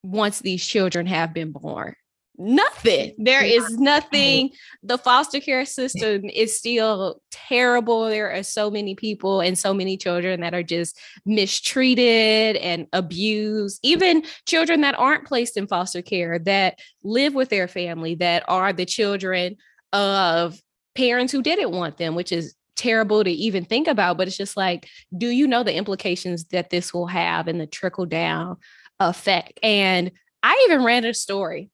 once 0.05 0.41
these 0.41 0.65
children 0.65 1.07
have 1.07 1.35
been 1.35 1.51
born 1.51 1.95
nothing. 2.39 3.15
There 3.19 3.45
is 3.45 3.79
nothing. 3.79 4.51
The 4.83 4.99
foster 4.99 5.41
care 5.41 5.65
system 5.65 6.25
is 6.25 6.57
still 6.57 7.21
terrible. 7.31 8.09
There 8.09 8.33
are 8.33 8.43
so 8.43 8.71
many 8.71 8.95
people 8.95 9.41
and 9.41 9.59
so 9.59 9.75
many 9.75 9.97
children 9.97 10.41
that 10.41 10.55
are 10.55 10.63
just 10.63 10.99
mistreated 11.25 12.57
and 12.57 12.87
abused. 12.93 13.81
Even 13.83 14.25
children 14.47 14.81
that 14.83 14.99
aren't 14.99 15.27
placed 15.27 15.57
in 15.57 15.67
foster 15.67 16.03
care 16.03 16.39
that 16.41 16.79
live 17.03 17.35
with 17.35 17.49
their 17.49 17.69
family 17.69 18.15
that 18.17 18.45
are 18.49 18.73
the 18.73 18.87
children 18.87 19.57
of 19.93 20.61
parents 20.95 21.33
who 21.33 21.43
didn't 21.43 21.71
want 21.71 21.97
them, 21.99 22.15
which 22.15 22.33
is 22.33 22.55
terrible 22.77 23.23
to 23.23 23.31
even 23.31 23.65
think 23.65 23.87
about. 23.87 24.17
But 24.17 24.27
it's 24.27 24.37
just 24.37 24.57
like, 24.57 24.89
do 25.17 25.29
you 25.29 25.47
know 25.47 25.63
the 25.63 25.75
implications 25.75 26.45
that 26.47 26.71
this 26.71 26.93
will 26.93 27.07
have 27.07 27.47
and 27.49 27.61
the 27.61 27.67
trickle 27.67 28.07
down 28.07 28.57
effect? 28.99 29.61
And 29.63 30.11
I 30.43 30.67
even 30.69 30.85
ran 30.85 31.05
a 31.05 31.15
story 31.15 31.71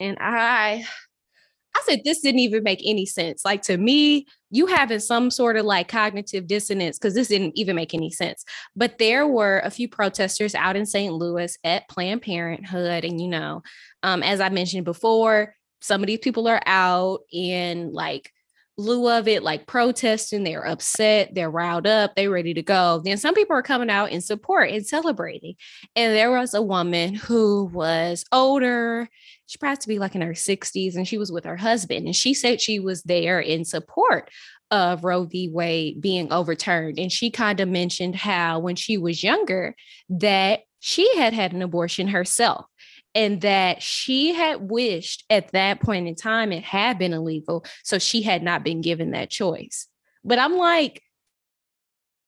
and 0.00 0.16
I 0.20 0.84
I 1.74 1.82
said 1.86 2.00
this 2.04 2.20
didn't 2.20 2.40
even 2.40 2.62
make 2.62 2.80
any 2.84 3.06
sense. 3.06 3.44
Like 3.44 3.62
to 3.62 3.76
me, 3.76 4.26
you 4.50 4.66
having 4.66 4.98
some 4.98 5.30
sort 5.30 5.56
of 5.56 5.64
like 5.64 5.88
cognitive 5.88 6.46
dissonance 6.46 6.98
because 6.98 7.14
this 7.14 7.28
didn't 7.28 7.56
even 7.56 7.76
make 7.76 7.94
any 7.94 8.10
sense. 8.10 8.44
But 8.74 8.98
there 8.98 9.26
were 9.26 9.60
a 9.60 9.70
few 9.70 9.88
protesters 9.88 10.54
out 10.54 10.76
in 10.76 10.86
St. 10.86 11.12
Louis 11.12 11.56
at 11.64 11.88
Planned 11.88 12.22
Parenthood, 12.22 13.04
and 13.04 13.20
you 13.20 13.28
know, 13.28 13.62
um, 14.02 14.22
as 14.22 14.40
I 14.40 14.48
mentioned 14.48 14.84
before, 14.84 15.54
some 15.80 16.02
of 16.02 16.06
these 16.06 16.18
people 16.18 16.48
are 16.48 16.62
out 16.66 17.20
in 17.32 17.92
like 17.92 18.32
lieu 18.78 19.10
of 19.10 19.28
it, 19.28 19.42
like 19.42 19.66
protesting, 19.66 20.44
they're 20.44 20.66
upset, 20.66 21.34
they're 21.34 21.50
riled 21.50 21.86
up, 21.86 22.14
they're 22.14 22.30
ready 22.30 22.54
to 22.54 22.62
go. 22.62 23.02
Then 23.04 23.18
some 23.18 23.34
people 23.34 23.56
are 23.56 23.62
coming 23.62 23.90
out 23.90 24.10
in 24.10 24.20
support 24.20 24.70
and 24.70 24.86
celebrating. 24.86 25.56
And 25.96 26.14
there 26.14 26.30
was 26.30 26.54
a 26.54 26.62
woman 26.62 27.14
who 27.14 27.64
was 27.64 28.24
older, 28.32 29.08
she 29.46 29.58
probably 29.58 29.78
to 29.78 29.88
be 29.88 29.98
like 29.98 30.14
in 30.14 30.22
her 30.22 30.32
60s, 30.32 30.94
and 30.94 31.06
she 31.06 31.18
was 31.18 31.32
with 31.32 31.44
her 31.44 31.56
husband. 31.56 32.06
And 32.06 32.16
she 32.16 32.32
said 32.32 32.60
she 32.60 32.78
was 32.78 33.02
there 33.02 33.40
in 33.40 33.64
support 33.64 34.30
of 34.70 35.04
Roe 35.04 35.24
v. 35.24 35.48
Wade 35.48 36.00
being 36.00 36.32
overturned. 36.32 36.98
And 36.98 37.10
she 37.10 37.30
kind 37.30 37.58
of 37.60 37.68
mentioned 37.68 38.14
how 38.14 38.60
when 38.60 38.76
she 38.76 38.96
was 38.96 39.22
younger, 39.22 39.74
that 40.08 40.60
she 40.80 41.16
had 41.16 41.32
had 41.32 41.52
an 41.52 41.62
abortion 41.62 42.08
herself 42.08 42.66
and 43.14 43.40
that 43.40 43.82
she 43.82 44.34
had 44.34 44.70
wished 44.70 45.24
at 45.30 45.52
that 45.52 45.80
point 45.80 46.08
in 46.08 46.14
time 46.14 46.52
it 46.52 46.64
had 46.64 46.98
been 46.98 47.12
illegal. 47.12 47.64
So 47.82 47.98
she 47.98 48.22
had 48.22 48.42
not 48.42 48.64
been 48.64 48.80
given 48.80 49.12
that 49.12 49.30
choice. 49.30 49.86
But 50.24 50.38
I'm 50.38 50.56
like, 50.56 51.02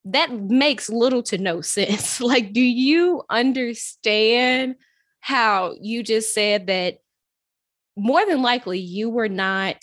that 0.06 0.32
makes 0.32 0.88
little 0.88 1.22
to 1.24 1.38
no 1.38 1.60
sense. 1.60 2.20
like, 2.20 2.52
do 2.52 2.62
you 2.62 3.22
understand 3.28 4.76
how 5.20 5.74
you 5.80 6.02
just 6.02 6.34
said 6.34 6.66
that 6.68 6.98
more 7.96 8.24
than 8.26 8.40
likely 8.40 8.78
you 8.78 9.10
were 9.10 9.28
not 9.28 9.76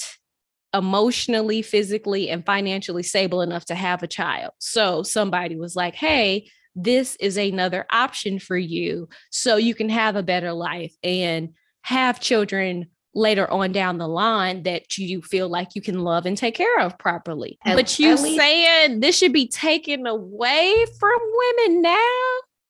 emotionally, 0.73 1.61
physically, 1.61 2.29
and 2.29 2.45
financially 2.45 3.03
stable 3.03 3.41
enough 3.41 3.65
to 3.65 3.75
have 3.75 4.01
a 4.01 4.07
child? 4.07 4.53
So 4.59 5.03
somebody 5.03 5.55
was 5.55 5.75
like, 5.75 5.93
hey, 5.93 6.49
this 6.77 7.17
is 7.19 7.37
another 7.37 7.85
option 7.91 8.37
for 8.39 8.55
you 8.55 9.09
so 9.31 9.57
you 9.57 9.73
can 9.73 9.89
have 9.89 10.15
a 10.15 10.23
better 10.23 10.53
life 10.53 10.93
and 11.03 11.49
have 11.81 12.19
children 12.19 12.85
later 13.15 13.49
on 13.51 13.71
down 13.71 13.97
the 13.97 14.07
line 14.07 14.61
that 14.61 14.95
you 14.95 15.23
feel 15.23 15.49
like 15.49 15.69
you 15.73 15.81
can 15.81 15.99
love 15.99 16.27
and 16.27 16.37
take 16.37 16.53
care 16.53 16.79
of 16.79 16.97
properly. 16.99 17.57
But 17.65 17.97
you 17.97 18.15
saying 18.15 18.99
this 18.99 19.17
should 19.17 19.33
be 19.33 19.47
taken 19.47 20.05
away 20.05 20.85
from 20.99 21.19
women 21.57 21.81
now? 21.81 22.19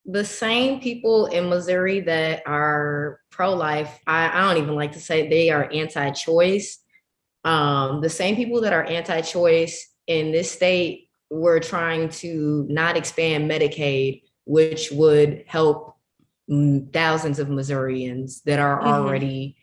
The 0.06 0.24
same 0.24 0.80
people 0.80 1.26
in 1.26 1.50
Missouri 1.50 2.00
that 2.02 2.44
are 2.46 3.20
pro-life, 3.30 4.00
I, 4.08 4.30
I 4.30 4.54
don't 4.54 4.64
even 4.64 4.76
like 4.76 4.94
to 4.94 5.02
say 5.02 5.28
they 5.28 5.50
are 5.50 5.70
anti-choice. 5.70 6.80
Um, 7.44 8.00
the 8.00 8.10
same 8.10 8.38
people 8.38 8.62
that 8.62 8.72
are 8.72 8.86
anti-choice 8.86 9.86
in 10.08 10.32
this 10.32 10.50
state 10.50 11.07
we're 11.30 11.60
trying 11.60 12.10
to 12.10 12.66
not 12.70 12.98
expand 12.98 13.50
Medicaid, 13.50 14.24
which 14.46 14.92
would 14.92 15.44
help 15.48 15.98
thousands 16.94 17.40
of 17.40 17.50
Missourians 17.50 18.42
that 18.42 18.60
are 18.60 18.80
mm-hmm. 18.80 18.88
already 18.88 19.58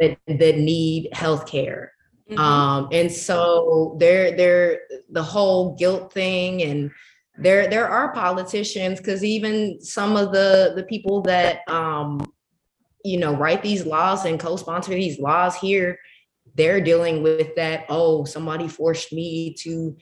that, 0.00 0.18
that 0.26 0.58
need 0.58 1.08
health 1.12 1.46
care. 1.46 1.92
Mm-hmm. 2.30 2.40
Um, 2.40 2.88
and 2.90 3.10
so 3.10 3.96
there, 4.00 4.36
there, 4.36 4.80
the 5.10 5.22
whole 5.22 5.76
guilt 5.76 6.12
thing, 6.12 6.62
and 6.62 6.90
there, 7.38 7.68
there 7.68 7.88
are 7.88 8.12
politicians 8.12 8.98
because 8.98 9.22
even 9.22 9.80
some 9.80 10.16
of 10.16 10.32
the 10.32 10.72
the 10.74 10.82
people 10.82 11.22
that 11.22 11.60
um, 11.68 12.20
you 13.04 13.18
know 13.18 13.36
write 13.36 13.62
these 13.62 13.86
laws 13.86 14.24
and 14.24 14.40
co-sponsor 14.40 14.92
these 14.92 15.20
laws 15.20 15.54
here, 15.54 16.00
they're 16.56 16.80
dealing 16.80 17.22
with 17.22 17.54
that. 17.54 17.84
Oh, 17.88 18.24
somebody 18.24 18.66
forced 18.66 19.12
me 19.12 19.54
to 19.60 19.96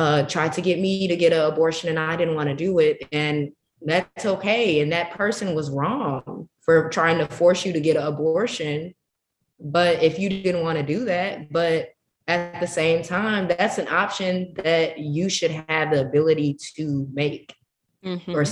uh, 0.00 0.22
tried 0.22 0.50
to 0.54 0.62
get 0.62 0.78
me 0.78 1.06
to 1.06 1.14
get 1.14 1.34
an 1.34 1.42
abortion 1.42 1.90
and 1.90 1.98
I 1.98 2.16
didn't 2.16 2.34
want 2.34 2.48
to 2.48 2.56
do 2.56 2.78
it. 2.78 3.06
And 3.12 3.52
that's 3.82 4.24
okay. 4.24 4.80
And 4.80 4.92
that 4.92 5.10
person 5.10 5.54
was 5.54 5.68
wrong 5.68 6.48
for 6.62 6.88
trying 6.88 7.18
to 7.18 7.26
force 7.26 7.66
you 7.66 7.74
to 7.74 7.80
get 7.80 7.98
an 7.98 8.06
abortion. 8.06 8.94
But 9.60 10.02
if 10.02 10.18
you 10.18 10.30
didn't 10.30 10.62
want 10.62 10.78
to 10.78 10.82
do 10.82 11.04
that, 11.04 11.52
but 11.52 11.90
at 12.26 12.60
the 12.60 12.66
same 12.66 13.02
time, 13.02 13.46
that's 13.46 13.76
an 13.76 13.88
option 13.88 14.54
that 14.64 14.98
you 14.98 15.28
should 15.28 15.50
have 15.50 15.90
the 15.90 16.00
ability 16.00 16.56
to 16.76 17.06
make 17.12 17.54
mm-hmm. 18.02 18.34
or 18.34 18.46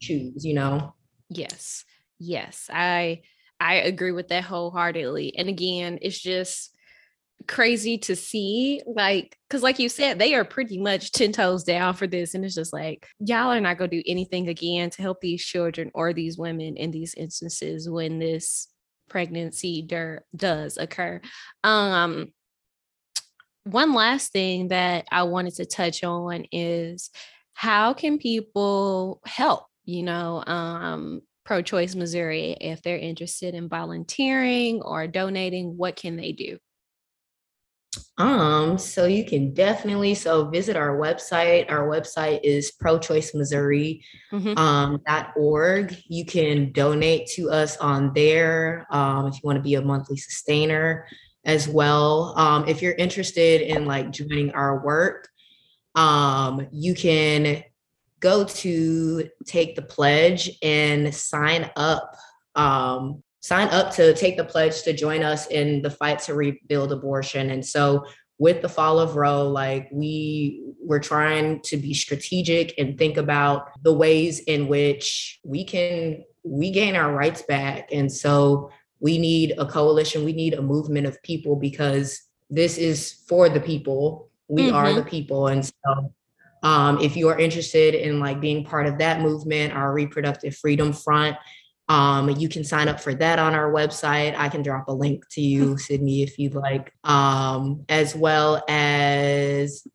choose, 0.00 0.44
you 0.44 0.52
know? 0.52 0.94
Yes. 1.30 1.86
Yes. 2.18 2.68
I 2.70 3.22
I 3.58 3.76
agree 3.76 4.12
with 4.12 4.28
that 4.28 4.44
wholeheartedly. 4.44 5.34
And 5.38 5.48
again, 5.48 5.98
it's 6.02 6.20
just 6.20 6.76
crazy 7.46 7.96
to 7.96 8.14
see 8.16 8.82
like 8.86 9.36
because 9.48 9.62
like 9.62 9.78
you 9.78 9.88
said 9.88 10.18
they 10.18 10.34
are 10.34 10.44
pretty 10.44 10.78
much 10.78 11.12
10 11.12 11.32
toes 11.32 11.64
down 11.64 11.94
for 11.94 12.06
this 12.06 12.34
and 12.34 12.44
it's 12.44 12.54
just 12.54 12.72
like 12.72 13.06
y'all 13.20 13.52
are 13.52 13.60
not 13.60 13.78
going 13.78 13.90
to 13.90 13.96
do 13.96 14.02
anything 14.06 14.48
again 14.48 14.90
to 14.90 15.00
help 15.00 15.20
these 15.20 15.42
children 15.42 15.90
or 15.94 16.12
these 16.12 16.36
women 16.36 16.76
in 16.76 16.90
these 16.90 17.14
instances 17.14 17.88
when 17.88 18.18
this 18.18 18.68
pregnancy 19.08 19.82
der- 19.82 20.24
does 20.36 20.76
occur. 20.76 21.20
Um 21.64 22.32
one 23.64 23.92
last 23.92 24.32
thing 24.32 24.68
that 24.68 25.04
i 25.10 25.22
wanted 25.22 25.54
to 25.54 25.66
touch 25.66 26.02
on 26.02 26.44
is 26.52 27.10
how 27.52 27.92
can 27.92 28.18
people 28.18 29.20
help 29.26 29.66
you 29.84 30.02
know 30.02 30.42
um 30.46 31.20
pro 31.44 31.60
choice 31.60 31.94
missouri 31.94 32.56
if 32.60 32.80
they're 32.82 32.98
interested 32.98 33.54
in 33.54 33.68
volunteering 33.68 34.80
or 34.82 35.06
donating 35.06 35.76
what 35.76 35.96
can 35.96 36.16
they 36.16 36.32
do 36.32 36.58
um, 38.18 38.78
so 38.78 39.06
you 39.06 39.24
can 39.24 39.54
definitely 39.54 40.14
so 40.14 40.48
visit 40.48 40.76
our 40.76 40.98
website. 40.98 41.70
Our 41.70 41.88
website 41.88 42.40
is 42.42 42.72
prochoicemissouri.org. 42.82 44.02
Mm-hmm. 44.32 44.58
Um, 44.58 45.00
.org. 45.36 45.96
you 46.08 46.24
can 46.24 46.72
donate 46.72 47.28
to 47.34 47.50
us 47.50 47.76
on 47.76 48.12
there 48.14 48.86
um, 48.90 49.26
if 49.26 49.34
you 49.34 49.40
want 49.44 49.56
to 49.56 49.62
be 49.62 49.74
a 49.74 49.82
monthly 49.82 50.16
sustainer 50.16 51.06
as 51.44 51.68
well. 51.68 52.34
Um, 52.36 52.68
if 52.68 52.82
you're 52.82 52.94
interested 52.94 53.60
in 53.60 53.86
like 53.86 54.10
joining 54.10 54.50
our 54.52 54.84
work, 54.84 55.28
um, 55.94 56.66
you 56.72 56.94
can 56.94 57.62
go 58.20 58.44
to 58.44 59.28
take 59.46 59.76
the 59.76 59.82
pledge 59.82 60.50
and 60.62 61.14
sign 61.14 61.70
up 61.76 62.16
um, 62.54 63.22
sign 63.40 63.68
up 63.68 63.92
to 63.94 64.14
take 64.14 64.36
the 64.36 64.44
pledge 64.44 64.82
to 64.82 64.92
join 64.92 65.22
us 65.22 65.46
in 65.46 65.82
the 65.82 65.90
fight 65.90 66.18
to 66.20 66.34
rebuild 66.34 66.92
abortion. 66.92 67.50
And 67.50 67.64
so 67.64 68.04
with 68.38 68.62
the 68.62 68.68
fall 68.68 68.98
of 68.98 69.16
Roe, 69.16 69.48
like 69.48 69.88
we 69.92 70.62
we're 70.80 71.00
trying 71.00 71.60
to 71.62 71.76
be 71.76 71.92
strategic 71.92 72.74
and 72.78 72.96
think 72.96 73.16
about 73.16 73.70
the 73.82 73.92
ways 73.92 74.40
in 74.40 74.68
which 74.68 75.40
we 75.44 75.64
can 75.64 76.24
we 76.44 76.70
gain 76.70 76.96
our 76.96 77.12
rights 77.12 77.42
back. 77.42 77.88
And 77.92 78.10
so 78.10 78.70
we 79.00 79.18
need 79.18 79.54
a 79.58 79.66
coalition, 79.66 80.24
we 80.24 80.32
need 80.32 80.54
a 80.54 80.62
movement 80.62 81.06
of 81.06 81.22
people 81.22 81.56
because 81.56 82.22
this 82.50 82.78
is 82.78 83.24
for 83.28 83.48
the 83.48 83.60
people. 83.60 84.30
We 84.48 84.62
mm-hmm. 84.62 84.76
are 84.76 84.92
the 84.94 85.04
people. 85.04 85.48
And 85.48 85.64
so 85.64 86.12
um, 86.62 86.98
if 87.00 87.16
you 87.16 87.28
are 87.28 87.38
interested 87.38 87.94
in 87.94 88.18
like 88.18 88.40
being 88.40 88.64
part 88.64 88.86
of 88.86 88.98
that 88.98 89.20
movement, 89.20 89.74
our 89.74 89.92
reproductive 89.92 90.56
freedom 90.56 90.92
front 90.92 91.36
um, 91.88 92.28
you 92.30 92.48
can 92.48 92.64
sign 92.64 92.88
up 92.88 93.00
for 93.00 93.14
that 93.14 93.38
on 93.38 93.54
our 93.54 93.72
website. 93.72 94.36
I 94.36 94.48
can 94.48 94.62
drop 94.62 94.88
a 94.88 94.92
link 94.92 95.24
to 95.30 95.40
you, 95.40 95.78
Sydney, 95.78 96.22
if 96.22 96.38
you'd 96.38 96.54
like. 96.54 96.92
Um, 97.04 97.84
as 97.88 98.14
well 98.14 98.62
as 98.68 99.86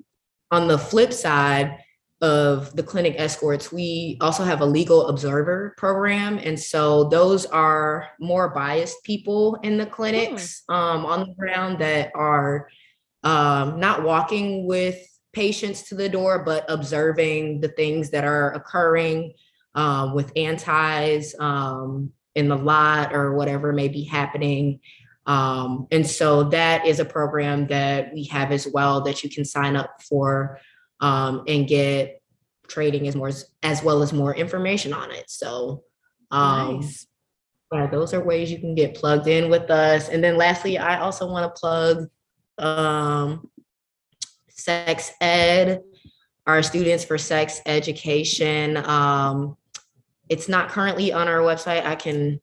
on 0.51 0.67
the 0.67 0.77
flip 0.77 1.13
side 1.13 1.79
of 2.21 2.75
the 2.75 2.83
clinic 2.83 3.15
escorts, 3.17 3.71
we 3.71 4.17
also 4.21 4.43
have 4.43 4.61
a 4.61 4.65
legal 4.65 5.07
observer 5.07 5.75
program. 5.77 6.39
And 6.39 6.59
so 6.59 7.09
those 7.09 7.45
are 7.45 8.07
more 8.19 8.49
biased 8.49 9.03
people 9.03 9.59
in 9.61 9.77
the 9.77 9.85
clinics 9.85 10.63
hmm. 10.67 10.73
um, 10.73 11.05
on 11.05 11.19
the 11.21 11.35
ground 11.35 11.79
that 11.79 12.11
are 12.15 12.69
um, 13.23 13.79
not 13.79 14.03
walking 14.03 14.65
with 14.65 14.97
patients 15.33 15.83
to 15.89 15.95
the 15.95 16.09
door, 16.09 16.43
but 16.43 16.65
observing 16.69 17.59
the 17.59 17.69
things 17.69 18.09
that 18.11 18.23
are 18.23 18.53
occurring 18.53 19.33
um, 19.75 20.13
with 20.13 20.31
antis 20.35 21.35
um, 21.39 22.11
in 22.35 22.47
the 22.47 22.57
lot 22.57 23.13
or 23.13 23.35
whatever 23.35 23.73
may 23.73 23.87
be 23.87 24.03
happening. 24.03 24.79
Um, 25.25 25.87
and 25.91 26.05
so 26.05 26.43
that 26.45 26.85
is 26.85 26.99
a 26.99 27.05
program 27.05 27.67
that 27.67 28.13
we 28.13 28.25
have 28.25 28.51
as 28.51 28.67
well 28.67 29.01
that 29.01 29.23
you 29.23 29.29
can 29.29 29.45
sign 29.45 29.75
up 29.75 30.01
for 30.01 30.59
um, 30.99 31.43
and 31.47 31.67
get 31.67 32.21
trading 32.67 33.07
as 33.07 33.15
more 33.15 33.31
as 33.61 33.83
well 33.83 34.01
as 34.01 34.13
more 34.13 34.35
information 34.35 34.93
on 34.93 35.11
it. 35.11 35.29
So 35.29 35.83
um, 36.31 36.81
nice. 36.81 37.07
yeah, 37.71 37.87
those 37.87 38.13
are 38.13 38.23
ways 38.23 38.51
you 38.51 38.59
can 38.59 38.75
get 38.75 38.95
plugged 38.95 39.27
in 39.27 39.49
with 39.49 39.69
us. 39.69 40.09
And 40.09 40.23
then 40.23 40.37
lastly, 40.37 40.77
I 40.77 40.99
also 40.99 41.29
want 41.31 41.53
to 41.53 41.59
plug 41.59 42.09
um, 42.57 43.49
sex 44.49 45.11
ed, 45.21 45.81
our 46.45 46.61
students 46.63 47.05
for 47.05 47.17
sex 47.17 47.61
education. 47.65 48.77
Um, 48.77 49.57
it's 50.29 50.47
not 50.49 50.69
currently 50.69 51.11
on 51.11 51.27
our 51.27 51.39
website. 51.39 51.85
I 51.85 51.95
can 51.95 52.39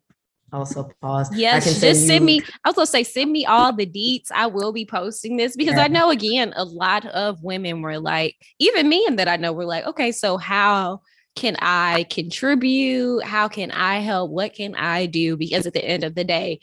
also 0.52 0.90
pause. 1.00 1.34
Yes, 1.34 1.64
send 1.64 1.80
just 1.80 2.06
send 2.06 2.24
me. 2.24 2.40
I 2.64 2.68
was 2.68 2.76
gonna 2.76 2.86
say 2.86 3.04
send 3.04 3.30
me 3.30 3.46
all 3.46 3.72
the 3.72 3.86
deets. 3.86 4.30
I 4.34 4.46
will 4.46 4.72
be 4.72 4.84
posting 4.84 5.36
this 5.36 5.56
because 5.56 5.76
yeah. 5.76 5.84
I 5.84 5.88
know 5.88 6.10
again 6.10 6.52
a 6.56 6.64
lot 6.64 7.06
of 7.06 7.42
women 7.42 7.82
were 7.82 7.98
like, 7.98 8.36
even 8.58 8.88
men 8.88 9.16
that 9.16 9.28
I 9.28 9.36
know 9.36 9.52
were 9.52 9.64
like, 9.64 9.86
okay, 9.86 10.12
so 10.12 10.36
how 10.36 11.00
can 11.36 11.56
I 11.60 12.06
contribute? 12.10 13.22
How 13.24 13.48
can 13.48 13.70
I 13.70 13.98
help? 13.98 14.30
What 14.30 14.54
can 14.54 14.74
I 14.74 15.06
do? 15.06 15.36
Because 15.36 15.66
at 15.66 15.72
the 15.72 15.84
end 15.84 16.04
of 16.04 16.14
the 16.14 16.24
day, 16.24 16.60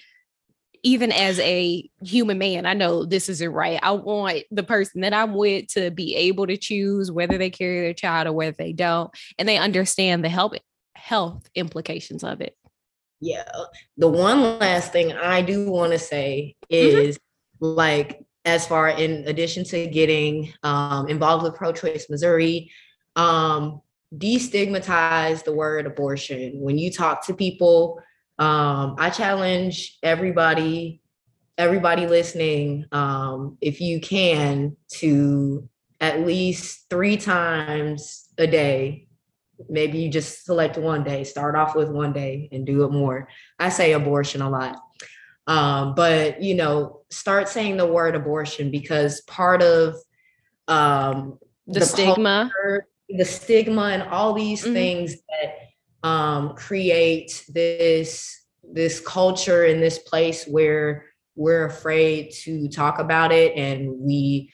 even 0.83 1.11
as 1.11 1.39
a 1.39 1.89
human 2.01 2.37
man, 2.37 2.65
I 2.65 2.73
know 2.73 3.05
this 3.05 3.29
isn't 3.29 3.51
right. 3.51 3.79
I 3.81 3.91
want 3.91 4.43
the 4.51 4.63
person 4.63 5.01
that 5.01 5.13
I'm 5.13 5.33
with 5.33 5.67
to 5.69 5.91
be 5.91 6.15
able 6.15 6.47
to 6.47 6.57
choose 6.57 7.11
whether 7.11 7.37
they 7.37 7.49
carry 7.49 7.81
their 7.81 7.93
child 7.93 8.27
or 8.27 8.33
whether 8.33 8.55
they 8.57 8.73
don't, 8.73 9.09
and 9.39 9.47
they 9.47 9.57
understand 9.57 10.23
the 10.23 10.29
help 10.29 10.53
health 11.07 11.49
implications 11.55 12.21
of 12.21 12.41
it. 12.41 12.57
Yeah. 13.21 13.49
The 13.95 14.09
one 14.09 14.59
last 14.59 14.91
thing 14.91 15.13
I 15.13 15.41
do 15.41 15.71
want 15.71 15.93
to 15.93 15.99
say 15.99 16.57
mm-hmm. 16.69 16.97
is 16.97 17.17
mm-hmm. 17.17 17.65
like, 17.65 18.25
as 18.43 18.67
far 18.67 18.89
in 18.89 19.27
addition 19.27 19.63
to 19.65 19.87
getting 19.87 20.53
um, 20.63 21.07
involved 21.07 21.43
with 21.43 21.55
Pro 21.55 21.71
Choice 21.71 22.07
Missouri, 22.09 22.71
um, 23.15 23.81
destigmatize 24.15 25.43
the 25.43 25.53
word 25.53 25.85
abortion. 25.85 26.59
When 26.59 26.77
you 26.77 26.91
talk 26.91 27.25
to 27.27 27.33
people, 27.33 28.01
um, 28.37 28.95
I 28.97 29.09
challenge 29.09 29.97
everybody, 30.03 31.01
everybody 31.57 32.05
listening, 32.07 32.85
um, 32.91 33.57
if 33.61 33.79
you 33.79 34.01
can, 34.01 34.75
to 34.99 35.67
at 35.99 36.25
least 36.25 36.85
three 36.89 37.17
times 37.17 38.27
a 38.37 38.45
day 38.45 39.06
maybe 39.69 39.99
you 39.99 40.09
just 40.09 40.45
select 40.45 40.77
one 40.77 41.03
day 41.03 41.23
start 41.23 41.55
off 41.55 41.75
with 41.75 41.89
one 41.89 42.13
day 42.13 42.49
and 42.51 42.65
do 42.65 42.83
it 42.83 42.91
more. 42.91 43.27
I 43.59 43.69
say 43.69 43.93
abortion 43.93 44.41
a 44.41 44.49
lot. 44.49 44.77
Um, 45.47 45.95
but 45.95 46.41
you 46.41 46.55
know 46.55 47.01
start 47.09 47.47
saying 47.47 47.77
the 47.77 47.85
word 47.85 48.15
abortion 48.15 48.69
because 48.69 49.21
part 49.21 49.61
of 49.61 49.95
um, 50.67 51.39
the, 51.65 51.79
the, 51.79 51.85
stigma? 51.85 52.51
culture, 52.53 52.87
the 53.09 53.25
stigma 53.25 53.83
and 53.83 54.03
all 54.03 54.33
these 54.33 54.63
mm-hmm. 54.63 54.73
things 54.73 55.15
that 55.29 56.07
um, 56.07 56.55
create 56.55 57.45
this 57.49 58.45
this 58.63 58.99
culture 58.99 59.65
in 59.65 59.79
this 59.79 59.99
place 59.99 60.45
where 60.45 61.05
we're 61.35 61.65
afraid 61.65 62.31
to 62.31 62.67
talk 62.67 62.99
about 62.99 63.31
it 63.31 63.55
and 63.55 63.89
we 63.99 64.51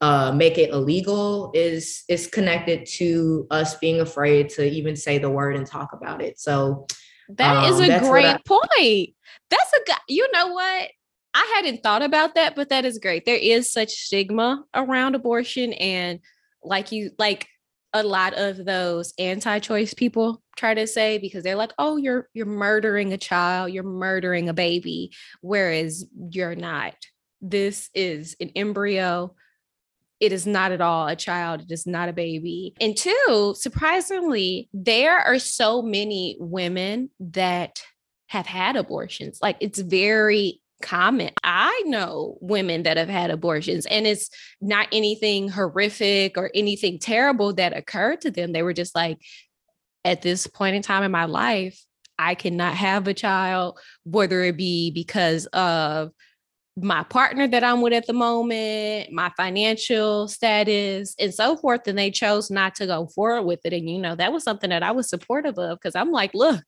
uh, 0.00 0.32
make 0.32 0.58
it 0.58 0.70
illegal 0.70 1.50
is 1.54 2.04
is 2.08 2.26
connected 2.26 2.86
to 2.86 3.46
us 3.50 3.76
being 3.76 4.00
afraid 4.00 4.50
to 4.50 4.64
even 4.64 4.94
say 4.96 5.18
the 5.18 5.30
word 5.30 5.56
and 5.56 5.66
talk 5.66 5.92
about 5.92 6.22
it. 6.22 6.38
So 6.38 6.86
that 7.30 7.56
um, 7.56 7.72
is 7.72 7.80
a 7.80 8.00
great 8.00 8.26
I- 8.26 8.40
point. 8.44 9.14
That's 9.50 9.72
a 9.72 9.92
you 10.08 10.30
know 10.32 10.48
what 10.48 10.90
I 11.34 11.52
hadn't 11.56 11.82
thought 11.82 12.02
about 12.02 12.34
that, 12.34 12.56
but 12.56 12.68
that 12.70 12.84
is 12.84 12.98
great. 12.98 13.24
There 13.24 13.36
is 13.36 13.72
such 13.72 13.90
stigma 13.90 14.64
around 14.74 15.14
abortion, 15.14 15.72
and 15.74 16.20
like 16.62 16.92
you 16.92 17.10
like 17.18 17.48
a 17.92 18.02
lot 18.02 18.34
of 18.34 18.64
those 18.64 19.14
anti-choice 19.18 19.94
people 19.94 20.42
try 20.56 20.74
to 20.74 20.86
say 20.86 21.16
because 21.16 21.42
they're 21.42 21.56
like, 21.56 21.72
oh, 21.78 21.96
you're 21.96 22.28
you're 22.34 22.44
murdering 22.46 23.14
a 23.14 23.18
child, 23.18 23.72
you're 23.72 23.82
murdering 23.82 24.50
a 24.50 24.54
baby, 24.54 25.12
whereas 25.40 26.04
you're 26.30 26.56
not. 26.56 26.94
This 27.40 27.88
is 27.94 28.36
an 28.40 28.50
embryo 28.56 29.34
it 30.20 30.32
is 30.32 30.46
not 30.46 30.72
at 30.72 30.80
all 30.80 31.06
a 31.06 31.16
child. 31.16 31.62
It 31.62 31.70
is 31.70 31.86
not 31.86 32.08
a 32.08 32.12
baby. 32.12 32.74
And 32.80 32.96
two, 32.96 33.54
surprisingly, 33.56 34.68
there 34.72 35.18
are 35.18 35.38
so 35.38 35.82
many 35.82 36.36
women 36.40 37.10
that 37.20 37.82
have 38.28 38.46
had 38.46 38.76
abortions. 38.76 39.38
Like 39.42 39.56
it's 39.60 39.78
very 39.78 40.60
common. 40.82 41.30
I 41.42 41.82
know 41.86 42.38
women 42.40 42.82
that 42.84 42.96
have 42.96 43.08
had 43.08 43.30
abortions, 43.30 43.86
and 43.86 44.06
it's 44.06 44.30
not 44.60 44.88
anything 44.92 45.48
horrific 45.48 46.36
or 46.36 46.50
anything 46.54 46.98
terrible 46.98 47.54
that 47.54 47.76
occurred 47.76 48.22
to 48.22 48.30
them. 48.30 48.52
They 48.52 48.62
were 48.62 48.74
just 48.74 48.94
like, 48.94 49.18
at 50.04 50.22
this 50.22 50.46
point 50.46 50.76
in 50.76 50.82
time 50.82 51.02
in 51.02 51.10
my 51.10 51.24
life, 51.24 51.82
I 52.18 52.34
cannot 52.34 52.74
have 52.74 53.06
a 53.08 53.14
child, 53.14 53.78
whether 54.04 54.42
it 54.42 54.56
be 54.56 54.90
because 54.90 55.46
of 55.46 56.12
my 56.76 57.02
partner 57.04 57.48
that 57.48 57.64
I'm 57.64 57.80
with 57.80 57.94
at 57.94 58.06
the 58.06 58.12
moment, 58.12 59.10
my 59.10 59.30
financial 59.36 60.28
status, 60.28 61.14
and 61.18 61.32
so 61.32 61.56
forth. 61.56 61.86
And 61.86 61.98
they 61.98 62.10
chose 62.10 62.50
not 62.50 62.74
to 62.76 62.86
go 62.86 63.06
forward 63.06 63.42
with 63.42 63.60
it. 63.64 63.72
And, 63.72 63.88
you 63.88 63.98
know, 63.98 64.14
that 64.14 64.32
was 64.32 64.44
something 64.44 64.70
that 64.70 64.82
I 64.82 64.92
was 64.92 65.08
supportive 65.08 65.58
of 65.58 65.78
because 65.78 65.94
I'm 65.94 66.12
like, 66.12 66.34
look, 66.34 66.62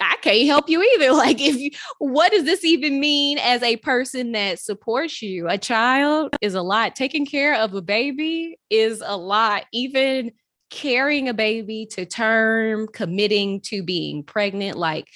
I 0.00 0.16
can't 0.22 0.46
help 0.46 0.68
you 0.68 0.82
either. 0.82 1.12
Like, 1.22 1.40
if 1.40 1.56
you, 1.56 1.70
what 1.98 2.32
does 2.32 2.44
this 2.44 2.64
even 2.64 3.00
mean 3.00 3.38
as 3.38 3.62
a 3.62 3.76
person 3.76 4.32
that 4.32 4.58
supports 4.58 5.20
you? 5.20 5.48
A 5.48 5.58
child 5.58 6.34
is 6.40 6.54
a 6.54 6.62
lot. 6.62 6.96
Taking 6.96 7.26
care 7.26 7.54
of 7.56 7.74
a 7.74 7.82
baby 7.82 8.58
is 8.70 9.02
a 9.04 9.16
lot. 9.16 9.64
Even 9.72 10.32
carrying 10.70 11.28
a 11.28 11.34
baby 11.34 11.86
to 11.92 12.06
term, 12.06 12.88
committing 12.92 13.60
to 13.60 13.82
being 13.82 14.22
pregnant, 14.22 14.78
like, 14.78 15.06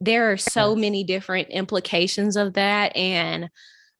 there 0.00 0.32
are 0.32 0.36
so 0.36 0.74
many 0.74 1.04
different 1.04 1.48
implications 1.50 2.36
of 2.36 2.54
that. 2.54 2.96
And 2.96 3.50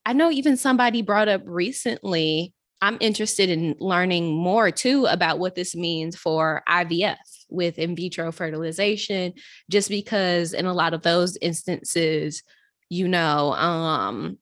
I 0.06 0.12
know 0.14 0.30
even 0.30 0.56
somebody 0.56 1.02
brought 1.02 1.28
up 1.28 1.42
recently, 1.44 2.54
I'm 2.82 2.96
interested 3.00 3.50
in 3.50 3.76
learning 3.78 4.34
more 4.34 4.70
too 4.70 5.04
about 5.06 5.38
what 5.38 5.54
this 5.54 5.76
means 5.76 6.16
for 6.16 6.62
IVF 6.66 7.16
with 7.50 7.78
in 7.78 7.94
vitro 7.94 8.32
fertilization, 8.32 9.34
just 9.68 9.90
because 9.90 10.54
in 10.54 10.64
a 10.64 10.72
lot 10.72 10.94
of 10.94 11.02
those 11.02 11.36
instances, 11.42 12.42
you 12.88 13.06
know, 13.06 13.52
um, 13.52 14.38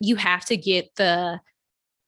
you 0.00 0.14
have 0.14 0.44
to 0.44 0.56
get 0.56 0.94
the 0.94 1.40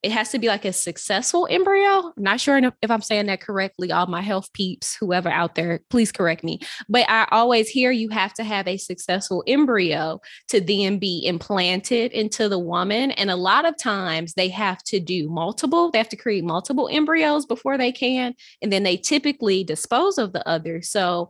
it 0.03 0.11
has 0.11 0.29
to 0.29 0.39
be 0.39 0.47
like 0.47 0.65
a 0.65 0.73
successful 0.73 1.47
embryo. 1.49 2.11
I'm 2.17 2.23
not 2.23 2.39
sure 2.39 2.59
if 2.81 2.89
I'm 2.89 3.01
saying 3.01 3.27
that 3.27 3.41
correctly. 3.41 3.91
All 3.91 4.07
my 4.07 4.21
health 4.21 4.51
peeps, 4.53 4.95
whoever 4.95 5.29
out 5.29 5.55
there, 5.55 5.81
please 5.89 6.11
correct 6.11 6.43
me. 6.43 6.59
But 6.89 7.05
I 7.07 7.27
always 7.31 7.69
hear 7.69 7.91
you 7.91 8.09
have 8.09 8.33
to 8.35 8.43
have 8.43 8.67
a 8.67 8.77
successful 8.77 9.43
embryo 9.45 10.19
to 10.49 10.59
then 10.59 10.97
be 10.97 11.23
implanted 11.25 12.11
into 12.13 12.49
the 12.49 12.59
woman. 12.59 13.11
And 13.11 13.29
a 13.29 13.35
lot 13.35 13.65
of 13.65 13.77
times 13.77 14.33
they 14.33 14.49
have 14.49 14.83
to 14.85 14.99
do 14.99 15.29
multiple, 15.29 15.91
they 15.91 15.99
have 15.99 16.09
to 16.09 16.15
create 16.15 16.43
multiple 16.43 16.89
embryos 16.91 17.45
before 17.45 17.77
they 17.77 17.91
can. 17.91 18.33
And 18.61 18.73
then 18.73 18.83
they 18.83 18.97
typically 18.97 19.63
dispose 19.63 20.17
of 20.17 20.33
the 20.33 20.47
other. 20.47 20.81
So 20.81 21.29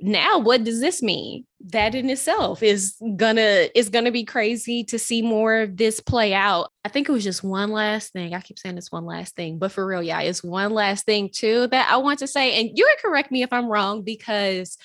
now 0.00 0.38
what 0.38 0.64
does 0.64 0.80
this 0.80 1.02
mean? 1.02 1.44
That 1.70 1.94
in 1.94 2.08
itself 2.08 2.62
is 2.62 2.96
gonna 3.16 3.68
is 3.74 3.88
gonna 3.88 4.12
be 4.12 4.24
crazy 4.24 4.84
to 4.84 4.98
see 4.98 5.22
more 5.22 5.56
of 5.56 5.76
this 5.76 6.00
play 6.00 6.32
out. 6.32 6.70
I 6.84 6.88
think 6.88 7.08
it 7.08 7.12
was 7.12 7.24
just 7.24 7.42
one 7.42 7.70
last 7.70 8.12
thing. 8.12 8.32
I 8.32 8.40
keep 8.40 8.58
saying 8.58 8.78
it's 8.78 8.92
one 8.92 9.04
last 9.04 9.34
thing 9.34 9.58
but 9.58 9.72
for 9.72 9.86
real 9.86 10.02
yeah 10.02 10.20
it's 10.20 10.42
one 10.42 10.72
last 10.72 11.04
thing 11.04 11.30
too 11.32 11.66
that 11.68 11.90
i 11.90 11.96
want 11.96 12.18
to 12.20 12.26
say 12.26 12.60
and 12.60 12.70
you 12.74 12.84
can 12.84 13.10
correct 13.10 13.30
me 13.30 13.42
if 13.42 13.52
i'm 13.52 13.68
wrong 13.68 14.02
because 14.02 14.76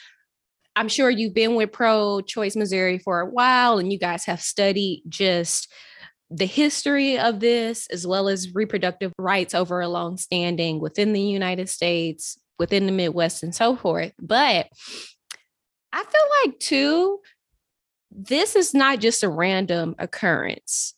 i'm 0.76 0.88
sure 0.88 1.10
you've 1.10 1.34
been 1.34 1.56
with 1.56 1.72
pro 1.72 2.22
choice 2.22 2.56
missouri 2.56 2.98
for 2.98 3.22
a 3.22 3.30
while 3.30 3.78
and 3.78 3.92
you 3.92 4.00
guys 4.00 4.26
have 4.26 4.42
studied 4.42 5.04
just 5.08 5.72
the 6.30 6.46
history 6.46 7.20
of 7.20 7.40
this 7.40 7.88
as 7.88 8.08
well 8.08 8.28
as 8.28 8.54
reproductive 8.56 9.12
rights 9.20 9.54
over 9.54 9.82
a 9.82 9.88
long 9.88 10.18
standing 10.18 10.80
within 10.80 11.14
the 11.14 11.22
united 11.22 11.70
states 11.70 12.38
within 12.60 12.86
the 12.86 12.92
Midwest 12.92 13.44
and 13.44 13.54
so 13.54 13.76
forth. 13.76 14.14
But 14.20 14.68
I 15.92 16.04
feel 16.04 16.46
like, 16.46 16.60
too, 16.60 17.20
this 18.12 18.56
is 18.56 18.74
not 18.74 19.00
just 19.00 19.24
a 19.24 19.30
random 19.30 19.96
occurrence. 20.00 20.94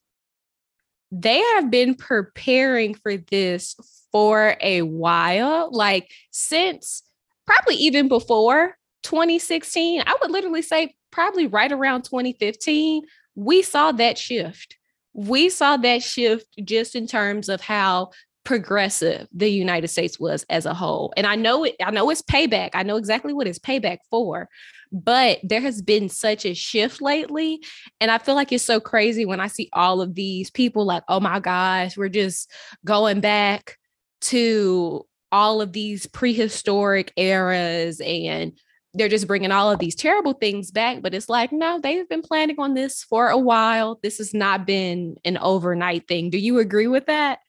They 1.12 1.39
have 1.39 1.72
been 1.72 1.95
preparing 1.95 2.93
for 2.95 3.18
this 3.18 3.76
for 4.12 4.56
a 4.62 4.82
while, 4.82 5.70
like 5.72 6.12
since 6.32 7.03
probably 7.45 7.76
even 7.76 8.08
before 8.08 8.78
2016. 9.03 10.03
I 10.06 10.18
would 10.22 10.32
literally 10.32 10.62
say 10.62 10.95
probably 11.12 11.47
right 11.47 11.72
around 11.72 12.03
2015, 12.03 13.03
we 13.36 13.62
saw 13.62 13.91
that 13.93 14.18
shift. 14.18 14.78
We 15.14 15.49
saw 15.49 15.78
that 15.78 16.03
shift 16.03 16.47
just 16.64 16.95
in 16.95 17.08
terms 17.08 17.47
of 17.47 17.62
how 17.62 18.12
progressive 18.46 19.28
the 19.34 19.50
United 19.50 19.89
States 19.89 20.20
was 20.20 20.46
as 20.50 20.66
a 20.66 20.74
whole. 20.74 21.14
And 21.18 21.28
I 21.28 21.36
know 21.36 21.66
it, 21.66 21.76
I 21.84 21.91
know 21.91 22.10
it's 22.10 22.22
payback. 22.22 22.72
I 22.74 22.84
know 22.84 22.96
exactly 22.96 23.34
what 23.34 23.48
it's 23.48 23.60
payback 23.60 23.98
for. 24.10 24.48
But 24.91 25.39
there 25.43 25.62
has 25.62 25.82
been 25.82 26.08
such 26.08 26.46
a 26.46 26.54
shift 26.54 27.02
lately. 27.02 27.60
And 28.00 28.10
I 28.10 28.18
feel 28.20 28.36
like 28.36 28.54
it's 28.54 28.64
so 28.64 28.80
crazy 28.80 29.26
when 29.26 29.41
I 29.41 29.48
see 29.48 29.70
all 29.74 30.02
of 30.02 30.16
these 30.16 30.50
people 30.50 30.86
like, 30.86 31.04
oh 31.10 31.20
my 31.20 31.39
gosh, 31.39 31.98
we're 31.98 32.08
just 32.08 32.50
going 32.86 33.20
back 33.20 33.78
to 34.22 35.06
all 35.32 35.60
of 35.60 35.74
these 35.74 36.06
prehistoric 36.08 37.12
eras 37.18 38.00
and 38.00 38.54
they're 38.93 39.10
just 39.10 39.28
bringing 39.28 39.52
all 39.52 39.70
of 39.70 39.80
these 39.80 39.96
terrible 39.96 40.32
things 40.32 40.72
back 40.72 41.02
but 41.02 41.14
it's 41.14 41.28
like 41.28 41.52
no 41.52 41.78
they've 41.82 42.08
been 42.08 42.22
planning 42.22 42.56
on 42.58 42.74
this 42.74 43.04
for 43.04 43.28
a 43.28 43.38
while 43.38 44.00
this 44.02 44.20
has 44.20 44.34
not 44.34 44.66
been 44.66 45.18
an 45.26 45.38
overnight 45.39 46.08
thing 46.08 46.30
do 46.30 46.38
you 46.38 46.60
agree 46.60 46.88
with 46.88 47.06
that 47.08 47.39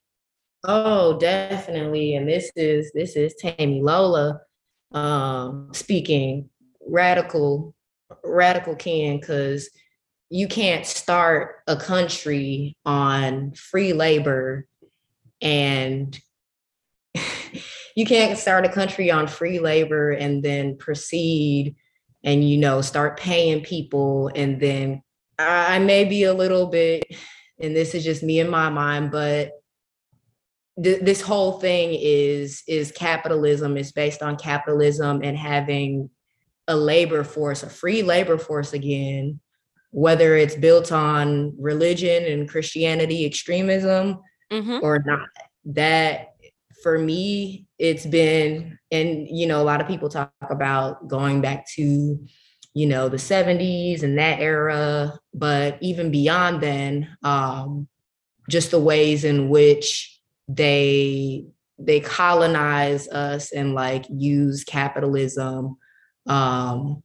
Oh, 0.69 1.17
definitely. 1.19 2.17
And 2.17 2.29
this 2.29 2.51
is 2.57 2.91
this 2.93 3.15
is 3.15 3.35
Tammy 3.39 3.81
Lola 3.81 4.41
um 4.93 5.71
speaking 5.73 6.49
radical 6.89 7.75
radical 8.25 8.77
can 8.77 9.19
because 9.19 9.69
you 10.31 10.49
can't 10.49 10.87
start 10.87 11.57
a 11.67 11.77
country 11.77 12.77
on 12.85 13.53
free 13.53 13.93
labor 13.93 14.67
and 15.41 16.19
you 17.97 18.07
can't 18.07 18.39
start 18.39 18.65
a 18.65 18.69
country 18.69 19.11
on 19.11 19.27
free 19.27 19.59
labor 19.59 20.13
and 20.13 20.43
then 20.43 20.77
proceed 20.79 21.77
and 22.25 22.49
you 22.49 22.57
know 22.57 22.81
start 22.81 23.19
paying 23.19 23.63
people 23.63 24.31
and 24.35 24.61
then 24.61 25.03
I 25.39 25.79
may 25.81 26.05
be 26.05 26.25
a 26.25 26.35
little 26.35 26.67
bit 26.67 27.05
and 27.61 27.75
this 27.75 27.95
is 27.95 28.05
just 28.05 28.23
me 28.23 28.41
in 28.41 28.49
my 28.49 28.69
mind 28.69 29.11
but 29.11 29.51
th- 30.83 31.01
this 31.03 31.21
whole 31.21 31.53
thing 31.53 31.97
is 32.01 32.63
is 32.67 32.93
capitalism 32.93 33.77
is 33.77 33.93
based 33.93 34.23
on 34.23 34.37
capitalism 34.37 35.21
and 35.23 35.37
having 35.37 36.11
a 36.69 36.77
labor 36.77 37.25
force 37.25 37.63
a 37.63 37.71
free 37.71 38.03
labor 38.03 38.39
force 38.39 38.73
again 38.73 39.41
whether 39.91 40.37
it's 40.37 40.57
built 40.57 40.93
on 40.93 41.55
religion 41.59 42.25
and 42.25 42.49
christianity 42.49 43.25
extremism 43.25 44.19
mm-hmm. 44.53 44.79
or 44.83 45.03
not 45.07 45.29
that 45.65 46.35
for 46.83 46.99
me 46.99 47.67
it's 47.79 48.07
been 48.07 48.79
and 48.91 49.27
you 49.29 49.47
know 49.47 49.61
a 49.61 49.65
lot 49.65 49.81
of 49.81 49.89
people 49.89 50.09
talk 50.09 50.33
about 50.51 51.09
going 51.09 51.41
back 51.41 51.67
to 51.69 52.19
you 52.75 52.87
know 52.87 53.09
the 53.09 53.17
70s 53.17 54.03
and 54.03 54.19
that 54.19 54.41
era 54.41 55.19
but 55.33 55.79
even 55.81 56.11
beyond 56.11 56.61
then 56.61 57.09
um 57.23 57.89
just 58.49 58.71
the 58.71 58.79
ways 58.79 59.25
in 59.25 59.49
which 59.49 60.16
they 60.49 61.47
they 61.79 62.01
colonize 62.01 63.09
us 63.09 63.53
and 63.53 63.75
like 63.75 64.07
use 64.09 64.65
capitalism. 64.65 65.77
Um 66.27 67.03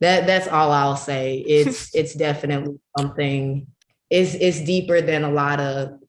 that 0.00 0.26
that's 0.26 0.48
all 0.48 0.72
i'll 0.72 0.96
say. 0.96 1.38
It's 1.38 1.94
it's 1.94 2.14
definitely 2.14 2.78
something 2.98 3.66
it's 4.10 4.34
it's 4.34 4.60
deeper 4.60 5.00
than 5.00 5.24
a 5.24 5.30
lot 5.30 5.60
of 5.60 6.00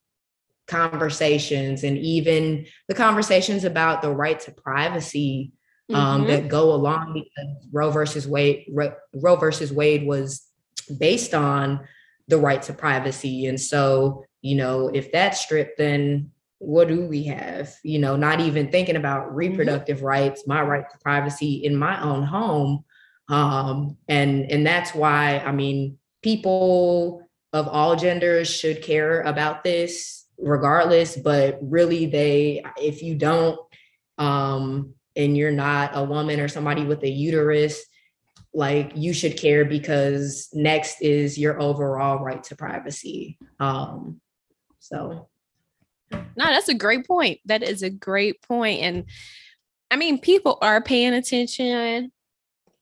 conversations 0.68 1.84
and 1.84 1.98
even 1.98 2.66
the 2.88 2.94
conversations 2.94 3.64
about 3.64 4.02
the 4.02 4.10
right 4.10 4.40
to 4.40 4.52
privacy 4.52 5.52
um, 5.94 6.22
mm-hmm. 6.22 6.28
that 6.28 6.48
go 6.48 6.74
along 6.74 7.14
because 7.14 7.68
Roe 7.72 7.92
versus 7.92 8.28
Wade 8.28 8.66
Roe 8.72 9.36
versus 9.36 9.74
Wade 9.74 10.08
was 10.08 10.42
based 10.98 11.34
on 11.34 11.82
the 12.28 12.38
right 12.38 12.62
to 12.64 12.74
privacy. 12.74 13.46
And 13.46 13.60
so 13.60 14.24
you 14.42 14.56
know 14.56 14.88
if 14.88 15.12
that's 15.12 15.42
stripped 15.42 15.78
then 15.78 16.32
what 16.62 16.88
do 16.88 17.02
we 17.06 17.24
have? 17.24 17.76
You 17.84 17.98
know, 17.98 18.16
not 18.16 18.40
even 18.40 18.70
thinking 18.70 18.96
about 18.96 19.28
mm-hmm. 19.28 19.36
reproductive 19.36 19.98
mm-hmm. 19.98 20.06
rights, 20.06 20.48
my 20.48 20.62
right 20.62 20.86
to 20.90 20.98
privacy 21.00 21.66
in 21.66 21.76
my 21.76 22.02
own 22.02 22.24
home. 22.24 22.86
Um, 23.28 23.98
and 24.08 24.50
and 24.52 24.66
that's 24.66 24.94
why 24.94 25.40
I 25.40 25.52
mean, 25.52 25.98
people 26.22 27.28
of 27.52 27.68
all 27.68 27.96
genders 27.96 28.48
should 28.48 28.84
care 28.84 29.22
about 29.22 29.64
this 29.64 30.28
regardless, 30.38 31.18
but 31.18 31.58
really 31.62 32.06
they 32.06 32.64
if 32.78 33.02
you 33.02 33.16
don't 33.16 33.60
um 34.18 34.94
and 35.16 35.36
you're 35.36 35.52
not 35.52 35.92
a 35.96 36.04
woman 36.04 36.40
or 36.40 36.48
somebody 36.48 36.86
with 36.86 37.04
a 37.04 37.10
uterus, 37.10 37.84
like 38.54 38.92
you 38.96 39.14
should 39.14 39.36
care 39.36 39.66
because 39.66 40.50
next 40.54 41.02
is 41.02 41.38
your 41.38 41.60
overall 41.60 42.24
right 42.24 42.44
to 42.44 42.56
privacy. 42.56 43.40
Um 43.60 44.22
so 44.80 45.30
no, 46.12 46.46
that's 46.46 46.70
a 46.70 46.74
great 46.74 47.06
point. 47.08 47.40
That 47.46 47.64
is 47.64 47.84
a 47.84 47.90
great 47.90 48.42
point. 48.42 48.82
And 48.82 49.06
I 49.90 49.98
mean, 49.98 50.20
people 50.20 50.58
are 50.62 50.82
paying 50.82 51.14
attention. 51.14 52.12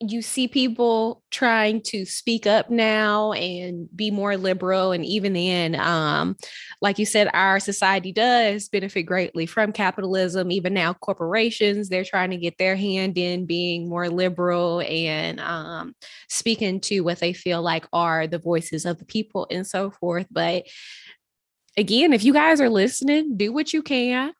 You 0.01 0.21
see 0.21 0.47
people 0.47 1.23
trying 1.29 1.81
to 1.81 2.05
speak 2.05 2.47
up 2.47 2.69
now 2.69 3.33
and 3.33 3.89
be 3.93 4.11
more 4.11 4.37
liberal. 4.37 4.93
And 4.93 5.03
even 5.03 5.33
then, 5.33 5.75
um, 5.75 6.37
like 6.81 6.99
you 6.99 7.05
said, 7.05 7.29
our 7.33 7.59
society 7.59 8.13
does 8.13 8.69
benefit 8.69 9.03
greatly 9.03 9.45
from 9.45 9.73
capitalism. 9.73 10.51
Even 10.51 10.73
now, 10.73 10.93
corporations, 10.93 11.89
they're 11.89 12.05
trying 12.05 12.29
to 12.29 12.37
get 12.37 12.57
their 12.57 12.77
hand 12.77 13.17
in 13.17 13.45
being 13.45 13.89
more 13.89 14.07
liberal 14.07 14.79
and 14.81 15.41
um, 15.41 15.93
speaking 16.29 16.79
to 16.81 17.01
what 17.01 17.19
they 17.19 17.33
feel 17.33 17.61
like 17.61 17.85
are 17.91 18.25
the 18.25 18.39
voices 18.39 18.85
of 18.85 18.99
the 18.99 19.05
people 19.05 19.47
and 19.51 19.67
so 19.67 19.91
forth. 19.91 20.27
But 20.31 20.63
again, 21.79 22.11
if 22.11 22.23
you 22.23 22.33
guys 22.33 22.59
are 22.59 22.69
listening, 22.69 23.37
do 23.37 23.53
what 23.53 23.71
you 23.73 23.81
can. 23.81 24.33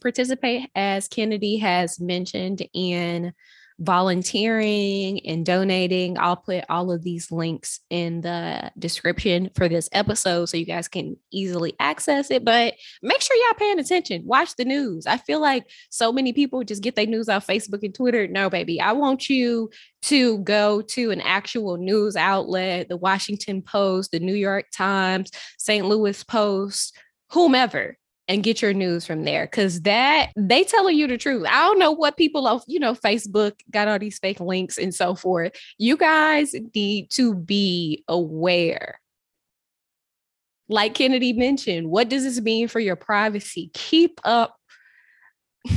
Participate, 0.00 0.70
as 0.74 1.08
Kennedy 1.08 1.56
has 1.56 1.98
mentioned, 1.98 2.62
in 2.72 3.32
volunteering 3.78 5.20
and 5.26 5.44
donating. 5.44 6.18
I'll 6.18 6.36
put 6.36 6.64
all 6.68 6.90
of 6.90 7.02
these 7.02 7.30
links 7.30 7.80
in 7.90 8.22
the 8.22 8.72
description 8.78 9.50
for 9.54 9.68
this 9.68 9.88
episode 9.92 10.46
so 10.46 10.56
you 10.56 10.64
guys 10.64 10.88
can 10.88 11.16
easily 11.30 11.74
access 11.78 12.30
it. 12.30 12.44
But 12.44 12.74
make 13.02 13.20
sure 13.20 13.36
y'all 13.36 13.58
paying 13.58 13.78
attention. 13.78 14.22
Watch 14.24 14.56
the 14.56 14.64
news. 14.64 15.06
I 15.06 15.18
feel 15.18 15.40
like 15.40 15.68
so 15.90 16.10
many 16.10 16.32
people 16.32 16.64
just 16.64 16.82
get 16.82 16.96
their 16.96 17.06
news 17.06 17.28
off 17.28 17.46
Facebook 17.46 17.82
and 17.82 17.94
Twitter. 17.94 18.26
No, 18.26 18.48
baby. 18.48 18.80
I 18.80 18.92
want 18.92 19.28
you 19.28 19.70
to 20.02 20.38
go 20.38 20.80
to 20.80 21.10
an 21.10 21.20
actual 21.20 21.76
news 21.76 22.16
outlet, 22.16 22.88
the 22.88 22.96
Washington 22.96 23.60
Post, 23.60 24.12
the 24.12 24.20
New 24.20 24.34
York 24.34 24.66
Times, 24.72 25.30
St. 25.58 25.86
Louis 25.86 26.22
Post, 26.24 26.96
whomever 27.30 27.98
and 28.28 28.42
get 28.42 28.60
your 28.60 28.74
news 28.74 29.06
from 29.06 29.24
there 29.24 29.46
because 29.46 29.82
that 29.82 30.30
they 30.36 30.64
telling 30.64 30.96
you 30.96 31.06
the 31.06 31.18
truth. 31.18 31.46
I 31.48 31.66
don't 31.66 31.78
know 31.78 31.92
what 31.92 32.16
people 32.16 32.46
off 32.46 32.64
you 32.66 32.78
know 32.78 32.94
facebook 32.94 33.52
got 33.70 33.88
all 33.88 33.98
these 33.98 34.18
fake 34.18 34.40
links 34.40 34.78
and 34.78 34.94
so 34.94 35.14
forth. 35.14 35.52
You 35.78 35.96
guys 35.96 36.54
need 36.74 37.10
to 37.12 37.34
be 37.34 38.04
aware. 38.08 39.00
Like 40.68 40.94
kennedy 40.94 41.32
mentioned 41.32 41.88
what 41.88 42.08
does 42.08 42.24
this 42.24 42.40
mean 42.40 42.68
for 42.68 42.80
your 42.80 42.96
privacy? 42.96 43.70
Keep 43.74 44.20
up. 44.24 44.56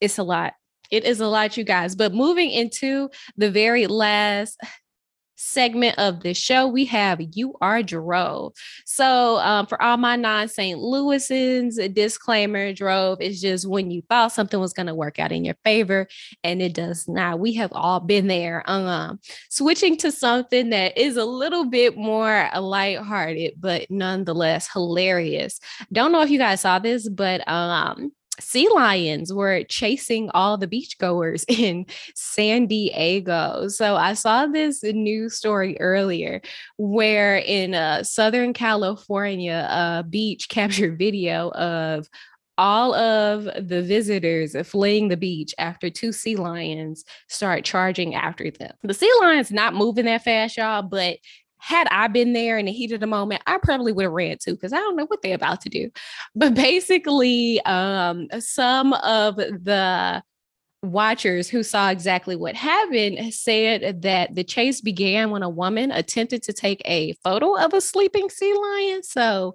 It's 0.00 0.18
a 0.18 0.24
lot. 0.24 0.54
It 0.90 1.04
is 1.04 1.20
a 1.20 1.28
lot 1.28 1.56
you 1.56 1.62
guys. 1.62 1.94
But 1.94 2.12
moving 2.12 2.50
into 2.50 3.08
the 3.36 3.52
very 3.52 3.86
last 3.86 4.58
segment 5.42 5.98
of 5.98 6.20
the 6.20 6.34
show, 6.34 6.66
we 6.66 6.84
have 6.86 7.20
You 7.32 7.54
Are 7.60 7.82
Drove. 7.82 8.54
So, 8.86 9.38
um, 9.38 9.66
for 9.66 9.80
all 9.82 9.96
my 9.96 10.16
non 10.16 10.48
St. 10.48 10.78
Louisans, 10.78 11.92
disclaimer 11.94 12.72
drove 12.72 13.20
is 13.20 13.40
just 13.40 13.68
when 13.68 13.90
you 13.90 14.02
thought 14.08 14.32
something 14.32 14.60
was 14.60 14.72
going 14.72 14.86
to 14.86 14.94
work 14.94 15.18
out 15.18 15.32
in 15.32 15.44
your 15.44 15.56
favor 15.64 16.06
and 16.44 16.62
it 16.62 16.74
does 16.74 17.08
not. 17.08 17.40
We 17.40 17.54
have 17.54 17.72
all 17.72 18.00
been 18.00 18.28
there. 18.28 18.62
Um, 18.66 19.20
switching 19.50 19.96
to 19.98 20.12
something 20.12 20.70
that 20.70 20.96
is 20.96 21.16
a 21.16 21.24
little 21.24 21.64
bit 21.64 21.96
more 21.96 22.48
lighthearted, 22.58 23.54
but 23.58 23.90
nonetheless 23.90 24.70
hilarious. 24.72 25.60
Don't 25.92 26.12
know 26.12 26.22
if 26.22 26.30
you 26.30 26.38
guys 26.38 26.60
saw 26.60 26.78
this, 26.78 27.08
but 27.08 27.46
um, 27.48 28.12
sea 28.40 28.68
lions 28.74 29.32
were 29.32 29.64
chasing 29.64 30.30
all 30.30 30.56
the 30.56 30.66
beachgoers 30.66 31.44
in 31.48 31.86
San 32.14 32.66
Diego. 32.66 33.68
So 33.68 33.96
I 33.96 34.14
saw 34.14 34.46
this 34.46 34.82
news 34.82 35.34
story 35.34 35.76
earlier 35.80 36.40
where 36.76 37.36
in 37.36 37.74
uh, 37.74 38.02
Southern 38.02 38.52
California, 38.52 39.66
a 39.70 40.02
beach 40.02 40.48
captured 40.48 40.98
video 40.98 41.50
of 41.50 42.08
all 42.58 42.94
of 42.94 43.44
the 43.44 43.82
visitors 43.82 44.54
fleeing 44.66 45.08
the 45.08 45.16
beach 45.16 45.54
after 45.58 45.88
two 45.88 46.12
sea 46.12 46.36
lions 46.36 47.02
start 47.28 47.64
charging 47.64 48.14
after 48.14 48.50
them. 48.50 48.72
The 48.82 48.94
sea 48.94 49.10
lions 49.20 49.50
not 49.50 49.74
moving 49.74 50.04
that 50.04 50.22
fast, 50.22 50.58
y'all, 50.58 50.82
but 50.82 51.16
had 51.62 51.86
I 51.92 52.08
been 52.08 52.32
there 52.32 52.58
in 52.58 52.66
the 52.66 52.72
heat 52.72 52.90
of 52.90 52.98
the 52.98 53.06
moment, 53.06 53.40
I 53.46 53.56
probably 53.56 53.92
would 53.92 54.02
have 54.02 54.12
ran 54.12 54.36
too 54.38 54.54
because 54.54 54.72
I 54.72 54.78
don't 54.78 54.96
know 54.96 55.06
what 55.06 55.22
they're 55.22 55.36
about 55.36 55.60
to 55.60 55.68
do. 55.68 55.90
But 56.34 56.54
basically, 56.54 57.60
um, 57.64 58.26
some 58.40 58.94
of 58.94 59.36
the 59.36 60.24
watchers 60.82 61.48
who 61.48 61.62
saw 61.62 61.90
exactly 61.90 62.34
what 62.34 62.56
happened 62.56 63.32
said 63.32 64.02
that 64.02 64.34
the 64.34 64.42
chase 64.42 64.80
began 64.80 65.30
when 65.30 65.44
a 65.44 65.48
woman 65.48 65.92
attempted 65.92 66.42
to 66.42 66.52
take 66.52 66.82
a 66.84 67.12
photo 67.22 67.56
of 67.56 67.72
a 67.72 67.80
sleeping 67.80 68.28
sea 68.28 68.52
lion. 68.52 69.04
So 69.04 69.54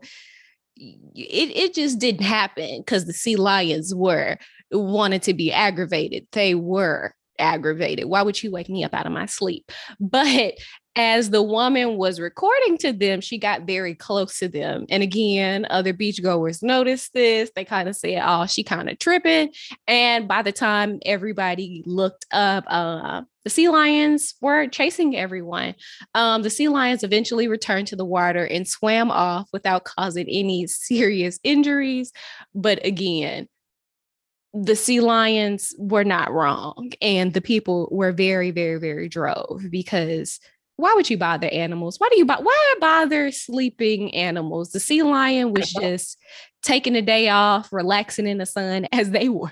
it, 0.78 1.58
it 1.58 1.74
just 1.74 2.00
didn't 2.00 2.24
happen 2.24 2.80
because 2.80 3.04
the 3.04 3.12
sea 3.12 3.36
lions 3.36 3.94
were 3.94 4.38
wanted 4.72 5.24
to 5.24 5.34
be 5.34 5.52
aggravated. 5.52 6.26
They 6.32 6.56
were 6.56 7.14
aggravated. 7.38 8.06
Why 8.06 8.22
would 8.22 8.42
you 8.42 8.50
wake 8.50 8.70
me 8.70 8.86
up 8.86 8.94
out 8.94 9.06
of 9.06 9.12
my 9.12 9.26
sleep? 9.26 9.74
But 10.00 10.54
as 10.98 11.30
the 11.30 11.44
woman 11.44 11.96
was 11.96 12.20
recording 12.20 12.76
to 12.80 12.92
them, 12.92 13.22
she 13.22 13.38
got 13.38 13.68
very 13.68 13.94
close 13.94 14.40
to 14.40 14.48
them. 14.48 14.88
And 14.90 15.04
again, 15.04 15.68
other 15.70 15.94
beachgoers 15.94 16.64
noticed 16.64 17.14
this. 17.14 17.52
They 17.56 17.64
kind 17.64 17.88
of 17.88 17.96
said, 17.96 18.24
Oh, 18.26 18.48
she 18.48 18.64
kind 18.64 18.90
of 18.90 18.98
tripping. 18.98 19.54
And 19.88 20.28
by 20.28 20.42
the 20.42 20.52
time 20.52 21.00
everybody 21.06 21.84
looked 21.86 22.26
up, 22.32 22.64
uh, 22.68 23.22
the 23.44 23.52
sea 23.52 23.70
lions 23.70 24.34
were 24.42 24.68
chasing 24.68 25.16
everyone. 25.16 25.76
Um, 26.16 26.42
the 26.42 26.50
sea 26.50 26.68
lions 26.68 27.04
eventually 27.04 27.48
returned 27.48 27.88
to 27.90 27.96
the 27.96 28.04
water 28.04 28.44
and 28.46 28.68
swam 28.68 29.12
off 29.12 29.48
without 29.54 29.84
causing 29.84 30.28
any 30.28 30.66
serious 30.66 31.40
injuries. 31.44 32.12
But 32.56 32.84
again, 32.84 33.48
the 34.54 34.76
sea 34.76 35.00
lions 35.02 35.76
were 35.78 36.04
not 36.04 36.34
wrong 36.34 36.92
and 37.00 37.34
the 37.34 37.42
people 37.42 37.90
were 37.92 38.12
very 38.12 38.50
very 38.50 38.80
very 38.80 39.08
drove 39.08 39.62
because 39.70 40.40
why 40.78 40.94
would 40.96 41.10
you 41.10 41.18
bother 41.18 41.50
animals? 41.50 42.00
Why 42.00 42.08
do 42.12 42.18
you 42.18 42.26
buy 42.26 42.38
why 42.40 42.76
bother 42.80 43.32
sleeping 43.32 44.14
animals? 44.16 44.72
The 44.72 44.80
sea 44.80 45.04
lion 45.04 45.54
was 45.54 45.72
just 45.82 46.18
taking 46.62 46.96
a 46.96 47.02
day 47.02 47.30
off, 47.30 47.74
relaxing 47.74 48.28
in 48.28 48.38
the 48.38 48.46
sun 48.46 48.88
as 48.92 49.12
they 49.12 49.28
were. 49.28 49.52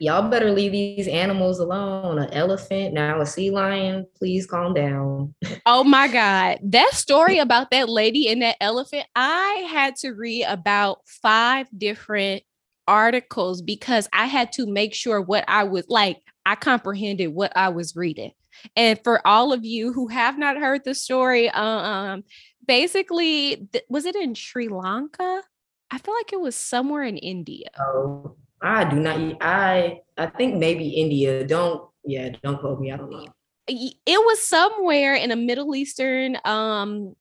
Y'all 0.00 0.28
better 0.28 0.50
leave 0.50 0.72
these 0.72 1.06
animals 1.06 1.58
alone. 1.58 2.18
An 2.18 2.32
elephant, 2.32 2.94
now 2.94 3.20
a 3.20 3.26
sea 3.26 3.50
lion. 3.50 4.06
Please 4.16 4.46
calm 4.46 4.72
down. 4.72 5.34
oh 5.66 5.84
my 5.84 6.08
God. 6.08 6.58
That 6.62 6.92
story 6.94 7.38
about 7.38 7.70
that 7.70 7.88
lady 7.88 8.28
and 8.28 8.40
that 8.42 8.56
elephant, 8.60 9.06
I 9.14 9.68
had 9.70 9.96
to 9.96 10.12
read 10.12 10.44
about 10.44 11.00
five 11.06 11.68
different 11.76 12.42
articles 12.88 13.62
because 13.62 14.08
I 14.12 14.26
had 14.26 14.52
to 14.52 14.66
make 14.66 14.94
sure 14.94 15.20
what 15.20 15.44
I 15.46 15.64
was 15.64 15.84
like, 15.88 16.18
I 16.46 16.56
comprehended 16.56 17.28
what 17.28 17.56
I 17.56 17.68
was 17.68 17.94
reading. 17.94 18.32
And 18.76 18.98
for 19.02 19.26
all 19.26 19.52
of 19.52 19.64
you 19.64 19.92
who 19.92 20.08
have 20.08 20.38
not 20.38 20.56
heard 20.56 20.84
the 20.84 20.94
story, 20.94 21.50
um, 21.50 22.24
basically, 22.66 23.68
th- 23.72 23.84
was 23.88 24.04
it 24.04 24.16
in 24.16 24.34
Sri 24.34 24.68
Lanka? 24.68 25.42
I 25.90 25.98
feel 25.98 26.14
like 26.14 26.32
it 26.32 26.40
was 26.40 26.56
somewhere 26.56 27.02
in 27.02 27.18
India. 27.18 27.68
Oh, 27.78 28.36
I 28.62 28.84
do 28.88 28.96
not. 28.96 29.36
I 29.40 30.00
I 30.16 30.26
think 30.26 30.56
maybe 30.56 30.88
India. 30.88 31.44
Don't 31.46 31.88
yeah. 32.04 32.30
Don't 32.42 32.58
quote 32.58 32.80
me. 32.80 32.92
I 32.92 32.96
don't 32.96 33.10
know. 33.10 33.26
It 33.68 34.00
was 34.06 34.42
somewhere 34.42 35.14
in 35.14 35.30
a 35.30 35.36
Middle 35.36 35.74
Eastern 35.74 36.38
um 36.44 37.14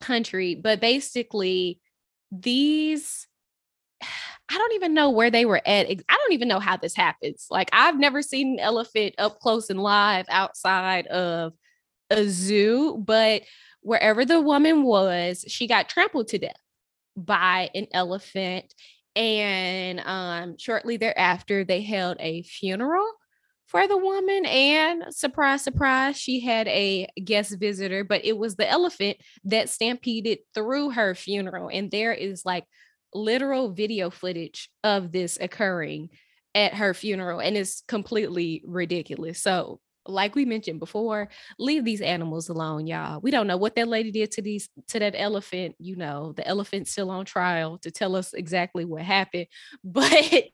country, 0.00 0.54
but 0.54 0.80
basically 0.80 1.80
these 2.30 3.26
I 4.50 4.56
don't 4.56 4.74
even 4.74 4.94
know 4.94 5.10
where 5.10 5.30
they 5.30 5.44
were 5.44 5.60
at. 5.66 5.86
I 5.88 5.94
don't 6.08 6.32
even 6.32 6.48
know 6.48 6.60
how 6.60 6.76
this 6.76 6.94
happens. 6.94 7.46
Like 7.50 7.68
I've 7.72 7.98
never 7.98 8.22
seen 8.22 8.54
an 8.54 8.60
elephant 8.60 9.14
up 9.18 9.40
close 9.40 9.68
and 9.70 9.82
live 9.82 10.26
outside 10.30 11.06
of 11.08 11.52
a 12.10 12.26
zoo, 12.28 12.96
but 13.04 13.42
wherever 13.82 14.24
the 14.24 14.40
woman 14.40 14.82
was, 14.84 15.44
she 15.48 15.66
got 15.66 15.88
trampled 15.88 16.28
to 16.28 16.38
death 16.38 16.56
by 17.16 17.70
an 17.74 17.86
elephant. 17.92 18.74
And 19.16 20.00
um, 20.00 20.56
shortly 20.58 20.96
thereafter, 20.96 21.64
they 21.64 21.82
held 21.82 22.16
a 22.20 22.42
funeral 22.42 23.06
for 23.66 23.86
the 23.86 23.96
woman. 23.96 24.46
And 24.46 25.04
surprise, 25.10 25.62
surprise, 25.62 26.16
she 26.16 26.40
had 26.40 26.68
a 26.68 27.08
guest 27.22 27.56
visitor, 27.58 28.04
but 28.04 28.24
it 28.24 28.38
was 28.38 28.56
the 28.56 28.68
elephant 28.68 29.18
that 29.44 29.68
stampeded 29.68 30.38
through 30.54 30.90
her 30.90 31.14
funeral. 31.14 31.68
And 31.72 31.90
there 31.90 32.12
is 32.12 32.44
like 32.44 32.64
literal 33.14 33.70
video 33.70 34.10
footage 34.10 34.70
of 34.84 35.12
this 35.12 35.38
occurring 35.40 36.10
at 36.54 36.74
her 36.74 36.94
funeral 36.94 37.40
and 37.40 37.56
it's 37.56 37.82
completely 37.86 38.62
ridiculous. 38.66 39.40
So, 39.40 39.80
like 40.06 40.34
we 40.34 40.46
mentioned 40.46 40.80
before, 40.80 41.28
leave 41.58 41.84
these 41.84 42.00
animals 42.00 42.48
alone, 42.48 42.86
y'all. 42.86 43.20
We 43.20 43.30
don't 43.30 43.46
know 43.46 43.58
what 43.58 43.76
that 43.76 43.88
lady 43.88 44.10
did 44.10 44.30
to 44.32 44.42
these 44.42 44.70
to 44.88 44.98
that 44.98 45.14
elephant. 45.16 45.76
You 45.78 45.96
know, 45.96 46.32
the 46.32 46.46
elephant's 46.48 46.90
still 46.90 47.10
on 47.10 47.26
trial 47.26 47.76
to 47.78 47.90
tell 47.90 48.16
us 48.16 48.32
exactly 48.32 48.84
what 48.84 49.02
happened. 49.02 49.46
But 49.84 50.44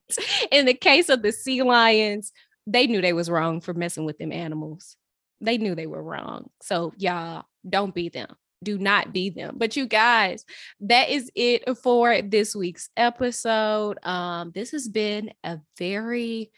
in 0.50 0.66
the 0.66 0.74
case 0.74 1.09
of 1.09 1.22
the 1.22 1.30
sea 1.30 1.62
lions, 1.62 2.32
they 2.66 2.86
knew 2.86 3.00
they 3.00 3.12
was 3.12 3.30
wrong 3.30 3.61
for 3.61 3.74
messing 3.74 4.05
with 4.05 4.18
them 4.18 4.32
animals. 4.32 4.96
They 5.40 5.59
knew 5.59 5.74
they 5.74 5.86
were 5.86 6.02
wrong. 6.02 6.50
So 6.62 6.92
y'all 6.96 7.44
don't 7.68 7.94
be 7.94 8.09
them 8.09 8.34
do 8.64 8.78
not 8.78 9.12
be 9.12 9.30
them. 9.30 9.56
But 9.58 9.76
you 9.76 9.86
guys, 9.86 10.44
that 10.80 11.10
is 11.10 11.30
it 11.34 11.76
for 11.78 12.20
this 12.22 12.56
week's 12.56 12.88
episode. 12.96 13.98
Um, 14.04 14.50
this 14.54 14.72
has 14.72 14.88
been 14.88 15.32
a 15.44 15.60
very 15.78 16.50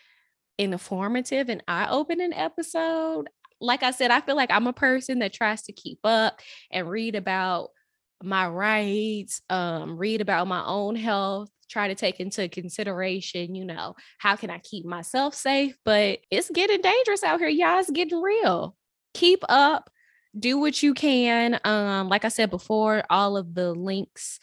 informative 0.58 1.48
and 1.48 1.62
eye-opening 1.68 2.32
episode. 2.32 3.28
Like 3.60 3.82
I 3.82 3.90
said, 3.90 4.10
I 4.10 4.20
feel 4.20 4.36
like 4.36 4.50
I'm 4.50 4.66
a 4.66 4.72
person 4.72 5.18
that 5.18 5.32
tries 5.32 5.62
to 5.62 5.72
keep 5.72 5.98
up 6.04 6.40
and 6.70 6.88
read 6.88 7.14
about 7.14 7.70
my 8.22 8.46
rights, 8.48 9.42
um, 9.50 9.98
read 9.98 10.20
about 10.20 10.46
my 10.46 10.64
own 10.64 10.96
health, 10.96 11.50
try 11.68 11.88
to 11.88 11.94
take 11.94 12.20
into 12.20 12.48
consideration, 12.48 13.54
you 13.54 13.64
know, 13.64 13.94
how 14.18 14.36
can 14.36 14.50
I 14.50 14.58
keep 14.58 14.86
myself 14.86 15.34
safe? 15.34 15.76
But 15.84 16.20
it's 16.30 16.50
getting 16.50 16.80
dangerous 16.80 17.22
out 17.22 17.40
here, 17.40 17.48
y'all. 17.48 17.78
It's 17.78 17.90
getting 17.90 18.20
real. 18.20 18.76
Keep 19.14 19.44
up 19.48 19.90
do 20.38 20.58
what 20.58 20.82
you 20.82 20.94
can. 20.94 21.60
Um, 21.64 22.08
like 22.08 22.24
I 22.24 22.28
said 22.28 22.50
before, 22.50 23.04
all 23.10 23.36
of 23.36 23.54
the 23.54 23.72
links 23.72 24.38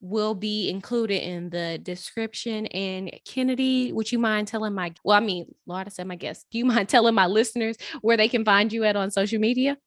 will 0.00 0.34
be 0.34 0.68
included 0.68 1.24
in 1.24 1.50
the 1.50 1.78
description. 1.80 2.66
And 2.66 3.12
Kennedy, 3.24 3.92
would 3.92 4.10
you 4.10 4.18
mind 4.18 4.48
telling 4.48 4.74
my, 4.74 4.92
well, 5.04 5.16
I 5.16 5.20
mean, 5.20 5.54
Lord, 5.66 5.86
I 5.86 5.90
said 5.90 6.06
my 6.06 6.16
guest, 6.16 6.46
do 6.50 6.58
you 6.58 6.64
mind 6.66 6.88
telling 6.88 7.14
my 7.14 7.26
listeners 7.26 7.76
where 8.00 8.16
they 8.16 8.28
can 8.28 8.44
find 8.44 8.72
you 8.72 8.84
at 8.84 8.96
on 8.96 9.10
social 9.10 9.38
media? 9.38 9.78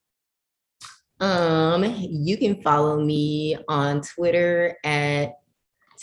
Um, 1.19 1.83
you 1.97 2.37
can 2.37 2.61
follow 2.61 2.99
me 2.99 3.57
on 3.69 4.01
Twitter 4.01 4.77
at 4.83 5.35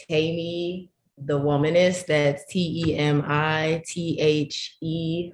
Temi 0.09 0.91
the 1.19 1.39
Womanist. 1.39 2.07
That's 2.07 2.45
T 2.47 2.85
E 2.87 2.97
M 2.97 3.23
I 3.27 3.83
T 3.87 4.19
H 4.19 4.77
E 4.81 5.33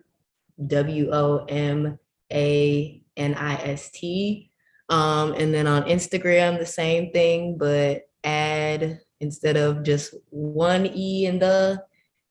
W 0.66 1.10
O 1.12 1.44
M 1.48 1.98
A 2.32 3.02
N 3.18 3.34
I 3.34 3.56
S 3.56 3.90
T. 3.90 4.50
Um, 4.88 5.34
and 5.34 5.52
then 5.52 5.66
on 5.66 5.82
Instagram, 5.82 6.58
the 6.58 6.64
same 6.64 7.12
thing, 7.12 7.58
but 7.58 8.08
add 8.24 9.00
instead 9.20 9.56
of 9.56 9.82
just 9.82 10.14
one 10.30 10.86
E 10.86 11.26
in 11.26 11.38
the 11.38 11.84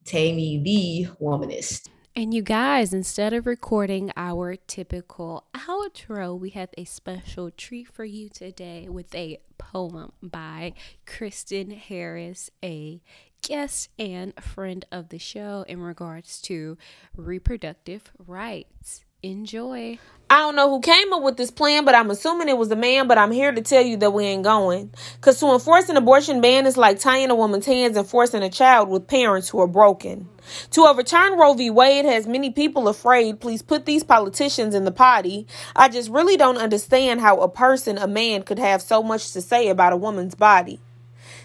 Temi 0.05 0.63
the 0.63 1.07
Womanist. 1.21 1.89
And 2.15 2.33
you 2.33 2.41
guys, 2.41 2.93
instead 2.93 3.33
of 3.33 3.45
recording 3.45 4.11
our 4.17 4.55
typical 4.55 5.45
outro, 5.53 6.39
we 6.39 6.49
have 6.51 6.69
a 6.75 6.83
special 6.83 7.51
treat 7.51 7.93
for 7.93 8.05
you 8.05 8.27
today 8.27 8.87
with 8.89 9.13
a 9.13 9.37
poem 9.59 10.13
by 10.23 10.73
Kristen 11.05 11.69
Harris, 11.69 12.49
a 12.63 13.03
guest 13.43 13.89
and 13.99 14.33
friend 14.41 14.83
of 14.91 15.09
the 15.09 15.19
show 15.19 15.63
in 15.67 15.79
regards 15.79 16.41
to 16.43 16.79
reproductive 17.15 18.11
rights. 18.17 19.05
Enjoy. 19.27 19.99
I 20.29 20.37
don't 20.37 20.55
know 20.55 20.69
who 20.69 20.79
came 20.79 21.11
up 21.11 21.21
with 21.21 21.35
this 21.35 21.51
plan, 21.51 21.83
but 21.83 21.95
I'm 21.95 22.09
assuming 22.11 22.47
it 22.47 22.57
was 22.57 22.71
a 22.71 22.77
man. 22.77 23.07
But 23.07 23.17
I'm 23.17 23.31
here 23.31 23.51
to 23.51 23.61
tell 23.61 23.81
you 23.81 23.97
that 23.97 24.11
we 24.11 24.23
ain't 24.23 24.43
going. 24.43 24.91
Because 25.15 25.39
to 25.39 25.51
enforce 25.51 25.89
an 25.89 25.97
abortion 25.97 26.39
ban 26.39 26.65
is 26.65 26.77
like 26.77 26.99
tying 26.99 27.29
a 27.29 27.35
woman's 27.35 27.65
hands 27.65 27.97
and 27.97 28.07
forcing 28.07 28.41
a 28.41 28.49
child 28.49 28.87
with 28.87 29.07
parents 29.07 29.49
who 29.49 29.59
are 29.59 29.67
broken. 29.67 30.29
To 30.71 30.81
overturn 30.83 31.37
Roe 31.37 31.53
v. 31.53 31.69
Wade 31.69 32.05
has 32.05 32.25
many 32.25 32.51
people 32.51 32.87
afraid. 32.87 33.41
Please 33.41 33.61
put 33.61 33.85
these 33.85 34.03
politicians 34.03 34.73
in 34.73 34.85
the 34.85 34.91
potty. 34.91 35.45
I 35.75 35.89
just 35.89 36.09
really 36.09 36.37
don't 36.37 36.57
understand 36.57 37.19
how 37.19 37.39
a 37.41 37.49
person, 37.49 37.97
a 37.97 38.07
man, 38.07 38.43
could 38.43 38.59
have 38.59 38.81
so 38.81 39.03
much 39.03 39.33
to 39.33 39.41
say 39.41 39.67
about 39.67 39.91
a 39.91 39.97
woman's 39.97 40.35
body. 40.35 40.79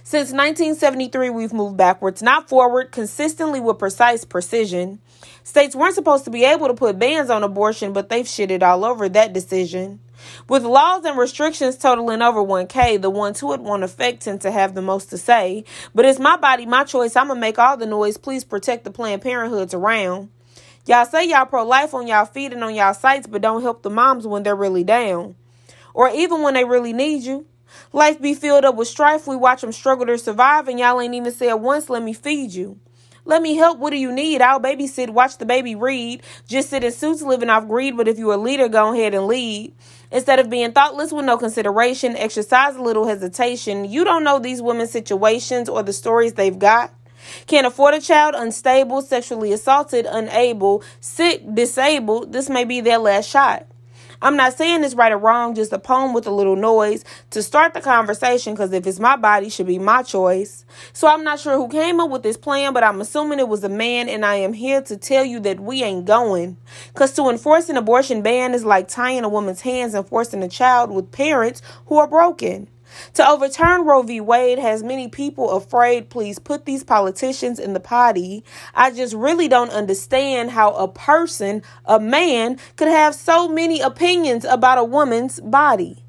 Since 0.04 0.32
1973, 0.32 1.30
we've 1.30 1.52
moved 1.52 1.76
backwards, 1.76 2.22
not 2.22 2.48
forward, 2.48 2.90
consistently 2.90 3.60
with 3.60 3.78
precise 3.78 4.24
precision. 4.24 5.00
States 5.44 5.74
weren't 5.74 5.94
supposed 5.94 6.24
to 6.24 6.30
be 6.30 6.44
able 6.44 6.68
to 6.68 6.74
put 6.74 6.98
bans 6.98 7.30
on 7.30 7.42
abortion, 7.42 7.92
but 7.92 8.08
they've 8.08 8.26
shitted 8.26 8.62
all 8.62 8.84
over 8.84 9.08
that 9.08 9.32
decision. 9.32 10.00
With 10.48 10.62
laws 10.62 11.04
and 11.04 11.18
restrictions 11.18 11.76
totaling 11.76 12.22
over 12.22 12.40
1K, 12.40 13.00
the 13.00 13.10
ones 13.10 13.40
who 13.40 13.52
it 13.52 13.60
won't 13.60 13.82
affect 13.82 14.22
tend 14.22 14.40
to 14.42 14.50
have 14.50 14.74
the 14.74 14.82
most 14.82 15.10
to 15.10 15.18
say. 15.18 15.64
But 15.94 16.04
it's 16.04 16.18
my 16.18 16.36
body, 16.36 16.66
my 16.66 16.84
choice. 16.84 17.16
I'm 17.16 17.26
going 17.26 17.38
to 17.38 17.40
make 17.40 17.58
all 17.58 17.76
the 17.76 17.86
noise. 17.86 18.16
Please 18.16 18.44
protect 18.44 18.84
the 18.84 18.90
Planned 18.90 19.22
Parenthoods 19.22 19.74
around. 19.74 20.28
Y'all 20.86 21.06
say 21.06 21.28
y'all 21.28 21.46
pro 21.46 21.64
life 21.64 21.94
on 21.94 22.06
y'all 22.06 22.24
feet 22.24 22.52
and 22.52 22.62
on 22.64 22.74
y'all 22.74 22.94
sites, 22.94 23.26
but 23.26 23.42
don't 23.42 23.62
help 23.62 23.82
the 23.82 23.90
moms 23.90 24.26
when 24.26 24.42
they're 24.42 24.56
really 24.56 24.84
down. 24.84 25.36
Or 25.94 26.08
even 26.10 26.42
when 26.42 26.54
they 26.54 26.64
really 26.64 26.92
need 26.92 27.22
you. 27.22 27.46
Life 27.92 28.20
be 28.20 28.34
filled 28.34 28.64
up 28.64 28.74
with 28.74 28.88
strife. 28.88 29.26
We 29.26 29.36
watch 29.36 29.60
them 29.60 29.72
struggle 29.72 30.06
to 30.06 30.18
survive, 30.18 30.68
and 30.68 30.78
y'all 30.78 31.00
ain't 31.00 31.14
even 31.14 31.32
said 31.32 31.54
once, 31.54 31.88
let 31.88 32.02
me 32.02 32.12
feed 32.12 32.52
you. 32.52 32.78
Let 33.24 33.40
me 33.40 33.54
help. 33.54 33.78
What 33.78 33.90
do 33.90 33.98
you 33.98 34.10
need? 34.10 34.42
I'll 34.42 34.60
babysit, 34.60 35.10
watch 35.10 35.38
the 35.38 35.46
baby 35.46 35.74
read. 35.74 36.22
Just 36.48 36.70
sit 36.70 36.82
in 36.82 36.90
suits 36.90 37.22
living 37.22 37.50
off 37.50 37.68
greed, 37.68 37.96
but 37.96 38.08
if 38.08 38.18
you're 38.18 38.34
a 38.34 38.36
leader, 38.36 38.68
go 38.68 38.92
ahead 38.92 39.14
and 39.14 39.26
lead. 39.26 39.74
Instead 40.10 40.40
of 40.40 40.50
being 40.50 40.72
thoughtless 40.72 41.12
with 41.12 41.24
no 41.24 41.38
consideration, 41.38 42.16
exercise 42.16 42.74
a 42.74 42.82
little 42.82 43.06
hesitation. 43.06 43.84
You 43.84 44.04
don't 44.04 44.24
know 44.24 44.38
these 44.38 44.60
women's 44.60 44.90
situations 44.90 45.68
or 45.68 45.82
the 45.82 45.92
stories 45.92 46.34
they've 46.34 46.58
got. 46.58 46.92
Can't 47.46 47.66
afford 47.66 47.94
a 47.94 48.00
child, 48.00 48.34
unstable, 48.36 49.00
sexually 49.02 49.52
assaulted, 49.52 50.06
unable, 50.06 50.82
sick, 51.00 51.42
disabled. 51.54 52.32
This 52.32 52.50
may 52.50 52.64
be 52.64 52.80
their 52.80 52.98
last 52.98 53.28
shot. 53.28 53.66
I'm 54.22 54.36
not 54.36 54.56
saying 54.56 54.84
it's 54.84 54.94
right 54.94 55.10
or 55.10 55.18
wrong, 55.18 55.56
just 55.56 55.72
a 55.72 55.80
poem 55.80 56.14
with 56.14 56.28
a 56.28 56.30
little 56.30 56.54
noise 56.54 57.04
to 57.30 57.42
start 57.42 57.74
the 57.74 57.80
conversation 57.80 58.54
because 58.54 58.72
if 58.72 58.86
it's 58.86 59.00
my 59.00 59.16
body, 59.16 59.48
should 59.48 59.66
be 59.66 59.80
my 59.80 60.04
choice. 60.04 60.64
So 60.92 61.08
I'm 61.08 61.24
not 61.24 61.40
sure 61.40 61.56
who 61.56 61.68
came 61.68 61.98
up 61.98 62.08
with 62.08 62.22
this 62.22 62.36
plan, 62.36 62.72
but 62.72 62.84
I'm 62.84 63.00
assuming 63.00 63.40
it 63.40 63.48
was 63.48 63.64
a 63.64 63.68
man, 63.68 64.08
and 64.08 64.24
I 64.24 64.36
am 64.36 64.52
here 64.52 64.80
to 64.82 64.96
tell 64.96 65.24
you 65.24 65.40
that 65.40 65.58
we 65.58 65.82
ain't 65.82 66.04
going. 66.04 66.56
Because 66.92 67.12
to 67.14 67.28
enforce 67.28 67.68
an 67.68 67.76
abortion 67.76 68.22
ban 68.22 68.54
is 68.54 68.64
like 68.64 68.86
tying 68.86 69.24
a 69.24 69.28
woman's 69.28 69.62
hands 69.62 69.92
and 69.92 70.06
forcing 70.06 70.44
a 70.44 70.48
child 70.48 70.92
with 70.92 71.10
parents 71.10 71.60
who 71.86 71.98
are 71.98 72.06
broken. 72.06 72.68
To 73.14 73.28
overturn 73.28 73.84
Roe 73.84 74.02
v. 74.02 74.20
Wade 74.20 74.58
has 74.58 74.82
many 74.82 75.08
people 75.08 75.50
afraid. 75.50 76.10
Please 76.10 76.38
put 76.38 76.64
these 76.64 76.84
politicians 76.84 77.58
in 77.58 77.72
the 77.72 77.80
potty. 77.80 78.44
I 78.74 78.90
just 78.90 79.14
really 79.14 79.48
don't 79.48 79.70
understand 79.70 80.50
how 80.50 80.72
a 80.72 80.88
person, 80.88 81.62
a 81.84 82.00
man, 82.00 82.58
could 82.76 82.88
have 82.88 83.14
so 83.14 83.48
many 83.48 83.80
opinions 83.80 84.44
about 84.44 84.78
a 84.78 84.84
woman's 84.84 85.40
body. 85.40 86.01